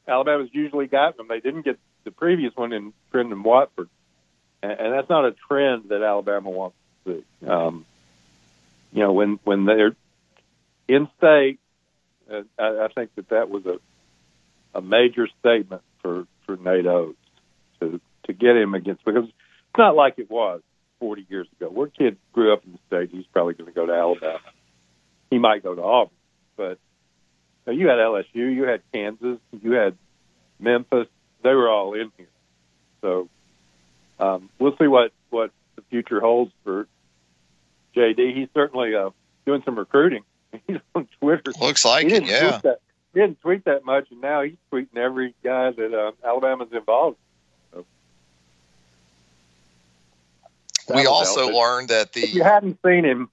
Alabama's 0.08 0.50
usually 0.52 0.86
got 0.86 1.16
them. 1.16 1.26
They 1.28 1.40
didn't 1.40 1.62
get 1.62 1.78
the 2.04 2.10
previous 2.10 2.54
one 2.56 2.72
in 2.72 2.92
Trendon 3.12 3.42
Watford, 3.42 3.88
and, 4.62 4.72
and 4.72 4.92
that's 4.92 5.08
not 5.08 5.24
a 5.24 5.34
trend 5.48 5.88
that 5.88 6.02
Alabama 6.02 6.50
wants 6.50 6.76
to 7.04 7.22
see. 7.40 7.46
Um, 7.48 7.84
you 8.92 9.00
know, 9.00 9.12
when 9.12 9.38
when 9.44 9.64
they're 9.64 9.96
in 10.88 11.08
state, 11.18 11.58
uh, 12.30 12.42
I, 12.58 12.84
I 12.84 12.88
think 12.88 13.14
that 13.16 13.28
that 13.30 13.48
was 13.48 13.66
a 13.66 13.78
a 14.74 14.82
major 14.82 15.28
statement 15.40 15.82
for 16.02 16.26
for 16.44 16.56
Nate 16.56 16.86
Oats 16.86 17.18
to 17.80 18.00
to 18.24 18.32
get 18.32 18.56
him 18.56 18.74
against 18.74 19.04
because 19.04 19.24
it's 19.24 19.78
not 19.78 19.96
like 19.96 20.18
it 20.18 20.30
was 20.30 20.62
40 21.00 21.26
years 21.28 21.46
ago. 21.58 21.70
Where 21.70 21.88
kid 21.88 22.16
grew 22.32 22.52
up 22.52 22.64
in 22.64 22.72
the 22.72 22.78
state, 22.86 23.10
he's 23.14 23.26
probably 23.32 23.54
going 23.54 23.66
to 23.66 23.74
go 23.74 23.86
to 23.86 23.92
Alabama. 23.92 24.40
He 25.30 25.38
might 25.38 25.62
go 25.62 25.74
to 25.74 25.82
Auburn, 25.82 26.14
but 26.56 26.78
you, 27.66 27.72
know, 27.72 27.72
you 27.72 27.88
had 27.88 27.98
LSU, 27.98 28.54
you 28.54 28.64
had 28.64 28.82
Kansas, 28.92 29.38
you 29.60 29.72
had 29.72 29.96
Memphis. 30.60 31.08
They 31.42 31.52
were 31.52 31.68
all 31.68 31.94
in 31.94 32.12
here. 32.16 32.28
So 33.00 33.28
um, 34.18 34.50
we'll 34.58 34.76
see 34.76 34.86
what 34.86 35.12
what 35.30 35.50
the 35.74 35.82
future 35.90 36.20
holds 36.20 36.52
for 36.64 36.86
JD. 37.96 38.36
He's 38.36 38.48
certainly 38.54 38.94
uh, 38.94 39.10
doing 39.44 39.62
some 39.64 39.78
recruiting. 39.78 40.22
He's 40.66 40.78
on 40.94 41.08
Twitter. 41.20 41.52
Looks 41.60 41.84
like 41.84 42.06
it, 42.06 42.24
yeah. 42.24 42.60
That, 42.62 42.80
he 43.12 43.20
didn't 43.20 43.40
tweet 43.40 43.64
that 43.64 43.82
much, 43.84 44.08
and 44.10 44.20
now 44.20 44.42
he's 44.42 44.56
tweeting 44.70 44.98
every 44.98 45.34
guy 45.42 45.70
that 45.70 45.94
uh, 45.94 46.12
Alabama's 46.22 46.68
involved. 46.70 47.16
We 50.88 50.96
that'll 50.96 51.12
also 51.12 51.48
help. 51.48 51.54
learned 51.54 51.88
that 51.88 52.12
the. 52.12 52.22
If 52.22 52.34
you 52.34 52.42
the 52.42 52.48
hadn't 52.48 52.78
seen 52.84 53.04
him, 53.04 53.30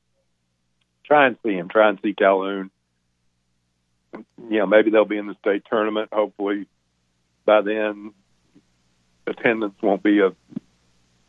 try 1.06 1.28
and 1.28 1.38
see 1.44 1.54
him. 1.54 1.70
Try 1.70 1.90
and 1.90 2.00
see 2.02 2.14
Calhoun. 2.14 2.72
You 4.50 4.60
know, 4.60 4.66
maybe 4.66 4.92
they'll 4.92 5.06
be 5.06 5.18
in 5.18 5.28
the 5.28 5.36
state 5.42 5.64
tournament. 5.70 6.10
Hopefully, 6.12 6.68
by 7.46 7.62
then, 7.62 8.14
attendance 9.26 9.76
won't 9.82 10.04
be 10.04 10.20
a 10.20 10.34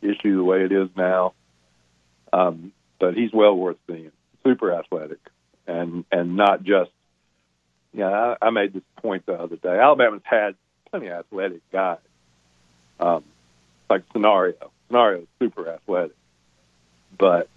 issue 0.01 0.37
the 0.37 0.43
way 0.43 0.63
it 0.63 0.71
is 0.71 0.89
now. 0.95 1.33
Um, 2.31 2.71
but 2.99 3.15
he's 3.15 3.31
well 3.33 3.55
worth 3.55 3.77
seeing. 3.87 4.11
Super 4.43 4.73
athletic, 4.73 5.19
and 5.67 6.05
and 6.11 6.35
not 6.35 6.63
just. 6.63 6.91
Yeah, 7.93 8.09
I, 8.09 8.47
I 8.47 8.49
made 8.49 8.73
this 8.73 8.83
point 8.97 9.25
the 9.25 9.33
other 9.33 9.55
day. 9.55 9.79
Alabama's 9.79 10.21
had 10.25 10.55
plenty 10.89 11.07
of 11.07 11.19
athletic 11.19 11.61
guys, 11.71 11.99
um, 12.99 13.23
like 13.89 14.03
Scenario. 14.11 14.71
Scenario 14.87 15.21
is 15.21 15.27
super 15.39 15.67
athletic, 15.67 16.15
but 17.17 17.49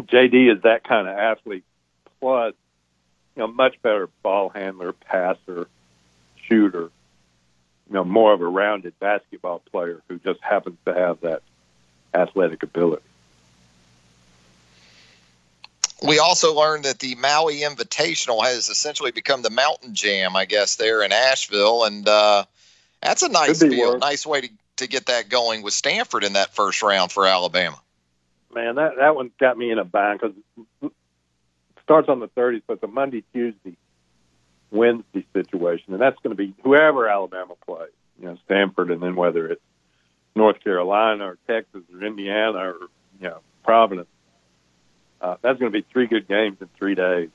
JD 0.00 0.54
is 0.56 0.62
that 0.62 0.84
kind 0.84 1.08
of 1.08 1.16
athlete. 1.16 1.64
Plus, 2.20 2.54
you 3.34 3.40
know, 3.40 3.46
much 3.46 3.80
better 3.82 4.08
ball 4.22 4.48
handler, 4.48 4.92
passer, 4.92 5.68
shooter. 6.48 6.90
You 7.88 7.94
know, 7.94 8.04
more 8.04 8.32
of 8.32 8.40
a 8.40 8.46
rounded 8.46 8.98
basketball 8.98 9.60
player 9.70 10.02
who 10.08 10.18
just 10.18 10.40
happens 10.40 10.76
to 10.86 10.94
have 10.94 11.20
that 11.20 11.42
athletic 12.12 12.64
ability. 12.64 13.02
we 16.02 16.18
also 16.18 16.54
learned 16.54 16.84
that 16.84 16.98
the 16.98 17.14
Maui 17.16 17.60
Invitational 17.60 18.42
has 18.44 18.68
essentially 18.68 19.12
become 19.12 19.42
the 19.42 19.50
Mountain 19.50 19.94
Jam, 19.94 20.36
I 20.36 20.44
guess, 20.44 20.76
there 20.76 21.02
in 21.02 21.12
Asheville. 21.12 21.84
And 21.84 22.06
uh, 22.08 22.44
That's 23.02 23.22
a 23.22 23.28
nice 23.28 23.58
deal. 23.60 23.92
worse. 23.92 24.00
Nice 24.00 24.26
way 24.26 24.42
to, 24.42 24.48
to 24.76 24.86
get 24.86 25.06
that 25.06 25.28
going 25.28 25.62
with 25.62 25.74
Stanford 25.74 26.24
in 26.24 26.34
that 26.34 26.54
first 26.54 26.82
round 26.82 27.12
for 27.12 27.26
Alabama. 27.26 27.80
Man, 28.54 28.76
that 28.76 28.96
that 28.96 29.14
one 29.14 29.30
got 29.38 29.58
me 29.58 29.70
in 29.70 29.78
a 29.78 29.84
bind 29.84 30.20
because 30.20 30.36
it 30.82 30.92
starts 31.82 32.08
on 32.08 32.20
the 32.20 32.28
30th, 32.28 32.62
but 32.66 32.82
a 32.82 32.86
Monday, 32.86 33.22
Tuesday, 33.32 33.76
Wednesday 34.70 35.26
situation, 35.32 35.92
and 35.92 36.00
that's 36.00 36.18
going 36.22 36.34
to 36.34 36.42
be 36.42 36.54
whoever 36.62 37.08
Alabama 37.08 37.54
plays. 37.66 37.90
You 38.18 38.26
know, 38.26 38.38
Stanford, 38.46 38.90
and 38.90 39.02
then 39.02 39.14
whether 39.14 39.46
it's 39.48 39.62
North 40.34 40.62
Carolina 40.62 41.24
or 41.24 41.38
Texas 41.46 41.82
or 41.92 42.02
Indiana 42.02 42.58
or 42.58 42.76
you 43.20 43.28
know 43.28 43.40
Providence. 43.64 44.08
Uh, 45.20 45.36
that's 45.40 45.58
going 45.58 45.72
to 45.72 45.78
be 45.78 45.84
three 45.90 46.06
good 46.06 46.28
games 46.28 46.58
in 46.60 46.68
three 46.76 46.94
days, 46.94 47.30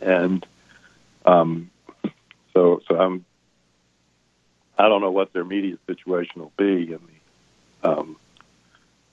and 0.00 0.44
um, 1.26 1.70
so 2.54 2.80
so 2.88 2.98
I'm 2.98 3.24
I 4.78 4.88
don't 4.88 5.00
know 5.00 5.10
what 5.10 5.32
their 5.32 5.44
media 5.44 5.76
situation 5.86 6.40
will 6.40 6.52
be 6.56 6.92
in 6.92 7.00
the 7.82 7.88
um, 7.88 8.16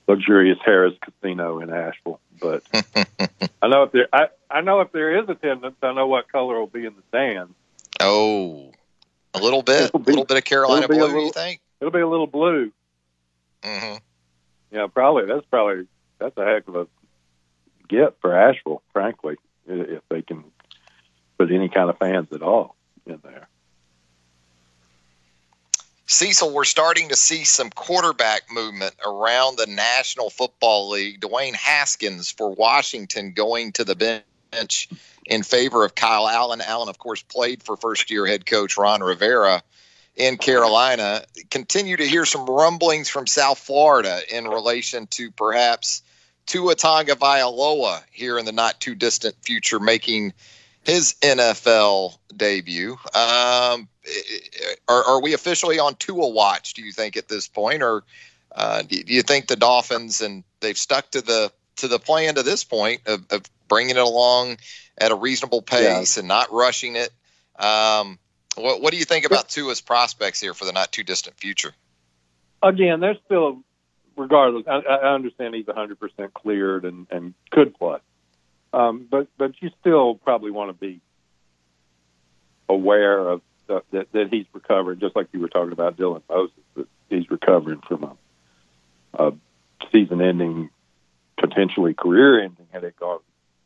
luxurious 0.08 0.58
Harrah's 0.66 0.98
Casino 1.02 1.60
in 1.60 1.70
Asheville, 1.70 2.20
but 2.42 2.64
I 3.62 3.68
know 3.68 3.84
if 3.84 3.92
there 3.92 4.08
I, 4.14 4.28
I 4.50 4.62
know 4.62 4.82
if 4.82 4.92
there 4.92 5.22
is 5.22 5.30
attendance, 5.30 5.76
I 5.82 5.94
know 5.94 6.08
what 6.08 6.32
color 6.32 6.60
will 6.60 6.68
be 6.68 6.86
in 6.86 6.96
the 6.96 7.04
stands. 7.10 7.54
Oh, 8.00 8.72
a 9.34 9.40
little 9.40 9.62
bit, 9.62 9.92
a 9.94 9.98
little 9.98 10.26
bit 10.26 10.38
of 10.38 10.44
Carolina 10.46 10.88
be 10.88 10.96
blue. 10.96 11.26
you 11.26 11.32
think? 11.32 11.60
It'll 11.82 11.92
be 11.92 12.00
a 12.00 12.08
little 12.08 12.28
blue. 12.28 12.72
hmm 13.64 13.96
Yeah, 14.72 14.88
probably 14.88 15.26
that's 15.26 15.46
probably 15.48 15.88
that's 16.20 16.38
a 16.38 16.46
heck 16.46 16.68
of 16.68 16.76
a 16.76 16.88
get 17.88 18.16
for 18.22 18.36
Asheville, 18.36 18.82
frankly, 18.94 19.36
if 19.68 20.02
they 20.10 20.22
can 20.22 20.44
put 21.38 21.52
any 21.52 21.70
kind 21.70 21.90
of 21.90 21.98
fans 21.98 22.28
at 22.32 22.42
all 22.42 22.76
in 23.06 23.20
there. 23.24 23.48
Cecil, 26.20 26.52
we're 26.52 26.66
starting 26.66 27.08
to 27.08 27.16
see 27.16 27.46
some 27.46 27.70
quarterback 27.70 28.52
movement 28.52 28.94
around 29.06 29.58
the 29.58 29.68
National 29.68 30.30
Football 30.30 30.90
League. 30.90 31.22
Dwayne 31.22 31.56
Haskins 31.56 32.30
for 32.30 32.54
Washington 32.54 33.32
going 33.32 33.72
to 33.72 33.86
the 33.86 33.96
bench 33.96 34.90
in 35.26 35.44
favor 35.44 35.86
of 35.86 35.96
Kyle 35.96 36.28
Allen. 36.28 36.60
Allen, 36.60 36.90
of 36.90 36.98
course, 36.98 37.22
played 37.22 37.64
for 37.64 37.78
first 37.78 38.12
year 38.12 38.26
head 38.26 38.46
coach 38.46 38.78
Ron 38.78 39.02
Rivera 39.02 39.64
in 40.18 40.36
Carolina. 40.36 41.24
Continue 41.50 41.96
to 41.96 42.06
hear 42.06 42.26
some 42.26 42.48
rumblings 42.48 43.08
from 43.08 43.26
South 43.26 43.60
Florida 43.60 44.20
in 44.30 44.46
relation 44.46 45.08
to 45.12 45.32
perhaps 45.32 46.02
Tua 46.48 46.76
Tagovailoa 46.76 48.04
here 48.12 48.38
in 48.38 48.44
the 48.44 48.52
not 48.52 48.82
too 48.82 48.94
distant 48.94 49.38
future 49.42 49.80
making 49.80 50.34
his 50.84 51.16
NFL 51.22 52.18
debut. 52.36 52.92
Um, 52.92 53.88
are, 54.88 55.04
are 55.04 55.22
we 55.22 55.34
officially 55.34 55.80
on 55.80 55.96
Tua 55.96 56.30
watch? 56.30 56.74
Do 56.74 56.84
you 56.84 56.92
think 56.92 57.18
at 57.18 57.28
this 57.28 57.48
point, 57.48 57.84
or 57.84 58.04
uh, 58.54 58.82
do, 58.82 59.04
do 59.04 59.14
you 59.14 59.22
think 59.22 59.48
the 59.48 59.56
Dolphins 59.56 60.22
and 60.22 60.44
they've 60.62 60.78
stuck 60.78 61.12
to 61.12 61.22
the 61.22 61.52
to 61.78 61.88
the 61.88 62.00
plan 62.00 62.36
to 62.36 62.44
this 62.44 62.64
point 62.64 63.02
of, 63.08 63.26
of 63.30 63.44
bringing 63.68 63.96
it 63.96 64.02
along 64.02 64.58
at 64.98 65.12
a 65.12 65.16
reasonable 65.16 65.62
pace 65.62 66.18
and 66.18 66.28
not 66.28 66.52
rushing 66.52 66.96
it? 66.96 67.10
Um, 67.58 68.20
what, 68.56 68.82
what 68.82 68.92
do 68.92 68.98
you 68.98 69.06
think 69.06 69.26
about 69.26 69.50
Tua's 69.50 69.82
prospects 69.82 70.42
here 70.42 70.54
for 70.54 70.66
the 70.66 70.74
not 70.74 70.92
too 70.92 71.04
distant 71.04 71.38
future? 71.38 71.74
Again, 72.62 73.00
there's 73.00 73.18
still, 73.26 73.64
regardless, 74.18 74.66
I, 74.68 74.80
I 74.80 75.14
understand 75.14 75.56
he's 75.56 75.66
100% 75.66 76.34
cleared 76.34 76.84
and, 76.84 77.08
and 77.10 77.34
could 77.52 77.74
play. 77.76 78.00
Um, 78.72 79.08
but 79.10 79.28
but 79.38 79.54
you 79.62 79.72
still 79.80 80.16
probably 80.16 80.52
want 80.52 80.70
to 80.70 80.74
be 80.74 81.02
aware 82.68 83.20
of 83.20 83.42
uh, 83.68 83.80
that, 83.92 84.12
that 84.12 84.28
he's 84.32 84.46
recovering, 84.54 85.00
just 85.00 85.16
like 85.16 85.28
you 85.32 85.40
were 85.40 85.50
talking 85.50 85.72
about 85.72 85.98
Dylan 85.98 86.22
Moses, 86.30 86.56
that 86.76 86.88
he's 87.10 87.30
recovering 87.32 87.82
from 87.88 88.04
a, 88.04 89.24
a 89.24 89.34
season-ending, 89.92 90.70
potentially 91.40 91.94
career-ending, 91.94 92.68
had 92.72 92.84
it 92.84 92.96
gone 93.00 93.20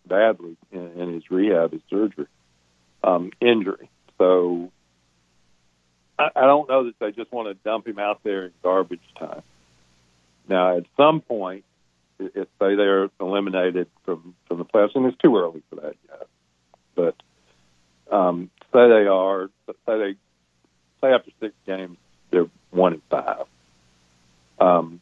badly 0.06 0.56
in, 0.72 0.92
in 1.00 1.14
his 1.14 1.30
rehab, 1.30 1.74
his 1.74 1.82
surgery, 1.90 2.28
um, 3.04 3.32
injury. 3.42 3.90
So 4.18 4.72
I, 6.18 6.30
I 6.36 6.42
don't 6.42 6.70
know 6.70 6.86
that 6.86 7.00
they 7.00 7.12
just 7.12 7.32
want 7.32 7.50
to 7.50 7.56
dump 7.56 7.88
him 7.88 8.00
out 8.00 8.22
there 8.24 8.46
in 8.46 8.52
garbage 8.62 9.02
time. 9.20 9.42
Now, 10.48 10.78
at 10.78 10.86
some 10.98 11.22
point, 11.22 11.66
if 12.36 12.48
say 12.60 12.76
they're 12.76 13.10
eliminated 13.20 13.88
from 14.06 14.36
from 14.48 14.58
the 14.58 14.66
playoffs, 14.66 14.96
and 14.96 15.06
it's 15.06 15.18
too 15.18 15.38
early 15.38 15.62
for 15.70 15.76
that 15.78 15.96
yet, 16.08 16.28
but 16.96 17.16
um, 18.12 18.50
say 18.74 18.88
they 18.88 19.08
are, 19.08 19.50
say 19.68 19.74
they 19.86 20.16
say 21.02 21.14
after 21.14 21.32
six 21.40 21.54
games 21.66 21.98
they're 22.32 22.48
one 22.72 22.94
and 22.94 23.02
five. 23.10 23.46
Um, 24.60 25.02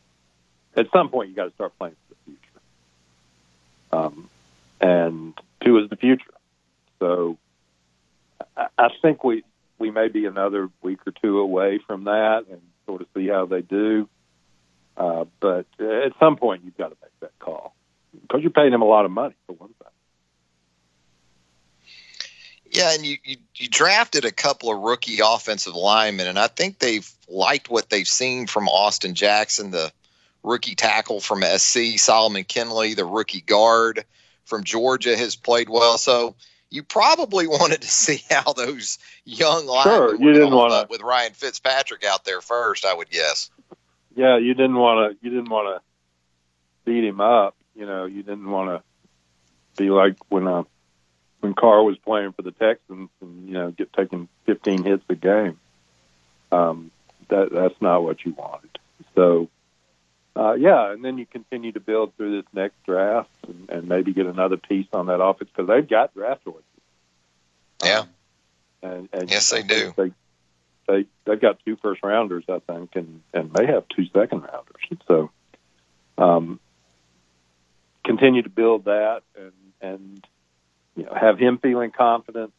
at 0.75 0.87
some 0.93 1.09
point, 1.09 1.29
you 1.29 1.35
got 1.35 1.45
to 1.45 1.53
start 1.53 1.77
playing 1.77 1.95
for 2.07 2.15
the 2.15 2.31
future, 2.31 2.61
um, 3.91 4.29
and 4.79 5.33
Tua 5.61 5.83
is 5.83 5.89
the 5.89 5.97
future. 5.97 6.33
So 6.99 7.37
I, 8.55 8.67
I 8.77 8.89
think 9.01 9.23
we 9.23 9.43
we 9.79 9.91
may 9.91 10.07
be 10.07 10.25
another 10.25 10.69
week 10.81 10.99
or 11.05 11.11
two 11.11 11.39
away 11.39 11.79
from 11.85 12.05
that, 12.05 12.45
and 12.49 12.61
sort 12.85 13.01
of 13.01 13.07
see 13.15 13.27
how 13.27 13.45
they 13.45 13.61
do. 13.61 14.07
Uh, 15.01 15.25
but 15.39 15.65
at 15.79 16.13
some 16.19 16.35
point, 16.37 16.61
you've 16.63 16.77
got 16.77 16.89
to 16.89 16.97
make 17.01 17.19
that 17.21 17.39
call 17.39 17.73
because 18.21 18.41
you're 18.43 18.51
paying 18.51 18.69
them 18.69 18.83
a 18.83 18.85
lot 18.85 19.03
of 19.03 19.09
money 19.09 19.33
for 19.47 19.53
one 19.53 19.69
thing. 19.79 19.87
Yeah, 22.69 22.93
and 22.93 23.03
you, 23.03 23.17
you 23.23 23.37
you 23.55 23.67
drafted 23.67 24.25
a 24.25 24.31
couple 24.31 24.71
of 24.71 24.79
rookie 24.79 25.17
offensive 25.23 25.73
linemen, 25.73 26.27
and 26.27 26.37
I 26.37 26.45
think 26.47 26.77
they've 26.77 27.09
liked 27.27 27.67
what 27.69 27.89
they've 27.89 28.07
seen 28.07 28.45
from 28.45 28.67
Austin 28.67 29.15
Jackson, 29.15 29.71
the 29.71 29.91
rookie 30.43 30.75
tackle 30.75 31.19
from 31.19 31.41
SC, 31.41 31.97
Solomon 31.97 32.43
Kindley, 32.43 32.93
the 32.93 33.03
rookie 33.05 33.41
guard 33.41 34.05
from 34.45 34.63
Georgia, 34.63 35.17
has 35.17 35.35
played 35.35 35.67
well. 35.67 35.97
So 35.97 36.35
you 36.69 36.83
probably 36.83 37.47
wanted 37.47 37.81
to 37.81 37.89
see 37.89 38.23
how 38.29 38.53
those 38.53 38.99
young 39.25 39.65
linemen 39.65 39.97
Sure, 39.97 40.15
you 40.15 40.31
didn't 40.31 40.53
wanna- 40.53 40.85
with 40.91 41.01
Ryan 41.01 41.33
Fitzpatrick 41.33 42.05
out 42.05 42.23
there 42.23 42.41
first. 42.41 42.85
I 42.85 42.93
would 42.93 43.09
guess. 43.09 43.49
Yeah, 44.15 44.37
you 44.37 44.53
didn't 44.53 44.75
want 44.75 45.11
to. 45.11 45.25
You 45.25 45.31
didn't 45.31 45.49
want 45.49 45.75
to 45.75 46.91
beat 46.91 47.03
him 47.03 47.21
up. 47.21 47.55
You 47.75 47.85
know, 47.85 48.05
you 48.05 48.23
didn't 48.23 48.49
want 48.49 48.69
to 48.69 49.81
be 49.81 49.89
like 49.89 50.15
when 50.29 50.47
uh, 50.47 50.63
when 51.39 51.53
Carr 51.53 51.83
was 51.83 51.97
playing 51.97 52.33
for 52.33 52.41
the 52.41 52.51
Texans 52.51 53.09
and 53.21 53.47
you 53.47 53.53
know 53.53 53.71
get 53.71 53.93
taking 53.93 54.27
15 54.45 54.83
hits 54.83 55.03
a 55.09 55.15
game. 55.15 55.59
Um, 56.51 56.91
that 57.29 57.51
that's 57.51 57.81
not 57.81 58.03
what 58.03 58.23
you 58.25 58.33
wanted. 58.33 58.77
So, 59.15 59.49
uh, 60.35 60.53
yeah, 60.53 60.91
and 60.91 61.03
then 61.03 61.17
you 61.17 61.25
continue 61.25 61.71
to 61.71 61.79
build 61.79 62.15
through 62.15 62.41
this 62.41 62.49
next 62.53 62.75
draft 62.85 63.29
and, 63.47 63.69
and 63.69 63.87
maybe 63.87 64.13
get 64.13 64.25
another 64.25 64.57
piece 64.57 64.87
on 64.93 65.07
that 65.07 65.21
offense 65.21 65.49
because 65.55 65.67
they've 65.67 65.87
got 65.87 66.13
draft 66.13 66.43
choices. 66.43 66.63
Yeah. 67.83 68.03
And, 68.83 69.09
and 69.13 69.29
Yes, 69.29 69.49
they 69.49 69.63
do. 69.63 69.93
They, 69.95 70.11
they 70.91 71.05
they've 71.25 71.39
got 71.39 71.59
Tua 71.63 71.77
first 71.77 72.03
rounders, 72.03 72.43
I 72.49 72.59
think, 72.59 72.95
and 72.95 73.21
and 73.33 73.51
may 73.53 73.65
have 73.65 73.87
two 73.89 74.05
second 74.07 74.41
rounders. 74.41 74.99
So, 75.07 75.31
um, 76.17 76.59
continue 78.03 78.41
to 78.41 78.49
build 78.49 78.85
that 78.85 79.21
and 79.35 79.53
and 79.81 80.27
you 80.95 81.03
know 81.03 81.13
have 81.13 81.39
him 81.39 81.57
feeling 81.57 81.91
confident. 81.91 82.53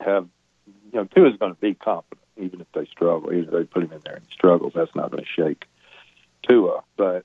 Have 0.00 0.28
you 0.66 0.72
know 0.92 1.04
two 1.04 1.26
is 1.26 1.36
going 1.36 1.54
to 1.54 1.60
be 1.60 1.74
confident 1.74 2.22
even 2.36 2.60
if 2.60 2.70
they 2.72 2.84
struggle. 2.86 3.32
Even 3.32 3.44
if 3.44 3.50
they 3.50 3.64
put 3.64 3.82
him 3.82 3.92
in 3.92 4.00
there 4.04 4.16
and 4.16 4.24
he 4.28 4.34
struggles, 4.34 4.72
that's 4.74 4.94
not 4.94 5.10
going 5.10 5.24
to 5.24 5.30
shake 5.30 5.64
Tua. 6.46 6.82
But 6.96 7.24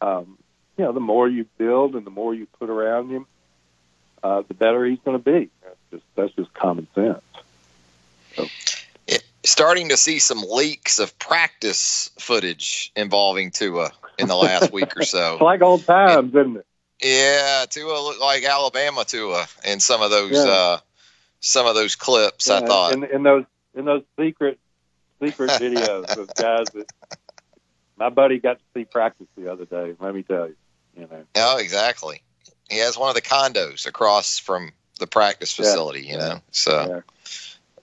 um, 0.00 0.38
you 0.78 0.84
know 0.84 0.92
the 0.92 1.00
more 1.00 1.28
you 1.28 1.44
build 1.58 1.94
and 1.94 2.06
the 2.06 2.10
more 2.10 2.34
you 2.34 2.46
put 2.58 2.70
around 2.70 3.10
him, 3.10 3.26
uh, 4.22 4.42
the 4.48 4.54
better 4.54 4.84
he's 4.86 5.00
going 5.04 5.18
to 5.18 5.24
be. 5.24 5.50
That's 5.62 5.76
just 5.90 6.04
that's 6.16 6.32
just 6.34 6.54
common 6.54 6.86
sense. 6.94 7.22
Starting 9.50 9.88
to 9.88 9.96
see 9.96 10.20
some 10.20 10.44
leaks 10.48 11.00
of 11.00 11.18
practice 11.18 12.08
footage 12.20 12.92
involving 12.94 13.50
Tua 13.50 13.90
in 14.16 14.28
the 14.28 14.36
last 14.36 14.72
week 14.72 14.96
or 14.96 15.02
so. 15.02 15.32
It's 15.34 15.42
like 15.42 15.60
old 15.60 15.84
times, 15.84 16.32
isn't 16.36 16.58
it? 16.58 16.66
Yeah, 17.02 17.64
Tua 17.68 18.00
looked 18.00 18.20
like 18.20 18.44
Alabama 18.44 19.04
Tua 19.04 19.48
in 19.66 19.80
some 19.80 20.02
of 20.02 20.12
those 20.12 20.30
Yeah. 20.46 20.52
uh, 20.52 20.78
some 21.40 21.66
of 21.66 21.74
those 21.74 21.96
clips. 21.96 22.48
I 22.48 22.64
thought. 22.64 22.92
in, 22.92 23.02
in 23.02 23.24
those 23.24 23.44
in 23.74 23.86
those 23.86 24.04
secret 24.16 24.60
secret 25.20 25.50
videos 25.60 26.16
of 26.16 26.32
guys 26.36 26.68
that 26.74 26.86
my 27.96 28.08
buddy 28.08 28.38
got 28.38 28.58
to 28.58 28.64
see 28.72 28.84
practice 28.84 29.26
the 29.36 29.50
other 29.50 29.64
day. 29.64 29.96
Let 29.98 30.14
me 30.14 30.22
tell 30.22 30.46
you, 30.46 30.56
you 30.96 31.08
know. 31.10 31.24
oh, 31.34 31.58
exactly. 31.58 32.22
He 32.70 32.78
has 32.78 32.96
one 32.96 33.08
of 33.08 33.16
the 33.16 33.20
condos 33.20 33.84
across 33.84 34.38
from 34.38 34.70
the 35.00 35.08
practice 35.08 35.58
Yeah, 35.58 35.64
facility. 35.64 36.06
You 36.06 36.18
know, 36.18 36.40
so 36.52 36.86
Yeah. 36.88 37.00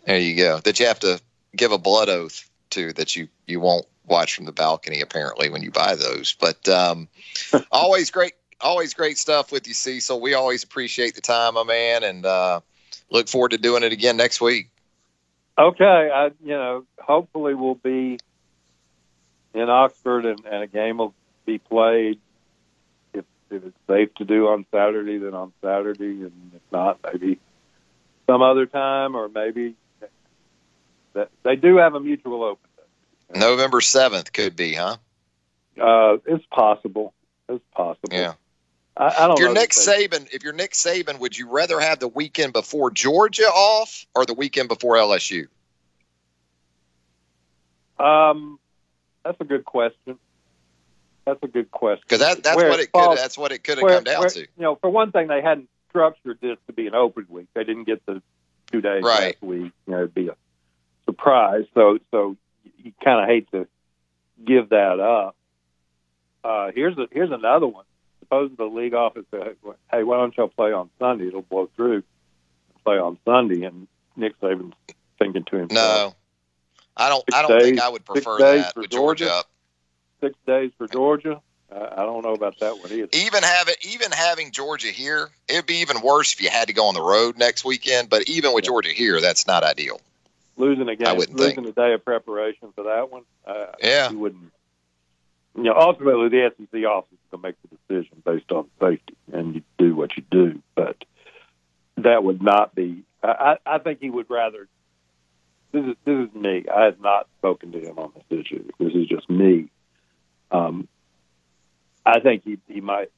there 0.06 0.20
you 0.20 0.38
go. 0.38 0.60
That 0.60 0.80
you 0.80 0.86
have 0.86 1.00
to 1.02 1.20
give 1.56 1.72
a 1.72 1.78
blood 1.78 2.10
oath 2.10 2.50
to 2.72 2.94
that 2.94 3.16
you 3.16 3.28
you 3.46 3.60
won't 3.60 3.86
watch 4.06 4.36
from 4.36 4.46
the 4.46 4.52
balcony 4.52 5.02
apparently 5.02 5.50
when 5.50 5.64
you 5.64 5.72
buy 5.72 5.96
those. 5.96 6.36
But 6.40 6.68
um, 6.70 7.08
always 7.72 8.12
great, 8.12 8.34
always 8.60 8.94
great 8.94 9.18
stuff 9.18 9.52
with 9.52 9.68
you, 9.68 9.74
Cecil. 9.74 10.20
We 10.20 10.34
always 10.34 10.64
appreciate 10.64 11.16
the 11.16 11.22
time, 11.22 11.56
my 11.56 11.64
man, 11.64 12.04
and 12.04 12.26
uh, 12.26 12.62
look 13.10 13.28
forward 13.28 13.52
to 13.52 13.58
doing 13.58 13.84
it 13.84 13.92
again 13.92 14.18
next 14.18 14.42
week. 14.42 14.70
Okay, 15.58 16.10
I 16.14 16.28
you 16.44 16.54
know 16.54 16.86
hopefully 17.00 17.54
we'll 17.54 17.76
be 17.76 18.20
in 19.54 19.70
Oxford 19.70 20.26
and, 20.26 20.46
and 20.46 20.64
a 20.64 20.68
game 20.68 20.98
will 20.98 21.16
be 21.46 21.58
played. 21.58 22.20
If 23.14 23.26
if 23.50 23.64
it's 23.64 23.78
safe 23.88 24.14
to 24.16 24.26
do 24.26 24.48
on 24.48 24.66
Saturday, 24.72 25.18
then 25.18 25.34
on 25.34 25.54
Saturday, 25.64 26.22
and 26.22 26.52
if 26.54 26.62
not, 26.72 27.00
maybe 27.04 27.40
some 28.28 28.42
other 28.42 28.66
time, 28.66 29.16
or 29.16 29.30
maybe 29.30 29.76
that 31.18 31.30
they 31.44 31.56
do 31.56 31.78
have 31.78 31.96
a 31.96 32.00
mutual 32.00 32.44
open. 32.44 32.70
November 33.36 33.82
seventh 33.82 34.32
could 34.32 34.56
be, 34.56 34.74
huh? 34.74 34.98
Uh, 35.80 36.18
it's 36.26 36.46
possible. 36.46 37.14
It's 37.50 37.64
possible. 37.76 38.10
Yeah. 38.12 38.34
I, 38.96 39.08
I 39.08 39.28
don't 39.28 39.34
if 39.34 39.40
you're. 39.40 39.54
Nick 39.54 39.72
Saban, 39.72 40.28
if 40.34 40.44
you're 40.44 40.54
Nick 40.54 40.72
Saban, 40.74 41.20
would 41.20 41.38
you 41.38 41.50
rather 41.50 41.80
have 41.80 42.00
the 42.00 42.08
weekend 42.08 42.54
before 42.54 42.90
Georgia 42.92 43.46
off 43.46 44.06
or 44.16 44.26
the 44.26 44.34
weekend 44.34 44.70
before 44.70 44.96
LSU? 44.96 45.48
Um, 48.00 48.60
that's 49.24 49.40
a 49.42 49.44
good 49.44 49.66
question. 49.66 50.18
That's 51.26 51.42
a 51.44 51.48
good 51.48 51.70
question. 51.72 52.04
Because 52.08 52.20
that, 52.20 52.44
that's 52.44 52.56
Where 52.56 52.70
what 52.70 52.80
it 52.80 52.92
could 52.92 53.18
that's 53.18 53.38
what 53.38 53.52
it 53.52 53.64
could 53.64 53.80
have 53.80 53.88
come 53.88 54.04
down 54.04 54.22
where- 54.22 54.30
to. 54.30 54.40
You 54.40 54.48
know, 54.58 54.76
for 54.76 54.90
one 54.90 55.12
thing, 55.12 55.28
they 55.28 55.42
hadn't 55.42 55.70
structured 55.90 56.40
this 56.42 56.58
to 56.68 56.74
be 56.74 56.88
an 56.88 56.96
open 56.96 57.26
week. 57.30 57.48
They 57.54 57.64
didn't 57.64 57.84
get 57.86 58.06
the 58.06 58.22
two 58.72 58.82
days 58.82 59.04
Right. 59.04 59.36
last 59.36 59.42
week. 59.42 59.72
You 59.86 59.94
know, 59.94 59.98
it'd 59.98 60.14
be 60.14 60.30
a 60.30 60.36
surprise. 61.08 61.66
So, 61.74 61.98
so 62.12 62.38
you 62.78 62.94
kind 63.04 63.22
of 63.22 63.28
hate 63.28 63.50
to 63.52 63.68
give 64.46 64.70
that 64.70 65.00
up. 65.00 65.36
Uh, 66.44 66.72
here's 66.74 66.98
a 66.98 67.08
here's 67.12 67.32
another 67.32 67.68
one. 67.68 67.86
Suppose 68.20 68.52
the 68.58 68.66
league 68.66 68.94
office 68.94 69.26
said, 69.32 69.56
"Hey, 69.92 70.04
why 70.04 70.18
don't 70.18 70.36
y'all 70.38 70.50
play 70.50 70.72
on 70.72 70.90
Sunday? 71.00 71.28
It'll 71.28 71.42
blow 71.42 71.70
through. 71.76 72.04
Play 72.84 72.98
on 72.98 73.18
Sunday." 73.26 73.64
And 73.64 73.88
Nick 74.16 74.40
Saban's 74.40 74.76
thinking 75.20 75.44
to 75.46 75.58
himself, 75.58 76.14
No, 76.14 76.16
I 76.96 77.10
don't. 77.10 77.24
I 77.34 77.42
don't 77.42 77.62
think 77.62 77.80
I 77.80 77.90
would 77.90 78.06
prefer 78.06 78.38
days 78.38 78.64
that 78.64 78.74
for 78.74 78.82
with 78.82 78.92
Georgia 78.92 79.26
Georgia? 79.26 79.44
six 80.22 80.36
days 80.46 80.72
for 80.78 80.88
Georgia. 80.88 81.42
I, 81.70 82.06
don't 82.06 82.24
know 82.24 82.34
about 82.34 82.60
that 82.62 82.80
one 82.80 82.92
either. 82.94 83.10
Even 83.12 83.44
have 83.44 83.68
it, 83.68 83.86
even 83.86 84.10
having 84.14 84.52
Georgia 84.52 84.88
here, 84.88 85.30
it'd 85.50 85.66
be 85.66 85.76
even 85.82 86.00
worse 86.00 86.34
if 86.34 86.42
you 86.42 86.50
had 86.50 86.70
to 86.70 86.74
go 86.74 86.86
on 86.86 86.94
the 86.94 87.02
road 87.02 87.38
next 87.38 87.66
weekend. 87.66 88.10
But 88.10 88.30
even 88.30 88.54
with 88.54 88.64
Georgia 88.64 88.92
here, 88.92 89.20
that's 89.20 89.48
not 89.48 89.66
ideal. 89.66 90.00
Losing 90.58 90.90
a 90.90 90.96
game, 90.96 91.20
losing 91.34 91.66
a 91.66 91.72
day 91.72 91.94
of 91.94 92.04
preparation 92.04 92.72
for 92.76 92.84
that 92.86 93.10
one. 93.12 93.24
Uh, 93.46 93.68
Yeah. 93.82 94.12
you 94.12 94.20
wouldn't. 94.20 94.52
You 95.56 95.64
know, 95.64 95.74
ultimately 95.76 96.30
the 96.30 96.52
SEC 96.56 96.86
office 96.86 97.12
is 97.14 97.18
going 97.32 97.42
to 97.42 97.48
make 97.48 97.56
the 97.64 97.78
decision 97.96 98.22
based 98.24 98.52
on 98.52 98.70
safety, 98.80 99.16
and 99.32 99.56
you 99.56 99.62
do 99.80 99.96
what 99.96 100.16
you 100.16 100.24
do. 100.30 100.62
But 100.76 101.04
that 101.98 102.24
would 102.24 102.44
not 102.44 102.76
be. 102.76 103.04
I, 103.24 103.58
I 103.66 103.76
I 103.76 103.78
think 103.80 104.00
he 104.00 104.10
would 104.10 104.30
rather. 104.30 104.68
This 105.72 105.84
is 105.86 105.96
this 106.06 106.30
is 106.30 106.36
me. 106.36 106.66
I 106.74 106.86
have 106.86 107.00
not 107.00 107.28
spoken 107.40 107.72
to 107.72 107.80
him 107.80 107.98
on 107.98 108.12
this 108.30 108.40
issue. 108.46 108.70
This 108.80 108.94
is 108.94 109.08
just 109.08 109.30
me. 109.30 109.70
Um, 110.52 110.88
I 112.06 112.20
think 112.20 112.44
he 112.44 112.60
he 112.68 112.82
might 112.82 113.12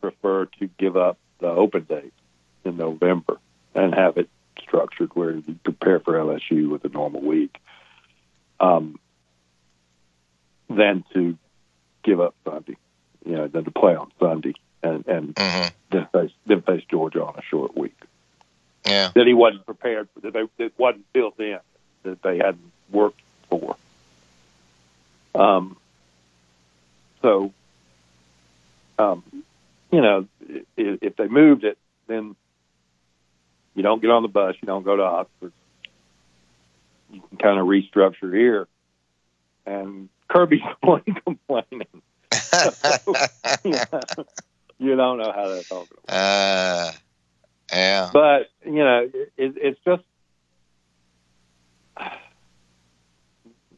prefer 0.00 0.46
to 0.46 0.66
give 0.78 0.96
up 0.96 1.18
the 1.38 1.48
open 1.48 1.84
date 1.84 2.12
in 2.64 2.76
November 2.76 3.38
and 3.74 3.94
have 3.94 4.16
it 4.16 4.28
structured 4.60 5.14
where 5.14 5.32
you 5.32 5.58
prepare 5.62 6.00
for 6.00 6.14
LSU 6.14 6.68
with 6.70 6.84
a 6.84 6.88
normal 6.88 7.20
week, 7.20 7.58
um, 8.60 8.98
than 10.68 11.04
to 11.12 11.36
give 12.02 12.20
up 12.20 12.34
Sunday, 12.44 12.76
you 13.24 13.36
know, 13.36 13.48
than 13.48 13.64
to 13.64 13.70
play 13.70 13.94
on 13.94 14.10
Sunday 14.18 14.54
and 14.82 15.06
and 15.06 15.38
hmm 15.38 15.66
then 15.90 16.06
face 16.12 16.32
then 16.46 16.62
face 16.62 16.82
Georgia 16.90 17.24
on 17.24 17.34
a 17.36 17.42
short 17.42 17.76
week. 17.76 17.96
Yeah. 18.84 19.12
That 19.14 19.26
he 19.26 19.34
wasn't 19.34 19.64
prepared 19.64 20.08
for, 20.12 20.20
that 20.20 20.32
they 20.32 20.44
that 20.58 20.78
wasn't 20.78 21.10
built 21.12 21.38
in, 21.40 21.58
that 22.02 22.22
they 22.22 22.38
hadn't 22.38 22.72
worked 22.90 23.20
for. 23.48 23.76
Um. 25.34 25.76
So, 27.22 27.54
um, 28.98 29.24
you 29.90 30.02
know, 30.02 30.28
if, 30.76 31.02
if 31.02 31.16
they 31.16 31.26
moved 31.26 31.64
it, 31.64 31.78
then 32.06 32.36
you 33.74 33.82
don't 33.82 34.00
get 34.00 34.10
on 34.10 34.22
the 34.22 34.28
bus, 34.28 34.54
you 34.60 34.66
don't 34.66 34.84
go 34.84 34.96
to 34.96 35.02
Oxford. 35.02 35.52
You 37.10 37.22
can 37.28 37.38
kind 37.38 37.58
of 37.58 37.66
restructure 37.66 38.34
here. 38.34 38.66
And 39.66 40.08
Kirby's 40.28 40.60
the 40.82 40.86
one 40.86 41.02
complaining. 41.24 42.02
you 44.78 44.96
don't 44.96 45.18
know 45.18 45.32
how 45.32 45.48
that's 45.48 45.70
all 45.70 45.86
going 45.86 46.00
to 46.06 46.14
Uh, 46.14 46.92
yeah. 47.72 48.10
But, 48.12 48.50
you 48.64 48.84
know, 48.84 49.10
it, 49.12 49.32
it's 49.36 49.80
just, 49.84 50.02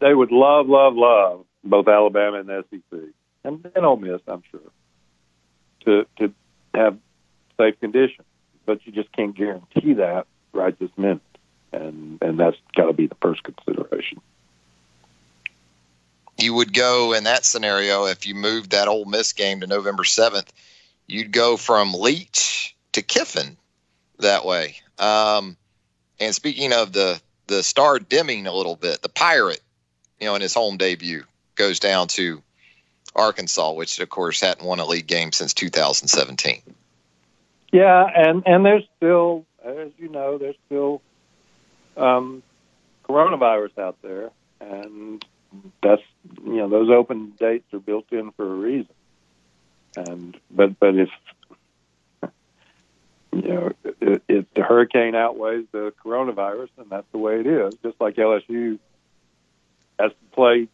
they 0.00 0.14
would 0.14 0.32
love, 0.32 0.68
love, 0.68 0.94
love 0.94 1.44
both 1.64 1.88
Alabama 1.88 2.38
and 2.40 2.48
the 2.48 2.64
SEC. 2.70 3.00
And, 3.44 3.66
and 3.74 3.84
Ole 3.84 3.96
Miss, 3.96 4.20
I'm 4.26 4.42
sure, 4.50 4.60
to, 5.84 6.06
to 6.18 6.32
have 6.74 6.98
safe 7.58 7.78
conditions. 7.80 8.25
But 8.66 8.84
you 8.84 8.92
just 8.92 9.10
can't 9.12 9.34
guarantee 9.34 9.94
that 9.94 10.26
right 10.52 10.78
this 10.78 10.90
minute. 10.96 11.20
And, 11.72 12.18
and 12.22 12.38
that's 12.38 12.56
got 12.74 12.86
to 12.86 12.92
be 12.92 13.06
the 13.06 13.16
first 13.16 13.42
consideration. 13.42 14.20
you 16.38 16.54
would 16.54 16.72
go 16.72 17.12
in 17.12 17.24
that 17.24 17.44
scenario 17.44 18.06
if 18.06 18.26
you 18.26 18.34
moved 18.34 18.70
that 18.70 18.88
Ole 18.88 19.04
Miss 19.04 19.32
game 19.32 19.60
to 19.60 19.66
November 19.66 20.04
seventh. 20.04 20.52
You'd 21.06 21.32
go 21.32 21.56
from 21.56 21.94
Leach 21.94 22.76
to 22.92 23.02
Kiffin 23.02 23.56
that 24.18 24.44
way. 24.44 24.76
Um, 24.98 25.56
and 26.20 26.34
speaking 26.34 26.72
of 26.72 26.92
the 26.92 27.20
the 27.46 27.62
star 27.62 27.98
dimming 27.98 28.46
a 28.46 28.52
little 28.52 28.76
bit, 28.76 29.02
the 29.02 29.08
Pirate, 29.08 29.62
you 30.20 30.26
know, 30.26 30.34
in 30.34 30.42
his 30.42 30.54
home 30.54 30.76
debut 30.78 31.24
goes 31.54 31.78
down 31.78 32.08
to 32.08 32.42
Arkansas, 33.14 33.72
which 33.72 33.98
of 34.00 34.08
course 34.08 34.40
hadn't 34.40 34.66
won 34.66 34.80
a 34.80 34.86
league 34.86 35.06
game 35.06 35.32
since 35.32 35.54
2017. 35.54 36.62
Yeah, 37.76 38.06
and 38.14 38.42
and 38.46 38.64
there's 38.64 38.84
still, 38.96 39.44
as 39.62 39.90
you 39.98 40.08
know, 40.08 40.38
there's 40.38 40.56
still 40.64 41.02
um, 41.94 42.42
coronavirus 43.06 43.76
out 43.78 43.98
there, 44.00 44.30
and 44.62 45.22
that's 45.82 46.00
you 46.42 46.56
know 46.56 46.70
those 46.70 46.88
open 46.88 47.34
dates 47.38 47.70
are 47.74 47.78
built 47.78 48.06
in 48.12 48.30
for 48.30 48.50
a 48.50 48.54
reason. 48.54 48.94
And 49.94 50.40
but 50.50 50.80
but 50.80 50.94
if 50.96 51.10
you 53.34 53.42
know 53.42 53.72
if, 53.84 54.22
if 54.26 54.46
the 54.54 54.62
hurricane 54.62 55.14
outweighs 55.14 55.66
the 55.70 55.92
coronavirus, 56.02 56.70
then 56.78 56.86
that's 56.88 57.12
the 57.12 57.18
way 57.18 57.40
it 57.40 57.46
is. 57.46 57.74
Just 57.82 58.00
like 58.00 58.16
LSU 58.16 58.78
has 59.98 60.12
to 60.12 60.34
play 60.34 60.66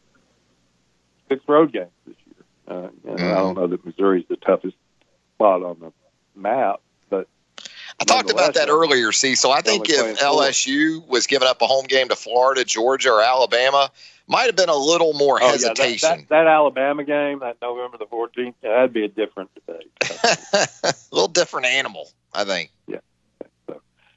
six 1.29 1.43
road 1.49 1.73
games 1.73 1.91
this 2.07 2.17
year. 2.27 2.45
Uh, 2.69 2.91
and 3.11 3.21
I 3.21 3.41
don't 3.41 3.57
know 3.57 3.67
that 3.67 3.85
Missouri's 3.85 4.25
the 4.29 4.37
toughest 4.37 4.77
spot 5.35 5.65
on 5.65 5.81
the 5.81 5.93
map, 6.37 6.81
I 8.03 8.05
talked 8.05 8.31
about 8.31 8.55
that 8.55 8.69
earlier, 8.69 9.13
see. 9.13 9.35
So 9.35 9.51
I 9.51 9.61
think 9.61 9.89
if 9.89 9.99
playing 9.99 10.17
four. 10.17 10.43
LSU 10.43 11.07
was 11.07 11.27
giving 11.27 11.49
up 11.49 11.63
a 11.63 11.67
home 11.67 11.87
game 11.87 12.09
to 12.09 12.17
Florida, 12.17 12.65
Georgia, 12.65 13.11
or 13.13 13.23
Alabama, 13.23 13.91
might 14.29 14.45
have 14.47 14.57
been 14.57 14.69
a 14.69 14.77
little 14.77 15.13
more 15.15 15.39
Oh, 15.43 15.47
yeah, 15.47 15.53
that- 15.53 15.79
hesitation. 15.79 16.09
that, 16.09 16.29
that 16.29 16.47
Alabama 16.47 17.05
game, 17.05 17.41
that 17.41 17.57
November 17.63 17.99
the 17.99 18.07
14th, 18.07 18.55
yeah, 18.63 18.71
that'd 18.71 18.93
be 18.93 19.05
a 19.05 19.09
different 19.09 19.51
debate. 19.55 19.91
a 20.85 20.95
little 21.11 21.29
different 21.29 21.67
animal, 21.67 22.09
I 22.35 22.45
think. 22.45 22.71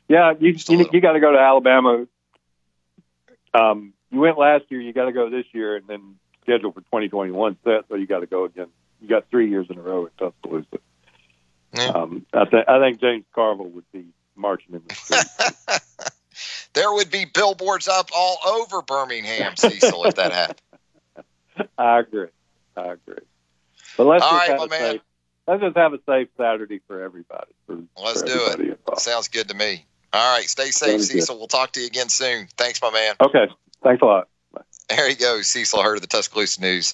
yeah, 0.07 0.33
you 0.39 0.53
Just 0.53 0.69
a 0.69 0.73
you, 0.73 0.89
you 0.91 1.01
got 1.01 1.13
to 1.13 1.19
go 1.19 1.31
to 1.31 1.39
Alabama. 1.39 2.05
Um, 3.53 3.93
you 4.11 4.19
went 4.19 4.37
last 4.37 4.65
year, 4.69 4.81
you 4.81 4.93
got 4.93 5.05
to 5.05 5.11
go 5.11 5.29
this 5.29 5.45
year, 5.51 5.75
and 5.77 5.87
then 5.87 6.15
schedule 6.41 6.71
for 6.71 6.81
2021 6.81 7.57
set, 7.63 7.85
so 7.89 7.95
you 7.95 8.05
got 8.05 8.19
to 8.19 8.27
go 8.27 8.45
again. 8.45 8.67
You 9.01 9.07
got 9.09 9.29
three 9.29 9.49
years 9.49 9.67
in 9.69 9.77
a 9.77 9.81
row 9.81 10.05
in 10.05 10.11
Tuscaloosa. 10.17 10.77
Yeah. 11.75 11.87
Um, 11.89 12.25
I, 12.33 12.45
th- 12.45 12.65
I 12.67 12.79
think 12.79 12.99
James 13.01 13.25
Carville 13.33 13.69
would 13.69 13.91
be 13.91 14.05
marching 14.35 14.75
in 14.75 14.81
the 14.87 14.95
street. 14.95 15.79
there 16.73 16.91
would 16.93 17.11
be 17.11 17.25
billboards 17.25 17.87
up 17.87 18.09
all 18.15 18.37
over 18.47 18.81
Birmingham, 18.81 19.55
Cecil, 19.55 20.05
if 20.05 20.15
that 20.15 20.31
happened. 20.31 21.67
I 21.77 21.99
agree. 21.99 22.27
I 22.77 22.93
agree. 22.93 23.23
But 23.97 24.05
let's 24.05 24.23
All 24.23 24.31
just 24.31 24.39
right, 24.49 24.49
have 24.49 24.59
my 24.59 24.65
a 24.65 24.79
man. 24.79 24.91
safe. 24.93 25.01
Let's 25.47 25.61
just 25.61 25.77
have 25.77 25.93
a 25.93 25.99
safe 26.07 26.27
Saturday 26.37 26.81
for 26.87 27.01
everybody. 27.01 27.51
For, 27.67 27.77
Let's 28.03 28.21
for 28.21 28.27
do 28.27 28.33
everybody 28.33 28.69
it. 28.69 28.79
involved. 28.79 29.01
Sounds 29.01 29.27
good 29.27 29.47
to 29.49 29.55
me. 29.55 29.85
All 30.11 30.37
right, 30.37 30.49
stay 30.49 30.71
safe, 30.71 30.91
Sounds 30.91 31.07
good. 31.07 31.21
Cecil. 31.21 31.37
We'll 31.37 31.47
talk 31.47 31.73
to 31.73 31.81
you 31.81 31.87
again 31.87 32.09
soon. 32.09 32.47
Thanks, 32.57 32.81
my 32.81 32.89
man. 32.89 33.15
Okay. 33.21 33.47
Thanks 33.83 34.01
a 34.01 34.05
lot. 34.05 34.27
There 34.89 35.07
he 35.09 35.15
go, 35.15 35.41
Cecil 35.41 35.81
Hurt 35.81 35.95
of 35.95 36.01
the 36.01 36.07
Tuscaloosa 36.07 36.61
News 36.61 36.93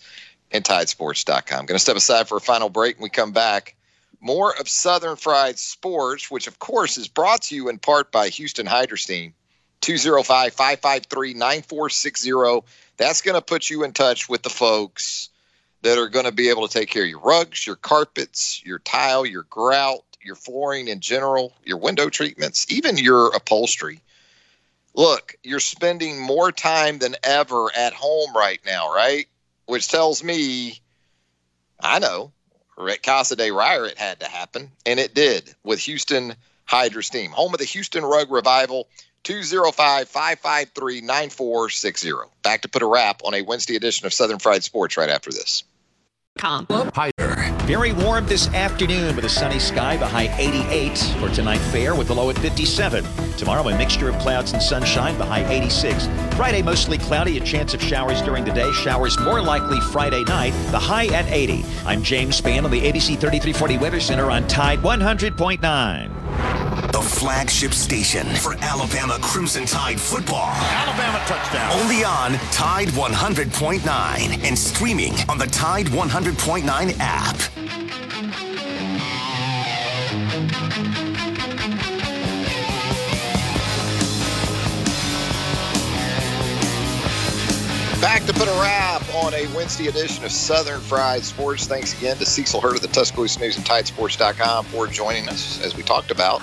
and 0.51 0.63
Tidesports.com. 0.63 1.65
Going 1.65 1.75
to 1.75 1.79
step 1.79 1.95
aside 1.95 2.27
for 2.27 2.37
a 2.37 2.41
final 2.41 2.69
break 2.69 2.95
and 2.97 3.03
we 3.03 3.09
come 3.09 3.31
back. 3.31 3.75
More 4.21 4.55
of 4.55 4.69
Southern 4.69 5.15
Fried 5.15 5.57
Sports, 5.57 6.29
which 6.29 6.47
of 6.47 6.59
course 6.59 6.97
is 6.97 7.07
brought 7.07 7.41
to 7.43 7.55
you 7.55 7.69
in 7.69 7.79
part 7.79 8.11
by 8.11 8.29
Houston 8.29 8.67
Hydrosteam. 8.67 9.33
205 9.81 10.53
553 10.53 11.33
9460. 11.33 12.67
That's 12.97 13.21
going 13.23 13.35
to 13.35 13.41
put 13.41 13.69
you 13.69 13.83
in 13.83 13.93
touch 13.93 14.29
with 14.29 14.43
the 14.43 14.49
folks 14.49 15.29
that 15.81 15.97
are 15.97 16.07
going 16.07 16.25
to 16.25 16.31
be 16.31 16.49
able 16.49 16.67
to 16.67 16.73
take 16.73 16.89
care 16.89 17.03
of 17.03 17.09
your 17.09 17.19
rugs, 17.19 17.65
your 17.65 17.75
carpets, 17.75 18.63
your 18.63 18.77
tile, 18.77 19.25
your 19.25 19.43
grout, 19.43 20.03
your 20.23 20.35
flooring 20.35 20.87
in 20.87 20.99
general, 20.99 21.53
your 21.65 21.77
window 21.77 22.09
treatments, 22.09 22.67
even 22.69 22.97
your 22.97 23.35
upholstery. 23.35 24.01
look, 24.93 25.35
you're 25.41 25.59
spending 25.59 26.19
more 26.19 26.51
time 26.51 26.99
than 26.99 27.15
ever 27.23 27.71
at 27.75 27.93
home 27.93 28.35
right 28.35 28.59
now, 28.65 28.93
right? 28.93 29.27
Which 29.65 29.87
tells 29.87 30.23
me, 30.23 30.79
I 31.79 31.99
know, 31.99 32.33
at 32.77 33.03
Casa 33.03 33.35
de 33.35 33.49
Reier 33.49 33.89
it 33.89 33.97
had 33.97 34.19
to 34.21 34.27
happen, 34.27 34.71
and 34.85 34.99
it 34.99 35.13
did 35.13 35.53
with 35.63 35.79
Houston 35.79 36.35
Hydrosteam, 36.65 37.31
home 37.31 37.53
of 37.53 37.59
the 37.59 37.65
Houston 37.65 38.03
Rug 38.03 38.31
Revival. 38.31 38.87
205 39.23 40.09
553 40.09 41.01
9460. 41.01 42.11
Back 42.41 42.63
to 42.63 42.69
put 42.69 42.81
a 42.81 42.87
wrap 42.87 43.21
on 43.23 43.35
a 43.35 43.43
Wednesday 43.43 43.75
edition 43.75 44.07
of 44.07 44.13
Southern 44.13 44.39
Fried 44.39 44.63
Sports 44.63 44.97
right 44.97 45.11
after 45.11 45.31
this. 45.31 45.63
Very 47.71 47.93
warm 47.93 48.25
this 48.25 48.49
afternoon 48.49 49.15
with 49.15 49.23
a 49.23 49.29
sunny 49.29 49.57
sky, 49.57 49.95
the 49.95 50.05
high 50.05 50.27
88 50.37 50.97
for 51.21 51.29
tonight 51.29 51.61
fair 51.71 51.95
with 51.95 52.09
the 52.09 52.13
low 52.13 52.29
at 52.29 52.37
57. 52.37 53.01
Tomorrow, 53.37 53.69
a 53.69 53.77
mixture 53.77 54.09
of 54.09 54.19
clouds 54.19 54.51
and 54.51 54.61
sunshine, 54.61 55.17
the 55.17 55.23
high 55.23 55.49
86. 55.49 56.05
Friday, 56.35 56.61
mostly 56.61 56.97
cloudy, 56.97 57.37
a 57.37 57.39
chance 57.39 57.73
of 57.73 57.81
showers 57.81 58.21
during 58.23 58.43
the 58.43 58.51
day. 58.51 58.69
Showers 58.73 59.17
more 59.21 59.41
likely 59.41 59.79
Friday 59.79 60.25
night, 60.25 60.51
the 60.71 60.79
high 60.79 61.07
at 61.15 61.31
80. 61.31 61.63
I'm 61.85 62.03
James 62.03 62.41
Spann 62.41 62.65
on 62.65 62.71
the 62.71 62.81
ABC 62.81 63.17
3340 63.17 63.77
Weather 63.77 64.01
Center 64.01 64.29
on 64.29 64.45
Tide 64.49 64.79
100.9. 64.79 66.91
The 66.91 67.01
flagship 67.01 67.73
station 67.73 68.27
for 68.35 68.57
Alabama 68.59 69.17
Crimson 69.21 69.65
Tide 69.65 69.97
football. 69.97 70.51
Alabama 70.55 71.23
touchdown. 71.25 71.71
Only 71.79 72.03
on 72.03 72.33
Tide 72.51 72.89
100.9 72.89 74.43
and 74.43 74.59
streaming 74.59 75.13
on 75.29 75.37
the 75.37 75.47
Tide 75.47 75.85
100.9 75.85 76.97
app. 76.99 77.60
Back 88.01 88.25
to 88.25 88.33
put 88.33 88.47
a 88.47 88.59
wrap 88.59 89.03
on 89.13 89.35
a 89.35 89.45
Wednesday 89.55 89.85
edition 89.85 90.25
of 90.25 90.31
Southern 90.31 90.79
Fried 90.79 91.23
Sports. 91.23 91.67
Thanks 91.67 91.95
again 91.95 92.17
to 92.17 92.25
Cecil 92.25 92.59
Hurt 92.59 92.75
of 92.75 92.81
the 92.81 92.87
Tuscaloosa 92.87 93.39
News 93.39 93.57
and 93.57 93.63
Tidesports.com 93.63 94.65
for 94.65 94.87
joining 94.87 95.29
us 95.29 95.63
as 95.63 95.77
we 95.77 95.83
talked 95.83 96.09
about. 96.09 96.41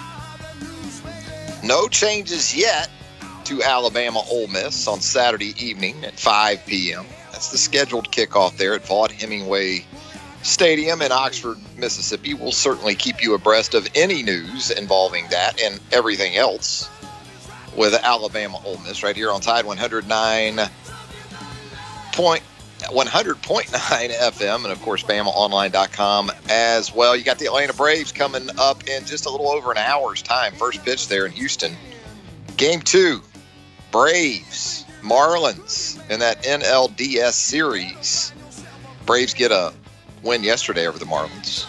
No 1.65 1.89
changes 1.89 2.57
yet 2.57 2.89
to 3.47 3.61
Alabama 3.61 4.23
Ole 4.31 4.47
Miss 4.47 4.87
on 4.87 5.01
Saturday 5.01 5.53
evening 5.59 6.05
at 6.05 6.15
5 6.15 6.65
p.m. 6.65 7.05
That's 7.33 7.51
the 7.51 7.59
scheduled 7.59 8.13
kickoff 8.13 8.57
there 8.57 8.75
at 8.75 8.85
Vaught 8.85 9.11
Hemingway 9.11 9.85
Stadium 10.43 11.03
in 11.03 11.11
Oxford, 11.11 11.59
Mississippi. 11.77 12.35
We'll 12.35 12.53
certainly 12.53 12.95
keep 12.95 13.21
you 13.21 13.35
abreast 13.35 13.75
of 13.75 13.89
any 13.97 14.23
news 14.23 14.71
involving 14.71 15.27
that 15.31 15.61
and 15.61 15.81
everything 15.91 16.37
else 16.37 16.89
with 17.77 17.95
Alabama 17.95 18.61
Ole 18.65 18.79
Miss 18.79 19.03
right 19.03 19.17
here 19.17 19.33
on 19.33 19.41
Tide 19.41 19.65
109 19.67 20.71
point 22.19 22.43
100.9 22.81 23.69
FM 23.71 24.65
and 24.65 24.73
of 24.73 24.83
course 24.83 25.05
BamaOnline.com 25.05 26.33
as 26.49 26.93
well. 26.93 27.17
You 27.17 27.23
got 27.23 27.39
the 27.39 27.47
Atlanta 27.47 27.73
Braves 27.75 28.11
coming 28.11 28.49
up 28.59 28.89
in 28.89 29.05
just 29.05 29.27
a 29.27 29.31
little 29.31 29.49
over 29.49 29.71
an 29.71 29.79
hour's 29.79 30.21
time. 30.21 30.53
First 30.55 30.85
pitch 30.85 31.07
there 31.07 31.27
in 31.27 31.33
Houston. 31.33 31.77
Game 32.57 32.81
two, 32.81 33.23
Braves, 33.93 34.85
Marlins 35.01 35.97
in 36.11 36.19
that 36.19 36.43
NLDS 36.43 37.35
series. 37.35 38.33
Braves 39.07 39.33
get 39.33 39.53
a 39.53 39.73
win 40.25 40.43
yesterday 40.43 40.89
over 40.89 40.99
the 40.99 41.05
Marlins. 41.05 41.69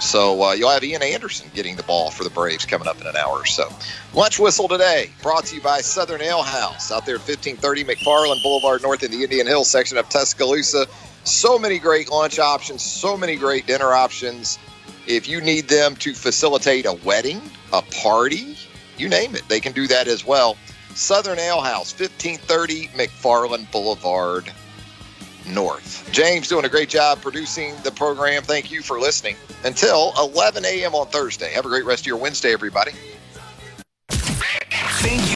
So 0.00 0.42
uh, 0.42 0.52
you'll 0.52 0.70
have 0.70 0.82
Ian 0.82 1.02
Anderson 1.02 1.50
getting 1.54 1.76
the 1.76 1.82
ball 1.82 2.10
for 2.10 2.24
the 2.24 2.30
Braves 2.30 2.64
coming 2.64 2.88
up 2.88 3.00
in 3.00 3.06
an 3.06 3.16
hour 3.16 3.38
or 3.38 3.46
so. 3.46 3.68
Lunch 4.14 4.38
Whistle 4.38 4.66
today, 4.66 5.10
brought 5.22 5.44
to 5.46 5.56
you 5.56 5.60
by 5.62 5.82
Southern 5.82 6.22
Ale 6.22 6.42
House 6.42 6.90
out 6.90 7.04
there 7.04 7.16
at 7.16 7.20
1530 7.20 7.84
McFarland 7.84 8.42
Boulevard 8.42 8.82
North 8.82 9.02
in 9.02 9.10
the 9.10 9.22
Indian 9.22 9.46
Hill 9.46 9.64
section 9.64 9.98
of 9.98 10.08
Tuscaloosa. 10.08 10.86
So 11.24 11.58
many 11.58 11.78
great 11.78 12.10
lunch 12.10 12.38
options, 12.38 12.82
so 12.82 13.16
many 13.16 13.36
great 13.36 13.66
dinner 13.66 13.92
options. 13.92 14.58
If 15.06 15.28
you 15.28 15.40
need 15.40 15.68
them 15.68 15.94
to 15.96 16.14
facilitate 16.14 16.86
a 16.86 16.94
wedding, 17.04 17.42
a 17.72 17.82
party, 17.82 18.56
you 18.96 19.08
name 19.08 19.34
it, 19.34 19.42
they 19.48 19.60
can 19.60 19.72
do 19.72 19.86
that 19.88 20.08
as 20.08 20.24
well. 20.24 20.56
Southern 20.94 21.38
Ale 21.38 21.60
House, 21.60 21.92
1530 21.98 22.88
McFarland 22.88 23.70
Boulevard 23.70 24.50
North. 25.50 26.08
James 26.12 26.48
doing 26.48 26.64
a 26.64 26.68
great 26.68 26.88
job 26.88 27.20
producing 27.20 27.74
the 27.82 27.90
program. 27.90 28.42
Thank 28.42 28.70
you 28.70 28.82
for 28.82 28.98
listening. 28.98 29.36
Until 29.64 30.12
11 30.18 30.64
a.m. 30.64 30.94
on 30.94 31.06
Thursday. 31.08 31.52
Have 31.52 31.66
a 31.66 31.68
great 31.68 31.84
rest 31.84 32.02
of 32.02 32.06
your 32.06 32.16
Wednesday, 32.16 32.52
everybody. 32.52 32.92